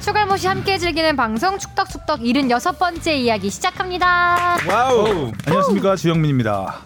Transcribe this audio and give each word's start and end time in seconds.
축알못이 0.00 0.46
함께 0.46 0.78
즐기는 0.78 1.14
방송 1.14 1.58
축덕축덕 1.58 2.20
76번째 2.20 3.16
이야기 3.18 3.50
시작합니다. 3.50 4.56
wow. 4.68 5.30
안녕하십니까 5.46 5.96
주영민입니다. 5.96 6.80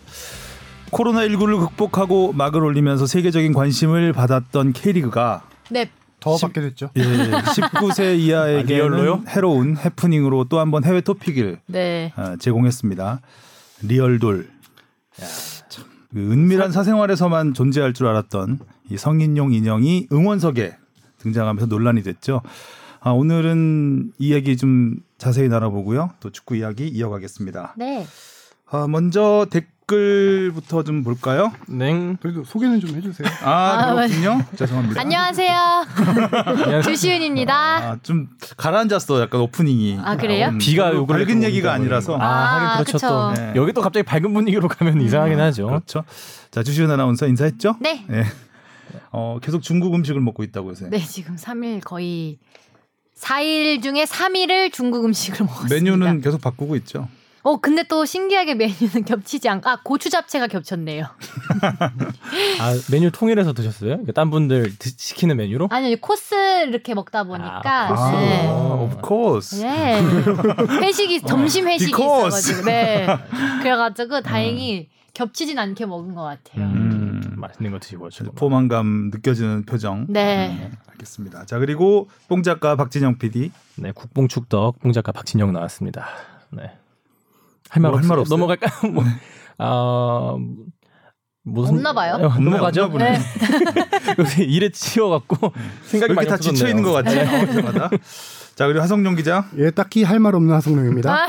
코로나19를 0.91 1.61
극복하고 1.61 2.33
막을 2.33 2.63
올리면서 2.65 3.07
세계적인 3.07 3.53
관심을 3.53 4.13
받았던 4.13 4.73
K리그가 4.73 5.43
네. 5.71 5.89
더 6.21 6.37
받게 6.37 6.61
됐죠. 6.61 6.91
예, 6.97 7.03
19세 7.03 8.19
이하에게는 8.19 8.67
리얼로요? 8.67 9.25
해로운 9.29 9.77
해프닝으로 9.77 10.45
또 10.45 10.59
한 10.59 10.71
번 10.71 10.85
해외 10.85 11.01
토픽을 11.01 11.61
네. 11.67 12.13
어, 12.17 12.35
제공했습니다. 12.39 13.21
리얼돌. 13.83 14.49
참, 15.69 15.85
그 16.13 16.19
은밀한 16.19 16.73
사생활에서만 16.73 17.55
존재할 17.55 17.93
줄 17.93 18.07
알았던 18.07 18.59
이 18.91 18.97
성인용 18.97 19.53
인형이 19.53 20.09
응원석에 20.13 20.77
등장하면서 21.19 21.67
논란이 21.67 22.03
됐죠. 22.03 22.41
아, 23.07 23.11
오늘은 23.11 24.13
이 24.19 24.29
이야기 24.29 24.57
좀 24.57 24.97
자세히 25.19 25.49
나눠보고요. 25.49 26.13
또 26.21 26.31
축구 26.31 26.57
이야기 26.57 26.89
이어가겠습니다. 26.89 27.75
네. 27.77 28.07
아, 28.71 28.87
먼저 28.89 29.47
댓글부터 29.51 30.85
좀 30.85 31.05
볼까요? 31.05 31.53
냉. 31.69 32.17
그래도 32.17 32.45
소개는 32.45 32.81
좀 32.81 32.97
해주세요. 32.97 33.29
아, 33.45 33.91
아, 33.91 33.95
그렇군요. 33.95 34.43
죄송합니다. 34.57 35.03
안녕하세요. 35.03 35.85
주시은입니다. 36.83 37.55
아, 37.55 37.99
좀 38.03 38.31
가라앉았어. 38.57 39.21
약간 39.21 39.43
오프닝이. 39.43 39.99
아, 40.03 40.17
그래요? 40.17 40.49
음, 40.49 40.57
비가 40.57 40.95
요번에 40.95 41.27
밝은 41.27 41.41
또 41.43 41.47
얘기가 41.47 41.75
아니라서. 41.75 42.17
아, 42.17 42.55
하긴 42.55 42.69
아, 42.69 42.75
그렇죠 42.77 42.93
그쵸. 42.93 43.07
또. 43.07 43.33
네. 43.35 43.53
여기 43.55 43.75
또 43.75 43.83
갑자기 43.83 44.03
밝은 44.05 44.33
분위기로 44.33 44.67
가면 44.69 45.03
이상하긴 45.03 45.39
하죠. 45.41 45.67
그렇죠. 45.67 46.05
자, 46.51 46.63
주시은 46.63 46.91
아나운서 46.91 47.27
인사했죠? 47.27 47.77
네. 47.81 48.03
네. 48.09 48.25
어, 49.13 49.39
계속 49.43 49.61
중국 49.61 49.95
음식을 49.95 50.23
먹고 50.23 50.43
있다고 50.43 50.71
요새. 50.71 50.89
네, 50.89 50.99
지금 51.01 51.37
3일 51.37 51.85
거의 51.85 52.39
4일 53.19 53.83
중에 53.83 54.05
3일을 54.05 54.73
중국 54.73 55.05
음식을 55.05 55.45
먹었습니다. 55.47 55.75
메뉴는 55.75 56.21
계속 56.21 56.41
바꾸고 56.41 56.77
있죠. 56.77 57.09
어, 57.47 57.59
근데 57.59 57.83
또 57.83 58.07
신기하게 58.07 58.55
메뉴는 58.55 59.05
겹치지 59.07 59.49
않고 59.51 59.69
아, 59.69 59.79
고추 59.85 60.09
잡채가 60.09 60.47
겹쳤네요. 60.47 61.05
아 62.61 62.75
메뉴 62.91 63.11
통일해서 63.11 63.53
드셨어요? 63.53 63.91
그러니까 63.91 64.13
딴 64.13 64.31
분들 64.31 64.79
드- 64.79 64.91
시키는 64.97 65.37
메뉴로? 65.37 65.69
아니요, 65.71 65.97
코스 66.01 66.35
이렇게 66.67 66.95
먹다 66.95 67.25
보니까 67.25 67.61
아, 67.65 67.89
코스. 67.89 68.17
네. 68.17 68.47
아, 68.49 68.53
of 68.53 68.97
course. 69.07 69.63
네. 69.63 70.01
회식이 70.81 71.21
점심 71.23 71.69
회식이. 71.69 71.91
있어가지고 71.91 72.63
네. 72.65 73.07
그래가지고 73.63 74.23
다행히 74.23 74.89
겹치진 75.15 75.59
않게 75.59 75.87
먹은 75.87 76.15
것 76.15 76.23
같아요. 76.23 76.65
음, 76.67 77.21
음. 77.25 77.35
맛있는 77.41 77.71
거 77.71 77.79
드시고 77.79 78.07
오시고. 78.07 78.33
포만감 78.33 79.11
느껴지는 79.13 79.65
표정. 79.65 80.07
네. 80.09 80.49
음, 80.51 80.73
알겠습니다. 80.91 81.47
자, 81.47 81.59
그리고 81.59 82.09
뽕 82.29 82.43
작가 82.43 82.77
박진영 82.77 83.19
PD. 83.19 83.51
네, 83.77 83.93
국뽕 83.93 84.29
축덕 84.29 84.79
뽕 84.81 84.93
작가 84.93 85.13
박진영 85.13 85.53
나왔습니다. 85.53 86.07
네. 86.51 86.71
할말 87.71 87.93
뭐 87.93 88.01
할말 88.01 88.19
없어요? 88.19 88.37
넘어갈까요? 88.37 88.71
뭐, 88.93 89.05
아 89.59 90.37
무슨 91.47 91.75
없나 91.77 91.93
봐요. 91.93 92.17
네, 92.19 92.23
넘어가죠. 92.25 92.85
없나 92.85 92.93
보네. 92.99 93.19
네. 93.19 94.15
요새 94.19 94.45
일에 94.45 94.71
치여갖고 94.71 95.37
왜 95.43 95.63
생각이 95.85 96.13
이렇게 96.13 96.15
많이 96.15 96.29
다 96.29 96.37
지쳐 96.37 96.69
있는 96.69 96.83
것 96.83 96.93
같지? 96.93 97.15
네. 97.15 97.23
어, 97.23 97.45
이상하다. 97.45 97.91
자, 98.55 98.67
그리고 98.67 98.83
하성룡 98.83 99.15
기자. 99.17 99.47
예, 99.59 99.71
딱히 99.71 100.05
할 100.05 100.21
말 100.21 100.35
없는 100.35 100.55
하성룡입니다. 100.55 101.27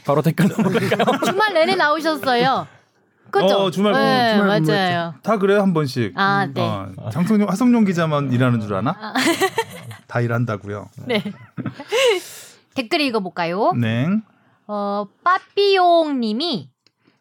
아, 0.00 0.04
바로 0.06 0.22
댓글 0.22 0.48
넘어갈까요? 0.56 1.20
주말 1.24 1.54
내내 1.54 1.74
나오셨어요. 1.76 2.66
그죠? 3.30 3.46
어, 3.46 3.70
주말 3.70 3.92
네, 3.92 4.32
주말 4.34 4.60
근무했죠. 4.60 4.72
맞아요. 4.72 5.14
다 5.22 5.38
그래요 5.38 5.60
한 5.62 5.72
번씩. 5.72 6.12
아, 6.16 6.46
네. 6.52 6.60
어, 6.60 7.10
장성룡, 7.12 7.48
하성룡 7.48 7.84
기자만 7.84 8.32
일하는 8.32 8.60
줄 8.60 8.74
아나? 8.74 8.96
다 10.08 10.20
일한다고요. 10.20 10.88
네. 11.06 11.22
댓글 12.74 13.00
읽어볼까요? 13.02 13.72
네. 13.76 14.08
어, 14.66 15.06
빠삐용 15.22 16.18
님이 16.20 16.70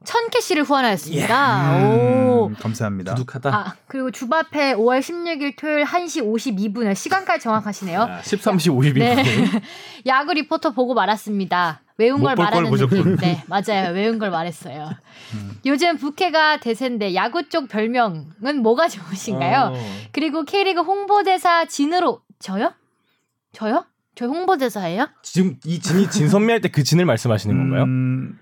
천 0.05 0.29
캐시를 0.29 0.63
후원하였습니다. 0.63 1.77
오. 1.83 2.47
음, 2.47 2.55
감사합니다. 2.55 3.15
두둑하다. 3.15 3.53
아, 3.55 3.75
그리고 3.87 4.11
주바페 4.11 4.75
5월 4.75 4.99
16일 5.01 5.55
토요일 5.57 5.83
1시 5.83 6.23
52분에 6.23 6.95
시간까지 6.95 7.43
정확하시네요. 7.43 8.01
아, 8.01 8.21
13시 8.21 8.73
52분. 8.73 8.99
네. 8.99 9.23
야구 10.07 10.33
리포터 10.33 10.71
보고 10.71 10.93
말았습니다. 10.93 11.81
외운 11.97 12.21
걸 12.23 12.35
말하는 12.35 12.69
보셨군. 12.69 12.97
느낌. 12.97 13.15
네, 13.17 13.43
맞아요. 13.47 13.93
외운 13.93 14.19
걸 14.19 14.31
말했어요. 14.31 14.89
요즘 15.65 15.97
부캐가 15.97 16.61
대세인데 16.61 17.13
야구 17.13 17.49
쪽 17.49 17.67
별명은 17.67 18.61
뭐가 18.63 18.87
좋으신가요? 18.87 19.73
어. 19.75 19.95
그리고 20.13 20.43
K리그 20.45 20.79
홍보대사 20.81 21.65
진으로 21.65 22.21
저요? 22.39 22.73
저요? 23.51 23.85
저 24.15 24.27
홍보대사예요? 24.27 25.07
지금 25.23 25.57
이 25.65 25.79
진이 25.81 26.09
진선미 26.09 26.51
할 26.53 26.61
때 26.61 26.69
그 26.69 26.83
진을 26.83 27.03
말씀하시는 27.05 27.55
건가요? 27.57 27.83
음, 27.83 28.39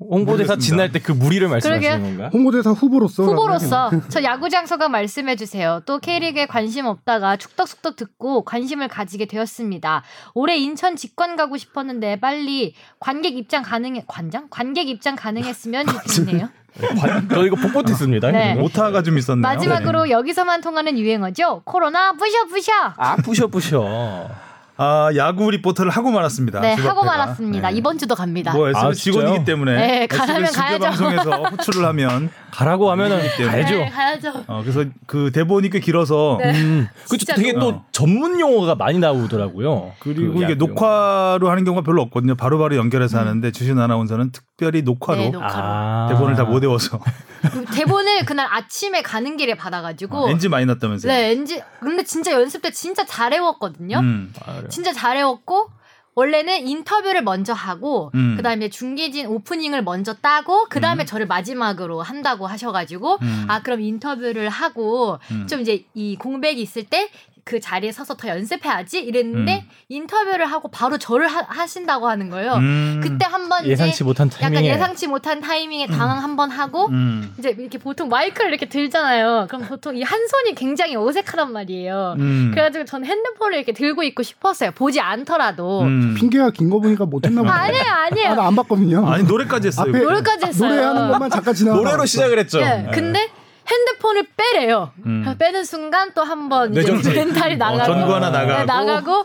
홍보대사 0.00 0.54
모르겠습니다. 0.54 0.56
진할 0.60 0.92
때그 0.92 1.12
무리를 1.12 1.46
말씀하시는 1.48 1.80
그러게요. 1.90 2.08
건가요? 2.08 2.30
홍보대사 2.32 2.70
후보로서 2.70 3.22
후보로서 3.24 3.90
저 4.08 4.22
야구 4.22 4.48
장소가 4.48 4.88
말씀해 4.88 5.36
주세요. 5.36 5.80
또 5.86 5.98
K리그에 5.98 6.46
관심 6.46 6.86
없다가 6.86 7.36
축덕숙덕 7.36 7.96
듣고 7.96 8.44
관심을 8.44 8.88
가지게 8.88 9.26
되었습니다. 9.26 10.02
올해 10.34 10.56
인천 10.56 10.96
직관 10.96 11.36
가고 11.36 11.56
싶었는데 11.56 12.16
빨리 12.20 12.74
관객 13.00 13.36
입장 13.36 13.62
가능해 13.62 14.04
관장 14.06 14.46
관객 14.50 14.88
입장 14.88 15.16
가능했으면 15.16 15.86
좋겠네요. 15.86 16.48
관- 17.00 17.28
저 17.28 17.44
이거 17.44 17.56
복붙했습니다. 17.56 18.30
네. 18.30 18.60
오타가 18.60 19.02
좀 19.02 19.18
있었네요. 19.18 19.42
마지막으로 19.42 20.10
여기서만 20.10 20.60
통하는 20.60 20.96
유행어죠. 20.96 21.62
코로나 21.64 22.12
부셔 22.12 22.44
부셔. 22.48 22.72
아 22.96 23.16
부셔 23.16 23.48
부셔. 23.48 24.28
아, 24.80 25.10
야구 25.16 25.50
리포터를 25.50 25.90
하고 25.90 26.12
말았습니다. 26.12 26.60
네. 26.60 26.74
하고 26.74 27.04
말았습니다. 27.04 27.70
네. 27.70 27.76
이번 27.76 27.98
주도 27.98 28.14
갑니다. 28.14 28.52
뭐 28.52 28.68
SBS 28.68 28.86
아? 28.86 28.92
직원이기 28.92 29.44
때문에 29.44 29.76
네, 29.76 30.02
SBS 30.04 30.52
가야죠. 30.52 30.84
방송에서 30.84 31.30
호출을 31.50 31.84
하면 31.84 32.30
가라고 32.50 32.90
하면은 32.90 33.20
때문에. 33.36 33.56
가야죠. 33.62 33.74
네, 33.76 33.88
가야죠. 33.90 34.44
어, 34.46 34.60
그래서 34.62 34.84
그 35.06 35.30
대본이 35.32 35.70
꽤 35.70 35.80
길어서 35.80 36.38
네. 36.40 36.50
음, 36.60 36.88
진짜 37.06 37.34
되게 37.34 37.52
너무- 37.52 37.72
또 37.72 37.82
전문 37.92 38.40
용어가 38.40 38.74
많이 38.74 38.98
나오더라고요. 38.98 39.92
그리고 40.00 40.34
그 40.34 40.42
이게 40.42 40.54
녹화로 40.54 41.50
하는 41.50 41.64
경우가 41.64 41.82
별로 41.84 42.02
없거든요. 42.02 42.34
바로바로 42.36 42.76
연결해서 42.76 43.18
하는데 43.18 43.50
주신 43.52 43.78
아나운서는 43.78 44.32
특별히 44.32 44.82
녹화로 44.82 45.18
네. 45.20 45.30
녹화로. 45.30 45.52
아. 45.54 46.06
대본을 46.10 46.34
다 46.36 46.44
못 46.44 46.62
외워서 46.62 46.98
대본을 47.74 48.24
그날 48.24 48.46
아침에 48.50 49.02
가는 49.02 49.36
길에 49.36 49.54
받아가지고 49.54 50.28
NG 50.30 50.48
많이 50.48 50.66
났다면서요. 50.66 51.12
네 51.12 51.30
엔지 51.32 51.62
근데 51.80 52.02
진짜 52.04 52.32
연습 52.32 52.62
때 52.62 52.70
진짜 52.70 53.04
잘 53.04 53.32
외웠거든요. 53.32 53.98
음. 53.98 54.32
아? 54.44 54.62
진짜 54.68 54.92
잘 54.92 55.16
외웠고 55.16 55.68
원래는 56.18 56.66
인터뷰를 56.66 57.22
먼저 57.22 57.52
하고 57.52 58.10
음. 58.16 58.34
그다음에 58.36 58.68
중계진 58.68 59.26
오프닝을 59.26 59.84
먼저 59.84 60.14
따고 60.14 60.64
그다음에 60.68 61.04
저를 61.04 61.28
마지막으로 61.28 62.02
한다고 62.02 62.48
하셔가지고 62.48 63.18
음. 63.22 63.44
아 63.46 63.62
그럼 63.62 63.80
인터뷰를 63.80 64.48
하고 64.48 65.20
음. 65.30 65.46
좀 65.46 65.60
이제 65.60 65.84
이 65.94 66.16
공백이 66.16 66.60
있을 66.60 66.82
때 66.82 67.08
그 67.48 67.60
자리에 67.60 67.92
서서 67.92 68.14
더 68.14 68.28
연습해야지 68.28 68.98
이랬는데 69.00 69.64
음. 69.66 69.70
인터뷰를 69.88 70.44
하고 70.44 70.68
바로 70.70 70.98
저를 70.98 71.28
하, 71.28 71.66
신다고 71.66 72.06
하는 72.06 72.28
거예요. 72.28 72.52
음. 72.56 73.00
그때 73.02 73.24
한번 73.24 73.64
예상치 73.64 74.04
못한 74.04 74.28
약간 74.36 74.52
타이밍에 74.52 74.74
예상치 74.74 75.06
못한 75.06 75.40
타이밍에 75.40 75.86
당황 75.86 76.22
한번 76.22 76.50
하고 76.50 76.88
음. 76.88 77.32
이제 77.38 77.56
이렇게 77.58 77.78
보통 77.78 78.10
마이크를 78.10 78.50
이렇게 78.50 78.68
들잖아요. 78.68 79.46
그럼 79.48 79.62
보통 79.66 79.96
이 79.96 80.02
한 80.02 80.26
손이 80.28 80.54
굉장히 80.56 80.94
어색하단 80.96 81.52
말이에요. 81.52 82.16
음. 82.18 82.50
그래가지고 82.52 82.84
저는 82.84 83.06
핸드폰을 83.06 83.56
이렇게 83.56 83.72
들고 83.72 84.02
있고 84.02 84.22
싶었어요. 84.22 84.70
보지 84.72 85.00
않더라도. 85.00 85.82
음. 85.82 86.14
핑계가 86.18 86.50
긴 86.50 86.68
거 86.68 86.80
보니까 86.80 87.06
못했나 87.06 87.40
보네. 87.40 87.50
아니에요, 87.52 87.84
아니에요. 87.84 88.28
아, 88.30 88.34
나안 88.34 88.56
봤거든요. 88.56 89.06
아니 89.08 89.24
노래까지 89.24 89.68
했어요. 89.68 89.88
앞에 89.88 89.98
노래까지 90.02 90.46
했어요. 90.46 90.68
노래하는 90.70 91.10
것만 91.12 91.30
잠깐 91.30 91.54
지나. 91.54 91.72
노래로 91.74 92.04
시작을 92.04 92.38
했죠. 92.40 92.60
네, 92.60 92.86
근데 92.92 93.30
핸드폰을 93.70 94.26
빼래요. 94.36 94.92
음. 95.04 95.22
그래서 95.22 95.38
빼는 95.38 95.64
순간 95.64 96.12
또 96.14 96.22
한번 96.22 96.72
이제 96.72 96.80
뇌정지. 96.80 97.10
멘탈이 97.12 97.56
나가고, 97.56 97.84
전구 97.84 98.14
하나 98.14 98.30
나가고. 98.30 98.58
네, 98.58 98.64
나가고 98.64 99.24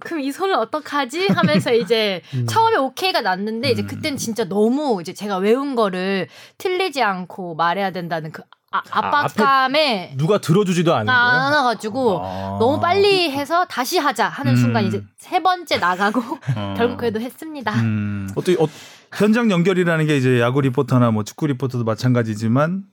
그럼 0.00 0.20
이 0.20 0.32
손을 0.32 0.54
어떡하지 0.54 1.28
하면서 1.28 1.72
이제 1.74 2.22
음. 2.34 2.46
처음에 2.46 2.76
오케이가 2.78 3.20
났는데 3.20 3.70
이제 3.70 3.82
그땐 3.82 4.16
진짜 4.16 4.44
너무 4.44 5.00
이제 5.00 5.12
제가 5.12 5.36
외운 5.38 5.74
거를 5.74 6.28
틀리지 6.58 7.02
않고 7.02 7.54
말해야 7.54 7.90
된다는 7.90 8.32
그 8.32 8.42
아, 8.74 8.80
압박감에 8.90 10.14
누가 10.16 10.38
들어주지도 10.38 10.94
않은. 10.94 11.08
안아가지고 11.10 12.20
아. 12.24 12.56
너무 12.58 12.80
빨리 12.80 13.30
해서 13.30 13.66
다시 13.66 13.98
하자 13.98 14.28
하는 14.28 14.52
음. 14.52 14.56
순간 14.56 14.84
이제 14.86 15.02
세 15.18 15.42
번째 15.42 15.76
나가고 15.76 16.20
어. 16.56 16.74
결국 16.78 16.96
그래도 16.96 17.20
했습니다. 17.20 17.72
음. 17.80 18.28
어떻게 18.34 18.56
어, 18.62 18.66
현장 19.14 19.50
연결이라는 19.50 20.06
게 20.06 20.16
이제 20.16 20.40
야구 20.40 20.62
리포터나 20.62 21.10
뭐 21.10 21.22
축구 21.22 21.46
리포터도 21.48 21.84
마찬가지지만 21.84 22.84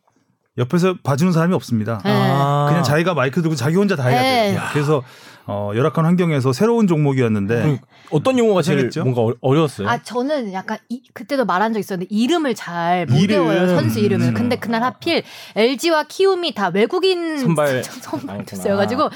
옆에서 0.58 0.96
봐주는 1.04 1.32
사람이 1.32 1.54
없습니다. 1.56 2.02
네. 2.04 2.12
아. 2.14 2.66
그냥 2.68 2.84
자기가 2.84 3.14
마이크 3.14 3.42
들고 3.42 3.56
자기 3.56 3.76
혼자 3.78 3.96
다 3.96 4.08
해야 4.10 4.22
네. 4.22 4.52
돼요. 4.52 4.62
그래서 4.74 5.04
어, 5.46 5.72
열악한 5.74 6.06
환경에서 6.06 6.54
새로운 6.54 6.86
종목이었는데 6.86 7.80
어떤 8.12 8.38
용어가 8.38 8.62
제일 8.62 8.78
고생했죠? 8.90 9.04
뭔가 9.04 9.22
어- 9.22 9.36
어려웠어요? 9.42 9.88
아 9.88 9.98
저는 10.04 10.54
약간 10.54 10.78
이, 10.90 11.02
그때도 11.14 11.46
말한 11.46 11.74
적 11.74 11.80
있었는데 11.80 12.08
이름을 12.14 12.54
잘못 12.56 13.16
이름. 13.16 13.48
외워요 13.48 13.68
선수 13.68 14.00
이름을. 14.00 14.28
음. 14.28 14.34
근데 14.36 14.58
그날 14.58 14.84
하필 14.84 15.24
LG와 15.56 16.04
키움이 16.04 16.54
다 16.54 16.70
외국인 16.74 17.38
선발 17.40 17.84
선발 17.84 18.30
아니구나. 18.36 18.44
투수여가지고 18.46 19.10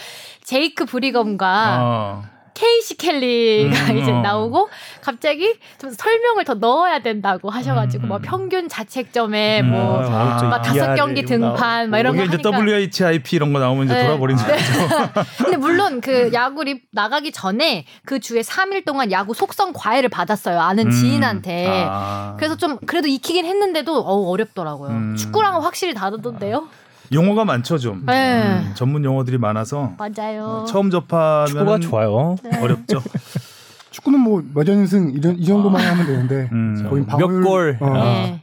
제이크 0.44 0.86
브리검과 0.86 1.78
어, 1.82 2.24
케이시 2.54 2.98
켈리가 2.98 3.92
음, 3.92 3.98
이제 3.98 4.12
어. 4.12 4.22
나오고 4.22 4.70
갑자기 5.02 5.58
좀 5.80 5.92
설명을 5.92 6.46
더 6.46 6.54
넣어야 6.54 7.00
된다고 7.00 7.50
하셔가지고 7.50 8.06
음, 8.06 8.08
뭐 8.10 8.18
음. 8.18 8.22
평균 8.22 8.70
자책점에 8.70 9.62
음, 9.62 9.72
뭐 9.72 10.02
아, 10.02 10.44
막 10.44 10.62
다섯 10.62 10.86
ERA 10.86 10.96
경기 10.96 11.24
등판 11.26 11.90
막 11.90 12.00
이런 12.00 12.16
거 12.16 12.24
이게 12.24 12.36
이제 12.38 12.50
하니까 12.50 12.64
WHIP 12.64 13.36
이런 13.36 13.54
거 13.54 13.60
나오면 13.60 13.86
이제 13.86 13.94
네. 13.94 14.06
돌아버린 14.06 14.38
줄 14.38 14.52
알죠. 14.52 14.64
근데 15.38 15.58
물론 15.58 16.02
그 16.02 16.32
야구리 16.34 16.82
나가기 16.92 17.32
전에 17.32 17.86
그 18.06 18.20
주에 18.20 18.42
3일 18.42 18.86
동안 18.86 19.12
야구 19.12 19.34
속성 19.34 19.74
과외를 19.74 20.10
받았어요 20.10 20.60
아는 20.60 20.88
음. 20.88 20.92
지인한테 20.92 21.86
아. 21.90 22.36
그래서 22.38 22.56
좀 22.56 22.78
그래도 22.86 23.08
익히긴 23.08 23.46
했는데도 23.46 24.00
어우 24.00 24.32
어렵더라고요 24.32 24.92
음. 24.92 25.16
축구랑은 25.16 25.62
확실히 25.62 25.94
다르던데요 25.94 26.68
용어가 27.12 27.46
많죠 27.46 27.78
좀. 27.78 28.04
네. 28.06 28.44
음, 28.44 28.72
전문 28.76 29.04
용어들이 29.04 29.38
많아서 29.38 29.94
맞아요 29.98 30.66
처음 30.68 30.90
접하면 30.90 31.48
축구가 31.48 31.80
좋아요. 31.80 32.36
네. 32.44 32.60
어렵죠. 32.60 33.02
축구는 33.92 34.20
뭐몇 34.20 34.68
연승 34.68 35.12
이런 35.12 35.38
이 35.38 35.46
정도만 35.46 35.82
하면 35.86 36.06
되는데 36.06 36.50
음. 36.52 36.88
거의 36.90 37.06
몇 37.06 37.28
골. 37.44 37.78
어. 37.80 37.94
네. 37.94 38.43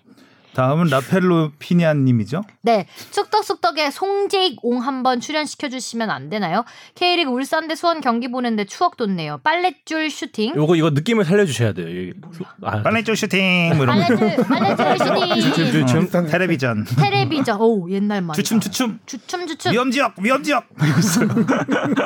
다음은 0.61 0.89
라펠로 0.89 1.53
피니안 1.59 2.05
님이죠. 2.05 2.43
네, 2.61 2.87
축덕숙덕의 3.13 3.91
송재익옹 3.93 4.83
한번 4.83 5.19
출연시켜 5.19 5.71
주시면 5.71 6.11
안 6.11 6.29
되나요? 6.29 6.67
K리그 6.97 7.31
울산 7.31 7.67
대 7.67 7.75
수원 7.75 8.03
경기 8.03 8.31
보는데 8.31 8.67
추억 8.67 8.99
돋네요. 8.99 9.41
빨랫줄 9.43 10.11
슈팅. 10.11 10.55
요거 10.55 10.77
이거 10.77 10.91
느낌을 10.91 11.25
살려주셔야 11.25 11.73
돼요. 11.73 11.89
이게. 11.89 12.13
아, 12.61 12.83
빨랫줄 12.83 13.17
슈팅. 13.17 13.73
뭐 13.75 13.85
이런 13.85 14.01
빨랫줄, 14.01 14.45
빨랫줄 14.45 14.87
아, 14.87 14.97
슈팅. 15.41 15.73
주춤 15.73 16.09
어, 16.13 16.27
텔레비전. 16.27 16.85
텔레비전. 16.85 17.59
오 17.59 17.91
옛날 17.91 18.21
말. 18.21 18.37
주춤 18.37 18.61
주춤. 18.61 18.99
주춤 19.07 19.47
주춤. 19.47 19.73
위험지역 19.73 20.17
위험지역. 20.21 20.67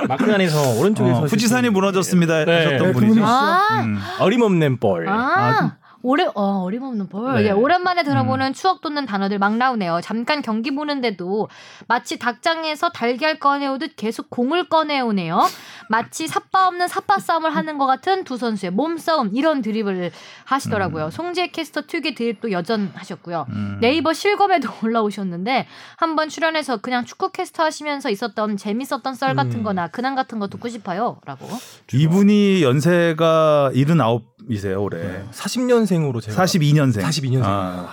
막간에서 0.06 0.74
오른쪽에서 0.78 1.22
어, 1.22 1.24
후지산이 1.24 1.70
무너졌습니다. 1.70 2.42
예. 2.42 2.44
네. 2.44 2.56
하셨던 2.66 2.86
네. 2.86 2.92
분이죠. 2.92 3.24
아~ 3.24 3.82
음. 3.82 3.98
어림없는 4.20 4.78
볼. 4.78 5.08
아~ 5.08 5.12
아, 5.12 5.76
오래 6.04 6.28
어 6.34 6.62
어림없는 6.64 7.08
볼. 7.08 7.34
네. 7.36 7.46
예, 7.46 7.50
오랜만에 7.50 8.02
들어보는 8.02 8.52
추억 8.52 8.82
돋는 8.82 9.06
단어들 9.06 9.38
막 9.38 9.56
나오네요. 9.56 10.00
잠깐 10.02 10.42
경기 10.42 10.70
보는데도 10.70 11.48
마치 11.88 12.18
닭장에서 12.18 12.90
달걀 12.90 13.38
꺼내오듯 13.38 13.96
계속 13.96 14.28
공을 14.28 14.68
꺼내오네요. 14.68 15.40
마치 15.88 16.28
삿바 16.28 16.68
없는 16.68 16.88
삿바 16.88 17.20
싸움을 17.20 17.56
하는 17.56 17.78
것 17.78 17.86
같은 17.86 18.24
두 18.24 18.36
선수의 18.36 18.72
몸싸움 18.72 19.30
이런 19.32 19.62
드립을 19.62 20.10
하시더라고요. 20.44 21.08
송재 21.08 21.48
캐스터 21.48 21.82
특유의 21.86 22.14
드립도 22.14 22.52
여전하셨고요. 22.52 23.46
음. 23.48 23.78
네이버 23.80 24.12
실검에도 24.12 24.68
올라오셨는데 24.84 25.66
한번 25.96 26.28
출연해서 26.28 26.82
그냥 26.82 27.06
축구 27.06 27.32
캐스터 27.32 27.62
하시면서 27.64 28.10
있었던 28.10 28.58
재밌었던 28.58 29.14
썰 29.14 29.34
같은 29.34 29.60
음. 29.60 29.62
거나 29.62 29.88
근황 29.88 30.14
같은 30.14 30.38
거 30.38 30.48
듣고 30.48 30.68
싶어요라고. 30.68 31.48
이분이 31.94 32.62
연세가 32.62 33.70
79 33.74 34.33
이세요 34.48 34.82
올해. 34.82 35.22
40년생으로 35.32 36.20
제가 36.20 36.44
42년생. 36.44 37.00
42년생. 37.00 37.42
아, 37.44 37.88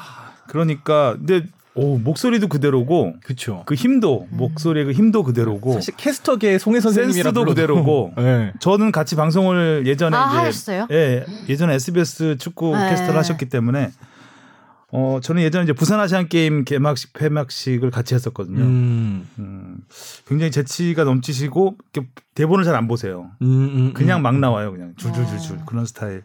그러니까 0.47 1.15
근데 1.17 1.45
오, 1.73 1.97
목소리도 1.97 2.49
그대로고 2.49 3.13
그렇죠. 3.23 3.63
그 3.65 3.75
힘도 3.75 4.27
음. 4.31 4.37
목소리의 4.37 4.87
그 4.87 4.91
힘도 4.91 5.23
그대로고 5.23 5.73
사실 5.73 5.95
캐스터계 5.95 6.57
송혜 6.57 6.81
선생님이라 6.81 7.13
센스도 7.13 7.31
불러도 7.31 7.51
그대로고 7.51 8.13
네. 8.17 8.51
저는 8.59 8.91
같이 8.91 9.15
방송을 9.15 9.83
예전에 9.87 10.17
아 10.17 10.27
이제 10.27 10.37
하셨어요? 10.37 10.87
예, 10.91 11.25
예전에 11.47 11.75
SBS 11.75 12.37
축구 12.37 12.75
네. 12.75 12.89
캐스터를 12.89 13.17
하셨기 13.17 13.45
때문에 13.45 13.91
어 14.93 15.19
저는 15.21 15.41
예전에 15.41 15.63
이제 15.63 15.73
부산 15.73 15.99
아시안 16.01 16.27
게임 16.27 16.65
개막식 16.65 17.13
폐막식을 17.13 17.91
같이 17.91 18.13
했었거든요. 18.13 18.59
음. 18.61 19.27
음. 19.39 19.77
굉장히 20.27 20.51
재치가 20.51 21.03
넘치시고 21.05 21.77
대본을 22.35 22.65
잘 22.65 22.75
안 22.75 22.87
보세요. 22.87 23.31
음, 23.41 23.47
음, 23.47 23.93
그냥 23.93 24.19
음. 24.19 24.23
막 24.23 24.37
나와요, 24.39 24.71
그냥 24.71 24.93
줄줄줄줄 24.97 25.57
어. 25.57 25.65
그런 25.65 25.85
스타일. 25.85 26.23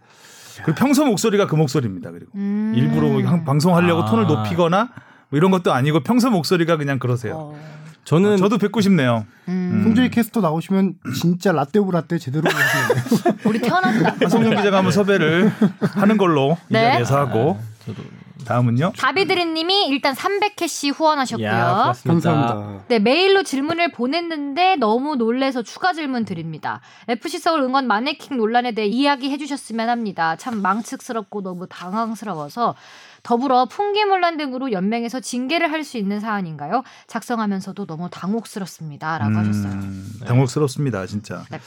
그리고 0.65 0.75
평소 0.79 1.05
목소리가 1.05 1.47
그 1.47 1.55
목소리입니다. 1.55 2.11
그리고 2.11 2.31
음. 2.35 2.73
일부러 2.75 3.09
뭐 3.09 3.23
한- 3.25 3.45
방송하려고 3.45 4.03
아. 4.03 4.07
톤을 4.07 4.27
높이거나 4.27 4.91
뭐 5.29 5.37
이런 5.37 5.51
것도 5.51 5.73
아니고 5.73 6.01
평소 6.01 6.31
목소리가 6.31 6.77
그냥 6.77 6.99
그러세요. 6.99 7.35
어. 7.37 7.77
저는 8.05 8.37
저도 8.37 8.59
뵙고 8.59 8.81
싶네요. 8.81 9.27
음. 9.49 9.81
송재익 9.85 10.11
캐스터 10.11 10.41
나오시면 10.41 10.95
진짜 11.21 11.51
라떼 11.53 11.79
of 11.81 11.91
라떼 11.93 12.19
제대로. 12.19 12.49
우리 13.45 13.59
태어났다. 13.61 14.17
하성룡 14.25 14.55
기자가 14.57 14.79
한번 14.79 14.93
섭외를 14.93 15.51
하는 15.95 16.17
걸로 16.17 16.57
이 16.71 16.73
네. 16.73 16.93
자리에서 16.93 17.19
하고 17.19 17.59
저도 17.85 18.03
다음은요. 18.47 18.93
다비드리님이 18.97 19.89
일단 19.89 20.15
300캐시 20.15 20.95
후원하셨고요. 20.95 21.47
야. 21.47 21.93
감사합니다. 22.07 22.85
네, 22.89 22.99
메일로 22.99 23.43
질문을 23.43 23.93
보냈는데 23.93 24.77
너무 24.77 25.17
놀래서 25.17 25.63
추가 25.63 25.93
질문 25.93 26.25
드립니다. 26.25 26.81
FC 27.09 27.39
서울 27.39 27.63
응원 27.63 27.87
마네킹 27.87 28.37
논란에 28.37 28.73
대해 28.73 28.87
이야기해 28.89 29.37
주셨으면 29.37 29.89
합니다. 29.89 30.37
참 30.37 30.63
망측스럽고 30.63 31.43
너무 31.43 31.67
당황스러워서 31.69 32.75
더불어 33.23 33.67
풍기문란 33.67 34.37
등으로 34.37 34.71
연맹에서 34.71 35.19
징계를 35.21 35.73
할 35.73 35.83
수 35.87 35.99
있는 35.99 36.19
사안인가요? 36.21 36.83
작성하면서도 37.07 37.87
너무 37.87 38.09
당혹스럽습니다라고 38.11 39.37
하셨어요. 39.37 39.73
음, 39.73 40.11
당혹스럽습니다, 40.27 41.07
진짜. 41.07 41.45
네. 41.51 41.61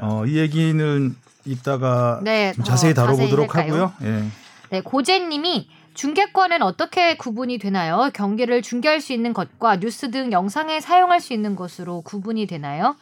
어, 0.00 0.24
이 0.26 0.36
얘기는 0.38 1.16
이따가 1.44 2.20
네, 2.22 2.52
좀더 2.52 2.70
자세히 2.70 2.94
다뤄보도록 2.94 3.52
자세히? 3.52 3.70
하고요. 3.70 3.92
예. 4.02 4.24
네, 4.70 4.80
고재님이 4.80 5.68
중계권은 5.94 6.62
어떻게 6.62 7.16
구분이 7.16 7.58
되나요? 7.58 8.10
경기를 8.12 8.62
중계할 8.62 9.00
수 9.00 9.12
있는 9.12 9.32
것과 9.32 9.78
뉴스 9.78 10.10
등 10.10 10.32
영상에 10.32 10.80
사용할 10.80 11.20
수 11.20 11.32
있는 11.32 11.54
것으로 11.54 12.02
구분이 12.02 12.46
되나요? 12.46 12.96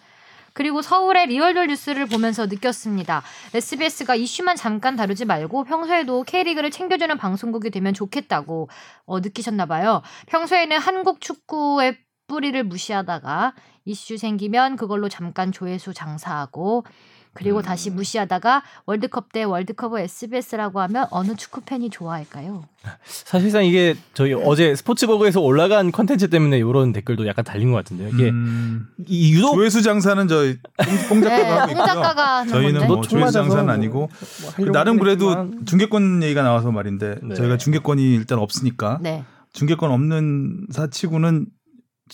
그리고 0.52 0.82
서울의 0.82 1.28
리얼돌 1.28 1.68
뉴스를 1.68 2.04
보면서 2.04 2.44
느꼈습니다. 2.44 3.22
SBS가 3.54 4.14
이슈만 4.14 4.56
잠깐 4.56 4.96
다루지 4.96 5.24
말고 5.24 5.64
평소에도 5.64 6.24
K리그를 6.24 6.70
챙겨주는 6.70 7.16
방송국이 7.16 7.70
되면 7.70 7.94
좋겠다고 7.94 8.68
어, 9.06 9.20
느끼셨나 9.20 9.64
봐요. 9.64 10.02
평소에는 10.26 10.78
한국 10.78 11.22
축구의 11.22 11.96
뿌리를 12.26 12.62
무시하다가 12.62 13.54
이슈 13.86 14.18
생기면 14.18 14.76
그걸로 14.76 15.08
잠깐 15.08 15.52
조회수 15.52 15.94
장사하고 15.94 16.84
그리고 17.34 17.62
다시 17.62 17.90
무시하다가 17.90 18.62
월드컵 18.84 19.32
때 19.32 19.42
월드컵을 19.44 20.00
SBS라고 20.00 20.80
하면 20.82 21.06
어느 21.10 21.34
축구 21.34 21.62
팬이 21.62 21.88
좋아할까요? 21.90 22.64
사실상 23.04 23.64
이게 23.64 23.94
저희 24.12 24.34
어제 24.34 24.74
스포츠머그에서 24.74 25.40
올라간 25.40 25.92
컨텐츠 25.92 26.28
때문에 26.28 26.58
이런 26.58 26.92
댓글도 26.92 27.26
약간 27.26 27.44
달린 27.44 27.70
것 27.70 27.76
같은데요. 27.78 28.08
이게 28.08 28.28
음, 28.28 28.86
이 29.06 29.32
유독 29.32 29.54
조회수 29.54 29.82
장사는 29.82 30.28
저뽕 30.28 31.22
작가가 31.22 31.36
네, 31.36 31.42
하고 31.42 31.70
홍 31.70 31.78
있고요. 31.78 32.44
저희는. 32.52 32.86
뭐너 32.86 33.02
조회수 33.02 33.32
총 33.32 33.42
장사는 33.44 33.70
아니고 33.70 34.10
뭐 34.42 34.50
하려고 34.56 34.72
나름 34.72 34.98
그래도 34.98 35.28
했지만. 35.30 35.66
중계권 35.66 36.22
얘기가 36.24 36.42
나와서 36.42 36.70
말인데 36.70 37.16
네. 37.22 37.34
저희가 37.34 37.56
중계권이 37.56 38.14
일단 38.14 38.38
없으니까 38.38 38.98
네. 39.00 39.24
중계권 39.52 39.90
없는 39.90 40.66
사치구는 40.70 41.46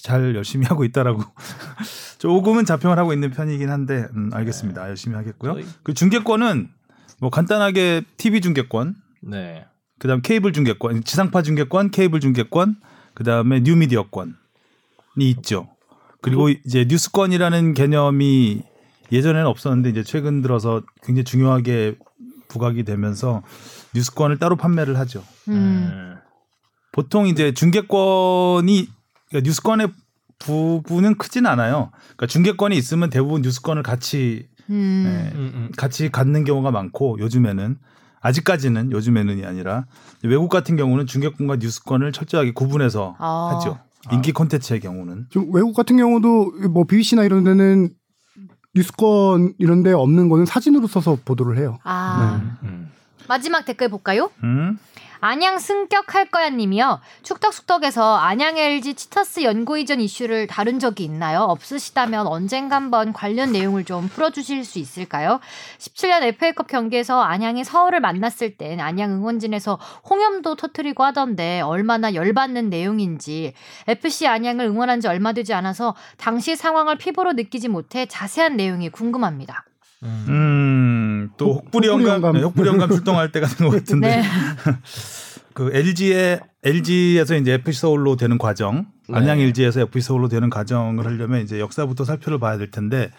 잘 0.02 0.34
열심히 0.34 0.66
하고 0.66 0.84
있다라고 0.84 1.22
조금은 2.18 2.64
자평을 2.64 2.98
하고 2.98 3.12
있는 3.12 3.30
편이긴 3.30 3.70
한데 3.70 4.06
음, 4.14 4.30
알겠습니다. 4.32 4.88
열심히 4.88 5.16
하겠고요. 5.16 5.54
저희- 5.54 5.66
그 5.82 5.94
중계권은 5.94 6.68
뭐 7.20 7.30
간단하게 7.30 8.02
TV 8.16 8.40
중계권, 8.40 8.94
네. 9.22 9.66
그다음 9.98 10.20
케이블 10.22 10.52
중계권, 10.52 11.02
지상파 11.04 11.42
중계권, 11.42 11.90
케이블 11.90 12.20
중계권, 12.20 12.76
그다음에 13.14 13.60
뉴미디어권이 13.60 14.32
있죠. 15.18 15.68
그리고 16.20 16.48
이제 16.48 16.84
뉴스권이라는 16.88 17.74
개념이 17.74 18.62
예전에는 19.10 19.46
없었는데 19.46 19.90
이제 19.90 20.02
최근 20.04 20.42
들어서 20.42 20.82
굉장히 21.02 21.24
중요하게 21.24 21.96
부각이 22.48 22.84
되면서 22.84 23.42
뉴스권을 23.94 24.38
따로 24.38 24.54
판매를 24.56 24.98
하죠. 25.00 25.24
음. 25.48 25.88
네. 26.14 26.20
보통 26.92 27.26
이제 27.26 27.52
중계권이 27.52 28.88
그러니까 29.28 29.46
뉴스권의 29.46 29.88
부분은 30.38 31.18
크진 31.18 31.46
않아요. 31.46 31.90
그러니까 32.00 32.26
중계권이 32.26 32.76
있으면 32.76 33.10
대부분 33.10 33.42
뉴스권을 33.42 33.82
같이 33.82 34.48
음. 34.70 35.02
네, 35.04 35.36
음, 35.36 35.52
음. 35.54 35.72
같이 35.76 36.10
갖는 36.10 36.44
경우가 36.44 36.70
많고 36.70 37.18
요즘에는 37.18 37.78
아직까지는 38.20 38.92
요즘에는이 38.92 39.44
아니라 39.44 39.86
외국 40.24 40.48
같은 40.48 40.76
경우는 40.76 41.06
중계권과 41.06 41.56
뉴스권을 41.56 42.12
철저하게 42.12 42.52
구분해서 42.52 43.16
아. 43.18 43.54
하죠. 43.54 43.78
인기 44.12 44.32
콘텐츠의 44.32 44.80
경우는 44.80 45.26
좀 45.30 45.52
외국 45.52 45.74
같은 45.74 45.96
경우도 45.96 46.68
뭐 46.70 46.84
BBC나 46.84 47.24
이런 47.24 47.44
데는 47.44 47.90
뉴스권 48.74 49.54
이런 49.58 49.82
데 49.82 49.92
없는 49.92 50.28
거는 50.28 50.46
사진으로 50.46 50.86
써서 50.86 51.18
보도를 51.24 51.58
해요. 51.58 51.78
아. 51.84 52.56
음. 52.62 52.90
마지막 53.28 53.64
댓글 53.66 53.90
볼까요? 53.90 54.30
음? 54.42 54.78
안양 55.20 55.58
승격할 55.58 56.30
거야 56.30 56.50
님이요. 56.50 57.00
축덕숙덕에서 57.22 58.16
안양 58.16 58.56
LG 58.56 58.94
치터스 58.94 59.42
연고 59.42 59.76
이전 59.76 60.00
이슈를 60.00 60.46
다룬 60.46 60.78
적이 60.78 61.04
있나요? 61.04 61.40
없으시다면 61.40 62.26
언젠가 62.26 62.76
한번 62.76 63.12
관련 63.12 63.52
내용을 63.52 63.84
좀 63.84 64.08
풀어주실 64.08 64.64
수 64.64 64.78
있을까요? 64.78 65.40
17년 65.78 66.22
FA컵 66.22 66.68
경기에서 66.68 67.20
안양이 67.20 67.64
서울을 67.64 68.00
만났을 68.00 68.56
땐 68.56 68.80
안양 68.80 69.10
응원진에서 69.10 69.78
홍염도 70.08 70.54
터트리고 70.54 71.02
하던데 71.02 71.60
얼마나 71.62 72.14
열받는 72.14 72.70
내용인지 72.70 73.54
FC 73.88 74.26
안양을 74.26 74.66
응원한 74.66 75.00
지 75.00 75.08
얼마 75.08 75.32
되지 75.32 75.52
않아서 75.54 75.96
당시 76.16 76.54
상황을 76.54 76.96
피부로 76.96 77.32
느끼지 77.32 77.68
못해 77.68 78.06
자세한 78.06 78.56
내용이 78.56 78.90
궁금합니다. 78.90 79.67
음, 80.02 81.30
또 81.36 81.54
혹부리 81.54 81.88
영감, 81.88 82.14
영감. 82.14 82.34
네, 82.34 82.42
혹부리 82.42 82.68
영감 82.68 82.90
출동할 82.90 83.32
때 83.32 83.40
같은 83.40 83.68
것 83.68 83.76
같은데 83.76 84.16
네. 84.18 84.22
그 85.54 85.70
LG의 85.74 86.40
LG에서 86.62 87.34
이제 87.36 87.54
FC 87.54 87.80
서울로 87.80 88.16
되는 88.16 88.38
과정, 88.38 88.86
안양 89.10 89.40
LG에서 89.40 89.80
FC 89.80 90.00
서울로 90.00 90.28
되는 90.28 90.50
과정을 90.50 91.04
하려면 91.04 91.42
이제 91.42 91.58
역사부터 91.58 92.04
살펴를 92.04 92.38
봐야 92.38 92.58
될 92.58 92.70
텐데 92.70 93.10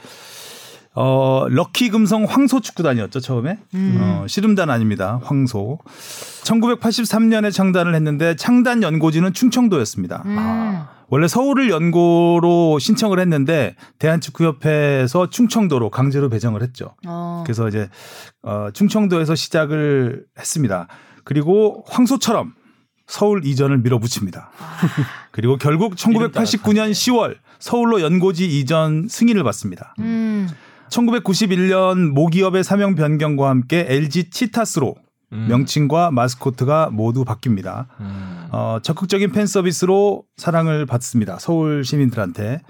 어 0.95 1.45
럭키 1.49 1.89
금성 1.89 2.23
황소 2.25 2.61
축구단이었죠 2.61 3.19
처음에 3.19 3.59
어, 3.99 4.25
씨름단 4.27 4.71
아닙니다 4.71 5.19
황소 5.23 5.77
1983년에 6.43 7.51
창단을 7.53 7.93
했는데 7.95 8.35
창단 8.35 8.81
연고지는 8.83 9.33
충청도였습니다. 9.33 10.23
음. 10.25 10.98
원래 11.09 11.27
서울을 11.27 11.69
연고로 11.69 12.79
신청을 12.79 13.19
했는데 13.19 13.75
대한축구협회에서 13.97 15.29
충청도로 15.29 15.89
강제로 15.89 16.29
배정을 16.29 16.61
했죠. 16.61 16.95
어. 17.07 17.43
그래서 17.45 17.67
이제 17.67 17.89
어, 18.43 18.69
충청도에서 18.73 19.35
시작을 19.35 20.25
했습니다. 20.37 20.87
그리고 21.23 21.83
황소처럼 21.87 22.53
서울 23.07 23.43
이전을 23.43 23.79
밀어붙입니다. 23.79 24.51
그리고 25.31 25.57
결국 25.57 25.95
1989년 25.95 26.91
10월 26.91 27.37
서울로 27.57 28.01
연고지 28.01 28.45
이전 28.45 29.07
승인을 29.09 29.43
받습니다. 29.43 29.95
음. 29.99 30.47
1991년 30.89 32.11
모기업의 32.11 32.63
사명 32.63 32.95
변경과 32.95 33.49
함께 33.49 33.85
LG 33.87 34.29
치타스로 34.31 34.95
명칭과 35.31 36.11
마스코트가 36.11 36.89
모두 36.91 37.23
바뀝니다. 37.23 37.85
어, 38.51 38.79
적극적인 38.81 39.31
팬 39.31 39.45
서비스로 39.45 40.23
사랑을 40.37 40.85
받습니다. 40.85 41.37
서울 41.39 41.83
시민들한테. 41.85 42.61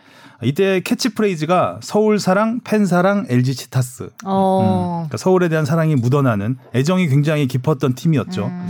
이때 0.42 0.80
캐치프레이즈가 0.82 1.80
서울 1.84 2.18
사랑, 2.18 2.62
팬 2.64 2.86
사랑, 2.86 3.26
LG 3.30 3.56
치타스. 3.56 4.10
어. 4.26 5.06
그러니까 5.08 5.18
서울에 5.18 5.50
대한 5.50 5.66
사랑이 5.66 5.96
묻어나는 5.96 6.58
애정이 6.74 7.08
굉장히 7.08 7.48
깊었던 7.48 7.96
팀이었죠. 7.96 8.46
음. 8.46 8.70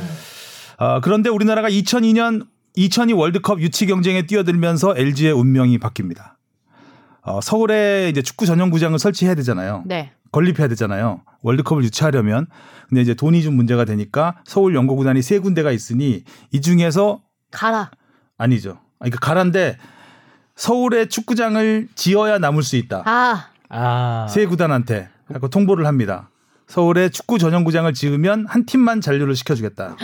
아, 0.77 0.99
그런데 1.01 1.29
우리나라가 1.29 1.69
2002년 1.69 2.47
2002 2.75 3.13
월드컵 3.13 3.59
유치 3.59 3.85
경쟁에 3.85 4.25
뛰어들면서 4.25 4.95
LG의 4.97 5.33
운명이 5.33 5.77
바뀝니다. 5.79 6.33
어, 7.21 7.41
서울에 7.41 8.09
이제 8.09 8.21
축구 8.21 8.45
전용 8.45 8.69
구장을 8.69 8.97
설치해야 8.97 9.35
되잖아요. 9.35 9.83
네. 9.85 10.11
건립해야 10.31 10.67
되잖아요. 10.69 11.21
월드컵을 11.41 11.83
유치하려면. 11.83 12.47
근데 12.87 13.01
이제 13.01 13.13
돈이 13.13 13.43
좀 13.43 13.55
문제가 13.55 13.85
되니까 13.85 14.37
서울 14.45 14.75
연고구단이 14.75 15.21
세 15.21 15.39
군데가 15.39 15.71
있으니 15.71 16.23
이 16.51 16.61
중에서 16.61 17.21
가라. 17.51 17.91
아니죠. 18.37 18.79
아니, 18.99 19.11
그러니까 19.11 19.19
가란데 19.19 19.77
서울에 20.55 21.07
축구장을 21.07 21.87
지어야 21.95 22.37
남을 22.37 22.63
수 22.63 22.75
있다. 22.75 23.03
아. 23.05 23.47
아. 23.69 24.27
세 24.29 24.45
구단한테 24.45 25.09
하고 25.31 25.47
통보를 25.47 25.85
합니다. 25.85 26.29
서울에 26.67 27.09
축구 27.09 27.39
전용구장을 27.39 27.91
지으면 27.93 28.45
한 28.47 28.65
팀만 28.65 29.01
잔류를 29.01 29.35
시켜주겠다. 29.35 29.95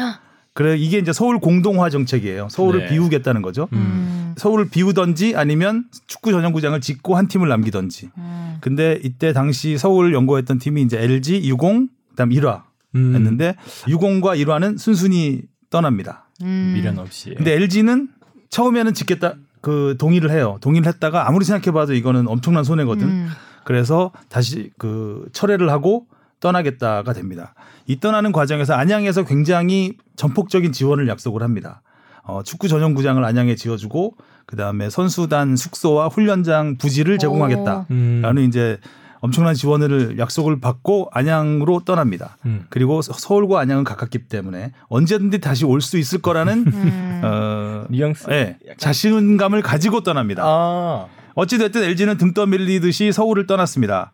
그래 0.54 0.78
이게 0.78 0.98
이제 0.98 1.12
서울 1.14 1.40
공동화 1.40 1.90
정책이에요. 1.90 2.48
서울을 2.50 2.82
네. 2.82 2.88
비우겠다는 2.88 3.42
거죠. 3.42 3.68
음. 3.74 4.25
서울을 4.38 4.70
비우던지 4.70 5.36
아니면 5.36 5.86
축구 6.08 6.32
전용구장을 6.32 6.80
짓고 6.82 7.16
한 7.16 7.28
팀을 7.28 7.48
남기던지. 7.48 8.10
음. 8.18 8.58
근데 8.62 9.00
이때 9.04 9.34
당시 9.34 9.78
서울 9.78 10.14
연고했던 10.14 10.60
팀이 10.60 10.82
이제 10.82 11.02
LG, 11.02 11.48
유공, 11.48 11.90
그다음 12.12 12.32
일화 12.32 12.64
음. 12.96 13.16
했는데 13.16 13.56
유공과 13.88 14.36
일화는 14.36 14.78
순순히 14.78 15.44
떠납니다. 15.70 16.30
음. 16.42 16.74
미련 16.76 17.00
없이. 17.00 17.34
근데 17.36 17.54
LG는 17.54 18.10
처음에는 18.50 18.94
짓겠다 18.94 19.36
그 19.62 19.96
동의를 19.98 20.32
해요. 20.32 20.58
동의를 20.62 20.88
했다가 20.88 21.28
아무리 21.28 21.44
생각해봐도 21.46 21.94
이거는 21.94 22.28
엄청난 22.28 22.64
손해거든. 22.64 23.08
음. 23.08 23.30
그래서 23.64 24.12
다시 24.30 24.72
그 24.78 25.28
철회를 25.34 25.72
하고 25.72 26.08
떠나겠다가 26.40 27.14
됩니다. 27.14 27.56
이 27.88 28.00
떠나는 28.00 28.32
과정에서 28.32 28.74
안양에서 28.74 29.26
굉장히 29.26 29.98
전폭적인 30.16 30.72
지원을 30.72 31.08
약속을 31.08 31.42
합니다. 31.42 31.82
어, 32.28 32.42
축구 32.44 32.68
전용 32.68 32.94
구장을 32.94 33.24
안양에 33.24 33.56
지어주고 33.56 34.16
그 34.46 34.56
다음에 34.56 34.90
선수단 34.90 35.56
숙소와 35.56 36.08
훈련장 36.08 36.78
부지를 36.78 37.18
제공하겠다라는 37.18 37.86
음. 37.92 38.46
이제 38.48 38.78
엄청난 39.22 39.56
지원을 39.56 40.20
약속을 40.20 40.60
받고 40.60 41.10
안양으로 41.12 41.82
떠납니다. 41.84 42.38
음. 42.46 42.66
그리고 42.70 43.02
서- 43.02 43.14
서울과 43.14 43.60
안양은 43.60 43.84
가깝기 43.84 44.28
때문에 44.28 44.72
언제든지 44.88 45.40
다시 45.40 45.66
올 45.66 45.82
수 45.82 45.98
있을 45.98 46.22
거라는 46.22 46.66
음. 46.68 47.22
어, 47.24 47.86
뉘앙스. 47.90 48.30
예, 48.30 48.58
자신감을 48.78 49.62
가지고 49.64 50.02
떠납니다. 50.02 50.44
아. 50.46 51.08
어찌됐든 51.34 51.84
LG는 51.84 52.18
등 52.18 52.34
떠밀리듯이 52.34 53.12
서울을 53.12 53.46
떠났습니다. 53.48 54.12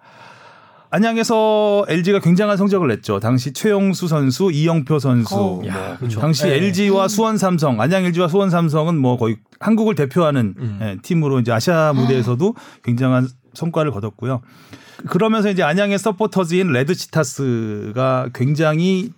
안양에서 0.91 1.85
LG가 1.87 2.19
굉장한 2.19 2.57
성적을 2.57 2.89
냈죠. 2.89 3.21
당시 3.21 3.53
최용수 3.53 4.09
선수, 4.09 4.51
이영표 4.51 4.99
선수, 4.99 5.35
어. 5.35 5.39
뭐 5.55 5.67
야, 5.67 5.97
그렇죠. 5.97 6.19
당시 6.19 6.43
네. 6.43 6.55
LG와 6.55 7.07
수원 7.07 7.37
삼성, 7.37 7.79
안양 7.79 8.03
LG와 8.03 8.27
수원 8.27 8.49
삼성은 8.49 8.97
뭐 8.97 9.17
거의 9.17 9.37
한국을 9.61 9.95
대표하는 9.95 10.53
음. 10.57 10.79
예, 10.81 10.97
팀으로 11.01 11.39
이제 11.39 11.53
아시아 11.53 11.93
무대에서도 11.93 12.55
굉장한 12.83 13.29
성과를 13.53 13.91
거뒀고요. 13.91 14.41
그러면서 15.07 15.49
이제 15.49 15.63
안양의 15.63 15.97
서포터즈인 15.97 16.73
레드치타스가 16.73 18.29
굉장히 18.33 19.11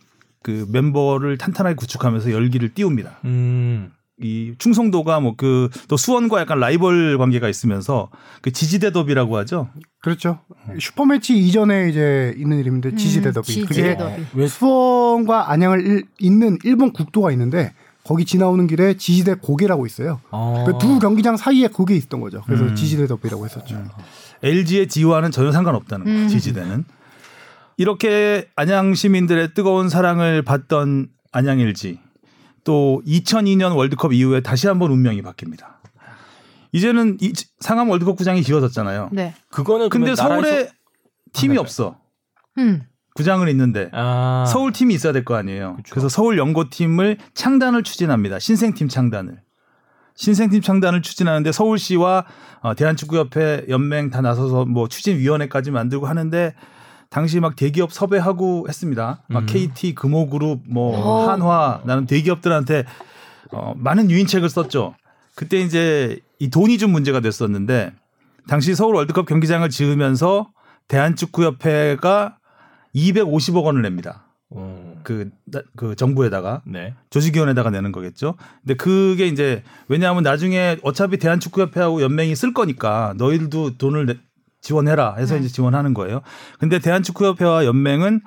그 0.44 0.68
멤버를 0.72 1.40
탄탄하게 1.40 1.76
구축하면서 1.76 2.32
열기를 2.32 2.74
띄웁니다. 2.76 3.20
음. 3.26 3.92
이 4.24 4.54
충성도가 4.58 5.20
뭐 5.20 5.36
그 5.36 5.70
또 5.88 5.98
수원과 5.98 6.40
약간 6.42 6.60
라이벌 6.60 7.18
관계가 7.18 7.50
있으면서 7.50 8.10
그 8.42 8.52
지지대 8.52 8.92
더비라고 8.92 9.38
하죠. 9.38 9.70
그렇죠. 10.02 10.40
슈퍼매치 10.80 11.38
이전에 11.38 11.90
이제 11.90 12.34
있는 12.38 12.60
이름인데 12.60 12.96
지지대 12.96 13.32
더비. 13.32 13.48
지지대 13.52 13.96
그게. 13.98 14.24
왜 14.34 14.48
수원과 14.48 15.52
안양을 15.52 15.86
일- 15.86 16.04
잇는 16.20 16.58
1번 16.64 16.92
국도가 16.94 17.32
있는데 17.32 17.74
거기 18.04 18.26
지나오는 18.26 18.68
길에 18.68 18.96
지지대 18.98 19.36
고개라고 19.36 19.86
있어요. 19.86 20.20
아. 20.32 20.66
그두 20.68 21.00
경기장 21.00 21.38
사이에 21.38 21.68
그게 21.68 21.96
있던 21.96 22.20
거죠. 22.20 22.42
그래서 22.46 22.64
음. 22.66 22.76
지지대 22.76 23.08
더비라고 23.08 23.46
했었죠. 23.46 23.82
LG의 24.44 24.88
지와는 24.90 25.32
전혀 25.32 25.52
상관없다는 25.54 26.06
거예요. 26.06 26.20
음. 26.24 26.28
지지대는. 26.28 26.84
이렇게 27.78 28.50
안양 28.56 28.94
시민들의 28.94 29.54
뜨거운 29.54 29.90
사랑을 29.90 30.42
받던 30.44 31.08
안양 31.32 31.60
LG. 31.60 32.00
또 32.64 33.02
2002년 33.06 33.76
월드컵 33.76 34.14
이후에 34.14 34.42
다시 34.42 34.68
한번 34.68 34.92
운명이 34.92 35.22
바뀝니다. 35.22 35.74
이제는 36.72 37.18
이 37.22 37.34
상암 37.60 37.90
월드컵 37.90 38.16
구장이 38.16 38.42
지어졌잖아요. 38.44 39.10
네. 39.12 39.36
그거는 39.50 39.90
근데 39.90 40.14
나라에서- 40.14 40.16
서울에 40.16 40.70
팀이 41.34 41.54
안 41.54 41.60
없어. 41.60 41.98
음. 42.58 42.84
구장은 43.16 43.48
있는데 43.50 43.90
아. 43.92 44.46
서울 44.48 44.72
팀이 44.72 44.94
있어야 44.96 45.14
될 45.14 45.24
거 45.24 45.36
아니에요. 45.36 45.76
그쵸. 45.78 45.92
그래서 45.92 46.10
서울 46.10 46.38
연고팀을 46.40 47.18
창단을 47.36 47.84
추진합니다. 47.84 48.40
신생팀 48.40 48.88
창단을. 48.88 49.40
신생팀 50.16 50.62
창단을 50.62 51.02
추진하는데 51.04 51.52
서울시와 51.52 52.26
어, 52.62 52.76
대한축구협회 52.76 53.66
연맹 53.70 54.10
다 54.10 54.22
나서서 54.22 54.66
뭐 54.66 54.88
추진위원회까지 54.88 55.70
만들고 55.72 56.08
하는데 56.08 56.56
당시 57.14 57.40
막 57.40 57.56
대기업 57.56 57.94
섭외하고 57.94 58.66
했습니다. 58.68 59.22
막 59.28 59.42
음. 59.44 59.46
KT, 59.46 59.94
금호그룹, 59.94 60.62
뭐 60.68 60.98
오. 60.98 61.30
한화 61.30 61.82
나는 61.86 62.08
대기업들한테 62.08 62.86
어, 63.52 63.76
많은 63.78 64.10
유인책을 64.10 64.50
썼죠. 64.50 64.96
그때 65.36 65.60
이제 65.60 66.20
이 66.40 66.50
돈이 66.50 66.80
좀 66.80 66.92
문제가 66.92 67.20
됐었는데 67.20 67.94
당시 68.48 68.74
서울 68.74 68.96
월드컵 68.96 69.28
경기장을 69.28 69.70
지으면서 69.70 70.50
대한축구협회가 70.88 72.38
250억 72.96 73.64
원을 73.64 73.84
냅니다. 73.84 74.26
어. 74.50 74.96
그, 75.04 75.30
나- 75.46 75.62
그 75.76 75.96
정부에다가 75.96 76.64
네. 76.66 76.96
조직위원회에다가 77.12 77.70
내는 77.70 77.92
거겠죠. 77.92 78.36
근데 78.62 78.74
그게 78.74 79.28
이제 79.28 79.62
왜냐하면 79.88 80.24
나중에 80.24 80.78
어차피 80.82 81.18
대한축구협회하고 81.18 82.02
연맹이 82.02 82.36
쓸 82.36 82.54
거니까 82.56 83.14
너희들도 83.18 83.78
돈을 83.78 84.06
내- 84.08 84.18
지원해라 84.64 85.16
해서 85.18 85.38
이제 85.38 85.48
지원하는 85.50 85.94
거예요. 85.94 86.22
근데 86.58 86.80
대한축구협회와 86.80 87.66
연맹은 87.66 88.22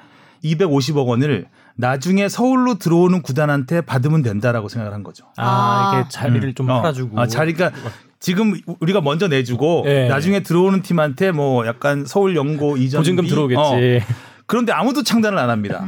250억 0.45 1.07
원을 1.07 1.49
나중에 1.77 2.29
서울로 2.29 2.79
들어오는 2.79 3.23
구단한테 3.23 3.81
받으면 3.81 4.23
된다라고 4.23 4.69
생각을 4.69 4.95
한 4.95 5.03
거죠. 5.03 5.27
아, 5.37 5.93
아. 5.95 5.99
이게 5.99 6.09
자리를 6.11 6.55
좀 6.55 6.71
어. 6.71 6.81
팔아주고. 6.81 7.19
아, 7.19 7.27
자리가 7.27 7.73
지금 8.21 8.55
우리가 8.81 9.01
먼저 9.01 9.29
내주고 9.29 9.83
네. 9.87 10.09
나중에 10.09 10.43
들어오는 10.43 10.83
팀한테 10.83 11.33
뭐 11.33 11.67
약간 11.67 12.05
서울 12.07 12.37
연고 12.37 12.77
이전 12.77 13.01
보증금 13.01 13.27
들어오겠지. 13.27 14.05
그런데 14.47 14.73
아무도 14.73 15.03
창단을 15.03 15.39
안 15.39 15.51
합니다. 15.51 15.87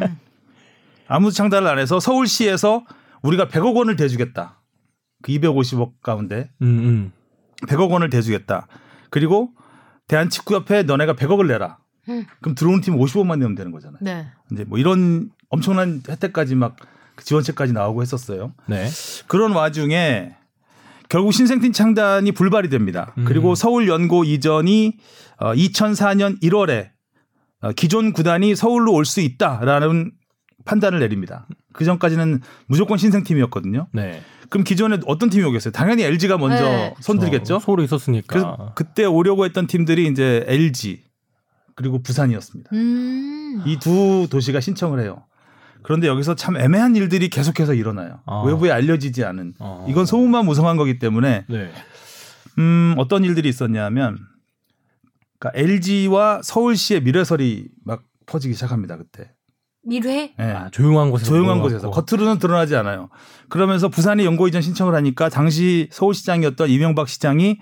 아무도 1.09 1.31
창단을 1.31 1.69
안 1.69 1.78
해서 1.78 2.00
서울시에서 2.00 2.85
우리가 3.23 3.49
100억 3.49 3.76
원을 3.76 3.97
대주겠다. 3.97 4.61
그 5.23 5.33
250억 5.33 6.00
가운데 6.02 6.50
음, 6.62 6.67
음. 6.67 7.12
100억 7.67 7.90
원을 7.90 8.11
대주겠다. 8.11 8.67
그리고 9.11 9.50
대한축구협회 10.09 10.83
너네가 10.85 11.15
100억을 11.15 11.47
내라. 11.47 11.79
음. 12.09 12.25
그럼 12.41 12.55
들어오는 12.55 12.81
팀 12.81 12.97
50억만 12.97 13.38
내면 13.38 13.55
되는 13.55 13.71
거잖아요. 13.71 13.99
네. 14.00 14.27
이제 14.50 14.65
뭐 14.65 14.79
이런 14.79 15.31
엄청난 15.50 16.03
혜택까지 16.09 16.55
막그 16.55 17.25
지원책까지 17.25 17.73
나오고 17.73 18.03
했었어요. 18.03 18.55
네. 18.67 18.88
그런 19.27 19.53
와중에 19.53 20.35
결국 21.09 21.33
신생팀 21.33 21.73
창단이 21.73 22.33
불발이 22.33 22.69
됩니다. 22.69 23.15
음. 23.19 23.25
그리고 23.27 23.55
서울 23.55 23.88
연고 23.88 24.25
이전이 24.25 24.99
어, 25.38 25.53
2004년 25.55 26.41
1월에 26.43 26.91
어, 27.61 27.73
기존 27.73 28.12
구단이 28.12 28.55
서울로 28.55 28.93
올 28.93 29.05
수 29.05 29.21
있다라는 29.21 30.12
판단을 30.65 30.99
내립니다. 31.00 31.47
그 31.73 31.85
전까지는 31.85 32.41
무조건 32.67 32.99
신생팀이었거든요. 32.99 33.88
네. 33.93 34.23
그럼 34.49 34.64
기존에 34.64 34.99
어떤 35.07 35.31
팀이 35.31 35.45
오겠어요? 35.45 35.73
당연히 35.73 36.02
LG가 36.02 36.38
먼저 36.38 36.62
네. 36.64 36.95
손들겠죠. 37.00 37.57
어, 37.57 37.59
서울에 37.59 37.85
있었으니까. 37.85 38.26
그래서 38.28 38.73
그때 38.75 39.05
오려고 39.05 39.45
했던 39.45 39.67
팀들이 39.67 40.07
이제 40.09 40.45
LG 40.47 41.02
그리고 41.75 42.02
부산이었습니다. 42.02 42.71
음. 42.73 43.62
이두 43.67 44.26
도시가 44.31 44.61
신청을 44.61 45.00
해요. 45.00 45.25
그런데 45.83 46.09
여기서 46.09 46.35
참 46.35 46.57
애매한 46.57 46.97
일들이 46.97 47.28
계속해서 47.28 47.75
일어나요. 47.75 48.21
아. 48.26 48.43
외부에 48.45 48.71
알려지지 48.71 49.25
않은. 49.25 49.55
어. 49.59 49.87
이건 49.88 50.07
소문만 50.07 50.45
무성한 50.45 50.76
거기 50.76 50.99
때문에 50.99 51.45
네. 51.49 51.71
음, 52.59 52.95
어떤 52.99 53.25
일들이 53.25 53.49
있었냐면 53.49 54.19
그러니까 55.38 55.61
LG와 55.61 56.40
서울시의 56.43 57.02
미래설이 57.02 57.69
막 57.85 58.02
퍼지기 58.26 58.55
시작합니다. 58.55 58.97
그때. 58.97 59.31
미래? 59.88 60.35
예. 60.38 60.42
아, 60.42 60.68
조용한 60.71 61.11
곳에서 61.11 61.30
조용한. 61.30 61.61
곳에서 61.61 61.90
겉으로는 61.90 62.38
드러나지 62.38 62.76
않아요. 62.76 63.09
그러면서 63.49 63.88
부산이 63.88 64.25
연고 64.25 64.47
이전 64.47 64.61
신청을 64.61 64.95
하니까 64.95 65.28
당시 65.28 65.88
서울시장이었던 65.90 66.68
이명박 66.68 67.09
시장이 67.09 67.59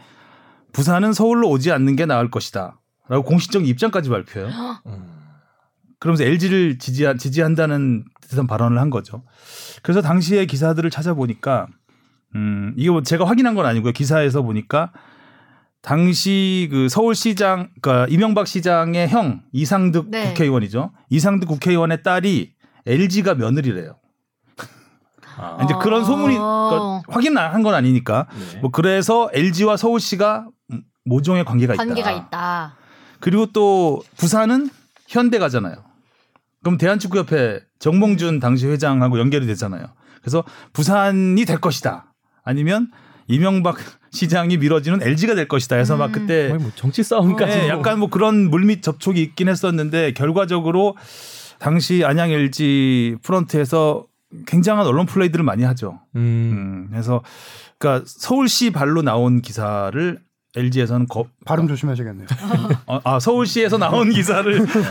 부산은 0.73 1.13
서울로 1.13 1.49
오지 1.49 1.71
않는 1.73 1.97
게 1.97 2.05
나을 2.05 2.31
것이다. 2.31 2.81
라고 3.09 3.23
공식적인 3.23 3.67
입장까지 3.69 4.11
발표해요. 4.11 4.51
음. 4.87 5.17
그러면서 6.01 6.25
LG를 6.25 6.79
지지한, 6.79 7.19
지지한다는 7.19 8.05
듯한 8.23 8.47
발언을 8.47 8.79
한 8.79 8.91
거죠. 8.91 9.23
그래서 9.83 10.03
당시의 10.03 10.47
기사들을 10.47 10.91
찾아보니까 10.91 11.69
음, 12.35 12.75
이게 12.77 12.91
뭐 12.91 13.03
제가 13.03 13.25
확인한 13.25 13.55
건 13.55 13.65
아니고요. 13.65 13.93
기사에서 13.93 14.43
보니까 14.43 14.93
당시 15.83 16.69
그 16.71 16.89
서울시장, 16.89 17.71
그러니까 17.81 18.07
이명박 18.11 18.47
시장의 18.47 19.09
형 19.09 19.43
이상득 19.53 20.11
네. 20.11 20.29
국회의원이죠. 20.29 20.93
이상득 21.11 21.49
국회의원의 21.49 22.03
딸이 22.03 22.53
LG가 22.87 23.35
며느리래요. 23.35 23.97
아. 25.39 25.59
이제 25.65 25.75
그런 25.81 26.05
소문이 26.05 26.37
어. 26.39 26.69
그러니까 26.69 27.13
확인한 27.13 27.63
건 27.63 27.75
아니니까 27.75 28.27
네. 28.53 28.61
뭐 28.61 28.71
그래서 28.71 29.31
LG와 29.33 29.77
서울시가 29.77 30.49
모종의 31.05 31.45
관계가 31.45 31.75
있다. 31.75 31.85
관계가 31.85 32.11
있다. 32.11 32.77
그리고 33.21 33.47
또 33.47 34.03
부산은 34.17 34.71
현대가잖아요. 35.09 35.77
그럼 36.63 36.79
대한축구협회 36.79 37.61
정몽준 37.79 38.41
당시 38.41 38.67
회장하고 38.67 39.19
연결이 39.21 39.47
되잖아요. 39.47 39.87
그래서 40.21 40.43
부산이 40.73 41.45
될 41.45 41.61
것이다. 41.61 42.13
아니면 42.43 42.91
이명박 43.29 43.77
시장이 44.17 44.57
밀어지는 44.57 45.03
LG가 45.03 45.35
될 45.35 45.47
것이다. 45.47 45.77
해서 45.77 45.97
막 45.97 46.07
음. 46.07 46.13
그때 46.13 46.49
거의 46.49 46.59
뭐 46.59 46.73
정치 46.75 47.03
싸움까지. 47.03 47.59
네, 47.59 47.69
약간 47.69 47.99
뭐 48.01 48.11
그런 48.11 48.51
물밑 48.51 48.83
접촉이 48.83 49.21
있긴 49.21 49.49
했었는데 49.49 50.13
결과적으로 50.13 50.97
당시 51.59 52.05
안양 52.05 52.31
LG 52.31 53.17
프런트에서 53.23 54.07
굉장한 54.47 54.87
언론 54.87 55.07
플레이들을 55.07 55.45
많이 55.45 55.63
하죠. 55.63 56.01
음. 56.17 56.21
음, 56.21 56.89
그래서 56.91 57.23
그러니까 57.79 58.05
서울시 58.07 58.71
발로 58.71 59.03
나온 59.03 59.41
기사를 59.41 60.19
LG에서는 60.57 61.07
거, 61.07 61.27
발음 61.45 61.69
조심하셔야겠네요. 61.69 62.27
어, 62.87 63.01
아 63.05 63.21
서울시에서 63.21 63.77
나온 63.79 64.11
기사를 64.11 64.59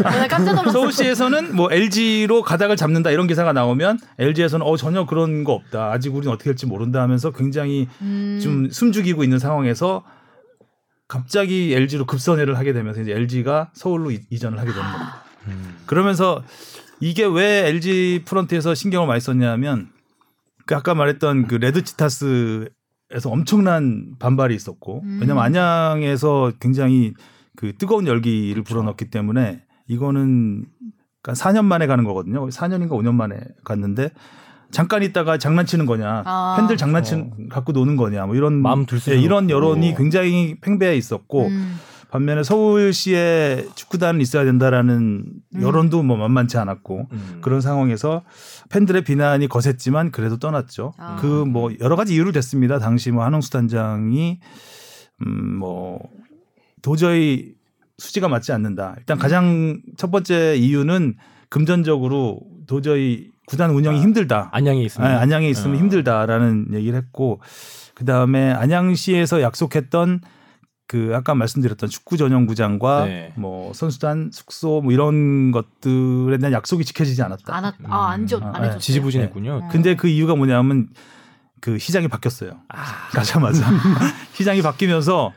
놀랐어. 0.54 0.72
서울시에서는 0.72 1.56
뭐 1.56 1.72
LG로 1.72 2.44
가닥을 2.44 2.76
잡는다 2.78 3.10
이런 3.12 3.26
기사가 3.28 3.52
나오면 3.52 4.00
LG에서는 4.20 4.66
어 4.66 4.78
전혀 4.78 5.06
그런 5.06 5.44
거 5.44 5.54
없다. 5.54 5.92
아직 5.92 6.14
우리는 6.16 6.32
어떻게 6.32 6.52
될지 6.52 6.66
모른다 6.68 7.02
하면서 7.02 7.32
굉장히 7.32 7.88
음. 8.02 8.40
좀 8.42 8.70
숨죽이고 8.70 9.24
있는 9.24 9.40
상황에서 9.40 10.04
갑자기 11.08 11.74
LG로 11.74 12.06
급선회를 12.06 12.58
하게 12.58 12.74
되면서 12.74 13.02
이제 13.02 13.12
LG가 13.12 13.72
서울로 13.74 14.12
이- 14.12 14.22
이전을 14.30 14.58
하게 14.60 14.72
되는 14.72 14.84
겁니다. 14.84 15.24
음. 15.48 15.76
그러면서 15.86 16.44
이게 17.00 17.26
왜 17.26 17.68
LG 17.68 18.24
프런트에서 18.26 18.74
신경을 18.74 19.08
많이 19.08 19.20
썼냐면 19.20 19.90
그 20.66 20.76
아까 20.76 20.96
말했던 20.96 21.48
그 21.48 21.56
레드 21.56 21.84
치타스 21.84 22.70
에서 23.12 23.30
엄청난 23.30 24.16
반발이 24.18 24.56
있었고 24.56 25.02
음. 25.04 25.20
왜냐면 25.22 25.44
안양에서 25.44 26.54
굉장히 26.60 27.14
그 27.56 27.74
뜨거운 27.78 28.08
열기를 28.08 28.64
불어넣기 28.64 29.12
때문에 29.12 29.64
이거는 29.88 30.66
그러니까 31.22 31.44
4년 31.44 31.66
만에 31.66 31.86
가는 31.88 32.04
거거든요. 32.04 32.48
4년인가 32.50 32.90
5년 32.90 33.14
만에 33.14 33.40
갔는데 33.64 34.10
잠깐 34.72 35.04
있다가 35.04 35.38
장난치는 35.38 35.86
거냐, 35.86 36.24
아. 36.26 36.56
팬들 36.58 36.78
장난치는 36.78 37.50
갖고 37.50 37.72
노는 37.72 37.96
거냐, 37.96 38.26
뭐 38.26 38.36
이런 38.36 38.62
마음 38.62 38.86
들 38.86 39.00
수도 39.00 39.16
예, 39.16 39.20
이런. 39.20 39.50
여론이 39.50 39.96
굉장히 39.96 40.58
팽배해 40.60 40.98
있었고 40.98 41.46
음. 41.46 41.80
반면에 42.10 42.44
서울시에 42.44 43.68
축구단은 43.76 44.22
있어야 44.22 44.44
된다라는 44.46 45.26
음. 45.56 45.62
여론도 45.62 46.04
뭐 46.04 46.18
만만치 46.18 46.58
않았고 46.58 47.08
음. 47.12 47.38
그런 47.42 47.62
상황에서 47.62 48.24
팬들의 48.70 49.04
비난이 49.04 49.48
거셌지만 49.48 50.12
그래도 50.12 50.38
떠났죠. 50.38 50.94
아. 50.98 51.18
그뭐 51.18 51.72
여러 51.80 51.96
가지 51.96 52.16
이유를 52.16 52.32
댔습니다. 52.32 52.80
당시 52.80 53.12
뭐 53.12 53.24
한홍수 53.24 53.52
단장이 53.52 54.40
음뭐 55.26 56.00
도저히 56.82 57.54
수지가 57.98 58.28
맞지 58.28 58.52
않는다. 58.52 58.96
일단 58.98 59.18
가장 59.18 59.82
첫 59.98 60.12
번째 60.12 60.56
이유는 60.56 61.16
금전적으로 61.50 62.42
도저히 62.68 63.30
구단 63.48 63.72
운영이 63.72 64.00
아, 64.00 64.02
힘들다. 64.02 64.50
안양에 64.52 64.82
있으면. 64.84 65.10
아, 65.10 65.20
안양에 65.22 65.48
있으면 65.50 65.76
어. 65.76 65.80
힘들다라는 65.80 66.68
얘기를 66.74 66.98
했고 66.98 67.40
그 67.94 68.04
다음에 68.06 68.52
안양시에서 68.52 69.42
약속했던 69.42 70.22
그 70.88 71.12
아까 71.16 71.34
말씀드렸던 71.34 71.90
축구 71.90 72.16
전용 72.16 72.46
구장과 72.46 73.06
네. 73.06 73.34
뭐 73.36 73.74
선수단 73.74 74.30
숙소 74.32 74.82
뭐 74.82 74.92
이런 74.92 75.52
것들에 75.52 76.38
대한 76.38 76.54
약속이 76.54 76.86
지켜지지 76.86 77.22
않았다. 77.24 77.56
안, 77.56 77.64
왔- 77.64 77.76
아, 77.86 78.10
안, 78.12 78.28
줘, 78.28 78.38
음. 78.38 78.44
안 78.44 78.56
아, 78.56 78.60
해줬어요. 78.60 78.80
지지부진했군요. 78.80 79.60
네. 79.62 79.68
근데 79.72 79.96
그 79.96 80.08
이유가 80.08 80.36
뭐냐면 80.36 80.90
그 81.60 81.80
시장이 81.80 82.08
바뀌었어요. 82.08 82.60
가자마자 83.14 83.66
시장이 84.34 84.62
바뀌면서 84.62 85.34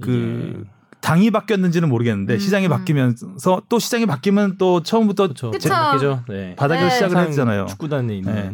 그 0.00 0.64
당이 1.08 1.30
바뀌었는지는 1.30 1.88
모르겠는데 1.88 2.34
음. 2.34 2.38
시장이 2.38 2.68
바뀌면서 2.68 3.62
또 3.70 3.78
시장이 3.78 4.04
바뀌면 4.04 4.58
또 4.58 4.82
처음부터 4.82 5.28
그렇죠. 5.28 5.50
그쵸. 5.50 5.70
바뀌죠. 5.70 6.24
네. 6.28 6.54
바닥을 6.54 6.88
네. 6.88 6.90
시작을 6.90 7.16
했잖아요. 7.16 7.64
축구단에 7.64 8.14
있는 8.14 8.34
네. 8.34 8.52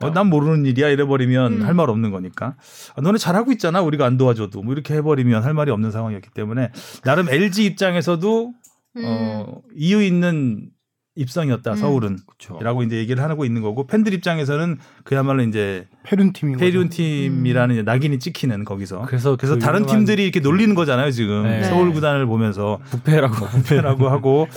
어, 0.00 0.10
난 0.10 0.26
모르는 0.26 0.66
일이야 0.66 0.88
이래버리면 0.88 1.60
음. 1.60 1.62
할말 1.64 1.88
없는 1.90 2.10
거니까 2.10 2.56
아, 2.96 3.00
너네 3.00 3.18
잘하고 3.18 3.52
있잖아 3.52 3.82
우리가 3.82 4.04
안 4.04 4.16
도와줘도 4.16 4.62
뭐 4.62 4.74
이렇게 4.74 4.94
해버리면 4.94 5.44
할 5.44 5.54
말이 5.54 5.70
없는 5.70 5.92
상황이었기 5.92 6.30
때문에 6.34 6.72
나름 7.04 7.28
LG 7.28 7.66
입장에서도 7.66 8.52
음. 8.96 9.02
어, 9.04 9.62
이유 9.76 10.02
있는 10.02 10.70
입성이었다 11.14 11.72
음. 11.72 11.76
서울은 11.76 12.18
그렇죠. 12.26 12.62
라고 12.64 12.82
이제 12.82 12.96
얘기를 12.96 13.22
하고 13.22 13.44
있는 13.44 13.60
거고 13.60 13.86
팬들 13.86 14.14
입장에서는 14.14 14.78
그야말로 15.04 15.42
이제 15.42 15.86
페륜 16.04 16.32
팀인 16.32 16.54
거죠. 16.54 16.64
페리온 16.64 16.88
팀이라는 16.88 17.74
이제 17.74 17.82
낙인이 17.82 18.18
찍히는 18.18 18.64
거기서 18.64 19.02
그래서 19.06 19.36
그래서 19.36 19.54
그 19.56 19.60
다른 19.60 19.84
팀들이 19.84 20.22
이렇게 20.22 20.40
놀리는 20.40 20.74
거잖아요 20.74 21.10
지금 21.10 21.42
네. 21.44 21.64
서울 21.64 21.92
구단을 21.92 22.24
보면서 22.26 22.78
부패라고 22.90 23.34
부패라고 23.46 24.08
하고 24.08 24.48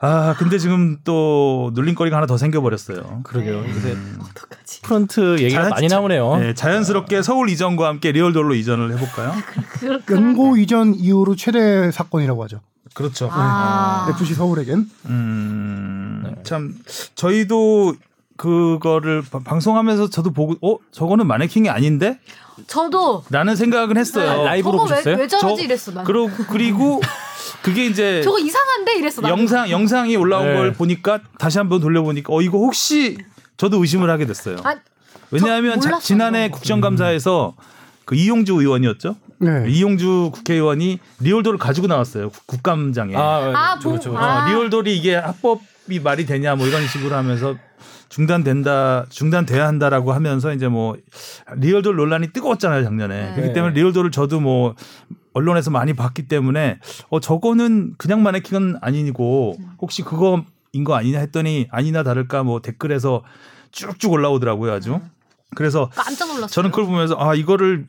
아 0.00 0.36
근데 0.38 0.58
지금 0.58 0.98
또 1.02 1.72
놀림거리가 1.74 2.16
하나 2.16 2.26
더 2.26 2.36
생겨버렸어요. 2.36 3.22
그러게요. 3.24 3.62
네. 3.62 3.68
요새 3.68 3.96
어떡하지? 4.20 4.82
프런트 4.82 5.40
얘기가 5.42 5.62
자연- 5.62 5.70
많이 5.70 5.88
나오네요. 5.88 6.36
네, 6.36 6.54
자연스럽게 6.54 7.22
서울 7.22 7.48
이전과 7.50 7.88
함께 7.88 8.12
리얼돌로 8.12 8.54
이전을 8.54 8.92
해볼까요? 8.92 9.32
그, 9.80 9.98
그, 10.04 10.14
연고 10.14 10.56
이전 10.56 10.94
이후로 10.94 11.34
최대 11.34 11.90
사건이라고 11.90 12.44
하죠. 12.44 12.60
그렇죠. 12.98 13.28
아. 13.30 14.08
FC 14.10 14.34
서울에겐 14.34 14.90
음, 15.06 16.22
네. 16.24 16.34
참 16.42 16.74
저희도 17.14 17.94
그거를 18.36 19.22
바- 19.22 19.38
방송하면서 19.38 20.10
저도 20.10 20.32
보고 20.32 20.54
어 20.62 20.78
저거는 20.90 21.26
마네킹이 21.28 21.68
아닌데? 21.68 22.18
저도 22.66 23.22
라는 23.30 23.54
생각은 23.54 23.96
했어요. 23.96 24.44
라이브로 24.44 24.72
저거 24.72 24.82
보셨어요? 24.84 25.14
왜, 25.14 25.22
왜 25.22 25.28
저러지 25.28 25.56
저- 25.58 25.62
이랬어 25.64 25.92
난. 25.92 26.04
그리고 26.04 26.28
그리고 26.50 27.00
그게 27.62 27.86
이제 27.86 28.20
저거 28.24 28.38
이상한데 28.40 28.96
이랬어 28.98 29.20
나. 29.22 29.28
영상 29.28 29.70
영상이 29.70 30.16
올라온 30.16 30.46
네. 30.48 30.54
걸 30.54 30.72
보니까 30.72 31.20
다시 31.38 31.58
한번 31.58 31.80
돌려보니까 31.80 32.32
어 32.34 32.42
이거 32.42 32.58
혹시 32.58 33.16
저도 33.56 33.80
의심을 33.80 34.10
하게 34.10 34.26
됐어요. 34.26 34.56
아, 34.64 34.74
왜냐하면 35.30 35.80
저 35.80 35.90
자- 35.90 35.98
지난해. 36.00 36.50
국정감사에서 36.50 37.54
그 38.04 38.16
이용주 38.16 38.54
의원이었죠. 38.54 39.14
네. 39.40 39.64
이용주 39.68 40.30
국회의원이 40.34 40.98
리얼돌을 41.20 41.58
가지고 41.58 41.86
나왔어요. 41.86 42.30
국- 42.30 42.46
국감장에. 42.46 43.14
아, 43.16 43.20
아, 43.54 43.78
그렇죠, 43.78 43.88
뭐- 43.88 43.98
그렇죠. 43.98 44.18
아. 44.18 44.44
어, 44.44 44.48
리얼돌이 44.48 44.96
이게 44.96 45.14
합법이 45.14 46.00
말이 46.02 46.26
되냐 46.26 46.56
뭐 46.56 46.66
이런 46.66 46.86
식으로 46.86 47.14
하면서 47.14 47.54
중단된다, 48.08 49.06
중단돼야 49.10 49.66
한다라고 49.66 50.12
하면서 50.12 50.52
이제 50.54 50.66
뭐 50.68 50.96
리얼돌 51.56 51.96
논란이 51.96 52.32
뜨거웠잖아요 52.32 52.82
작년에. 52.82 53.28
네. 53.30 53.34
그렇기 53.34 53.52
때문에 53.52 53.74
리얼돌을 53.74 54.10
저도 54.10 54.40
뭐 54.40 54.74
언론에서 55.34 55.70
많이 55.70 55.92
봤기 55.92 56.26
때문에 56.26 56.78
어 57.10 57.20
저거는 57.20 57.94
그냥 57.98 58.22
마네킹은 58.22 58.78
아니고 58.80 59.56
혹시 59.80 60.02
그거인 60.02 60.44
거 60.84 60.94
아니냐 60.94 61.18
했더니 61.20 61.68
아니나 61.70 62.02
다를까 62.02 62.42
뭐 62.42 62.60
댓글에서 62.60 63.22
쭉쭉 63.70 64.10
올라오더라고요 64.12 64.72
아주. 64.72 64.98
그래서 65.54 65.90
깜짝 65.94 66.26
놀랐어요. 66.28 66.48
저는 66.48 66.70
그걸 66.70 66.86
보면서 66.86 67.14
아 67.18 67.34
이거를 67.34 67.86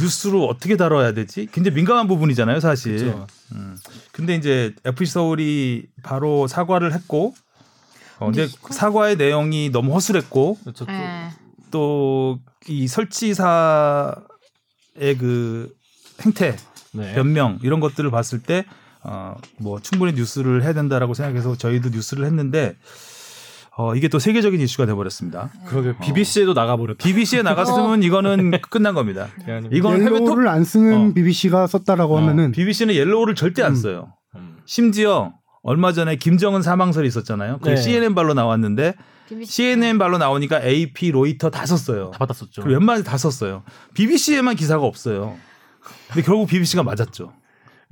뉴스로 0.00 0.46
어떻게 0.46 0.76
다뤄야 0.76 1.12
되지? 1.12 1.48
굉장히 1.52 1.76
민감한 1.76 2.06
부분이잖아요, 2.08 2.60
사실. 2.60 2.98
그렇죠. 2.98 3.26
음. 3.52 3.76
근데 4.12 4.34
이제 4.34 4.74
FC 4.84 5.12
서울이 5.12 5.86
바로 6.02 6.46
사과를 6.46 6.92
했고, 6.92 7.34
어, 8.18 8.26
근데 8.26 8.42
근데 8.42 8.54
이거- 8.58 8.72
사과의 8.74 9.16
내용이 9.16 9.70
너무 9.70 9.94
허술했고, 9.94 10.58
그렇죠. 10.62 10.84
또 10.84 10.92
예. 10.92 11.30
또이 11.70 12.86
설치사의 12.88 14.16
그 15.18 15.74
행태, 16.22 16.56
네. 16.92 17.14
변명 17.14 17.58
이런 17.62 17.80
것들을 17.80 18.10
봤을 18.10 18.42
때, 18.42 18.64
어, 19.02 19.36
뭐 19.58 19.80
충분히 19.80 20.12
뉴스를 20.14 20.62
해야 20.64 20.72
된다라고 20.72 21.14
생각해서 21.14 21.56
저희도 21.56 21.90
뉴스를 21.90 22.24
했는데, 22.26 22.76
어, 23.80 23.94
이게 23.94 24.08
또 24.08 24.18
세계적인 24.18 24.60
이슈가 24.60 24.86
돼버렸습니다. 24.86 25.50
그러게 25.66 25.96
BBC에도 25.98 26.52
나가버렸다. 26.52 26.98
BBC에 27.04 27.42
나갔으면 27.42 28.02
이거는 28.02 28.50
끝난 28.70 28.92
겁니다. 28.92 29.28
이건 29.70 30.02
해외 30.02 30.18
톱 30.18 30.22
yellow를 30.22 30.48
안 30.48 30.64
쓰는 30.64 31.10
어. 31.10 31.14
BBC가 31.14 31.68
썼다라고 31.68 32.18
하면은 32.18 32.50
BBC는 32.50 32.96
yellow를 32.96 33.36
절대 33.36 33.62
안 33.62 33.72
음. 33.72 33.76
써요. 33.76 34.12
음. 34.34 34.56
심지어 34.66 35.32
얼마 35.62 35.92
전에 35.92 36.16
김정은 36.16 36.62
사망설이 36.62 37.06
있었잖아요. 37.06 37.58
그 37.62 37.68
네. 37.68 37.76
CNN 37.76 38.16
발로 38.16 38.34
나왔는데 38.34 38.94
BBC. 39.28 39.52
CNN 39.52 39.98
발로 39.98 40.18
나오니까 40.18 40.60
AP, 40.60 41.12
로이터 41.12 41.50
다 41.50 41.64
썼어요. 41.64 42.10
다 42.10 42.18
받았었죠. 42.18 42.62
웬만하면 42.62 43.04
다 43.04 43.16
썼어요. 43.16 43.62
BBC에만 43.94 44.56
기사가 44.56 44.84
없어요. 44.84 45.36
근데 46.08 46.22
결국 46.22 46.48
BBC가 46.48 46.82
맞았죠. 46.82 47.32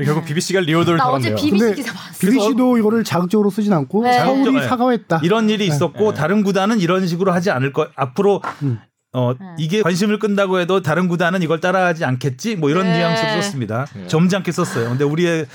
결국 0.04 0.24
BBC가 0.26 0.60
리얼돌을 0.60 0.98
나 0.98 1.08
어제. 1.08 1.34
BBC 1.34 1.58
근데 1.58 1.74
기사 1.74 1.92
봤어. 1.92 2.18
BBC도 2.20 2.76
이거를 2.78 3.02
자극적으로 3.04 3.48
쓰진 3.50 3.72
않고 3.72 4.02
네. 4.04 4.18
서울이 4.18 4.44
자극적- 4.60 4.68
사과했다. 4.68 5.20
이런 5.22 5.48
일이 5.48 5.66
있었고 5.66 6.12
네. 6.12 6.18
다른 6.18 6.42
구단은 6.42 6.80
이런 6.80 7.06
식으로 7.06 7.32
하지 7.32 7.50
않을 7.50 7.72
거. 7.72 7.88
앞으로 7.96 8.42
음. 8.62 8.78
어 9.14 9.32
네. 9.32 9.46
이게 9.58 9.80
관심을 9.82 10.18
끈다고 10.18 10.58
해도 10.60 10.82
다른 10.82 11.08
구단은 11.08 11.40
이걸 11.42 11.60
따라하지 11.60 12.04
않겠지. 12.04 12.56
뭐 12.56 12.68
이런 12.68 12.84
네. 12.84 12.98
뉘앙스로 12.98 13.40
썼습니다. 13.42 13.86
네. 13.94 14.06
점잖게 14.06 14.52
썼어요. 14.52 14.90
근데 14.90 15.04
우리의 15.04 15.46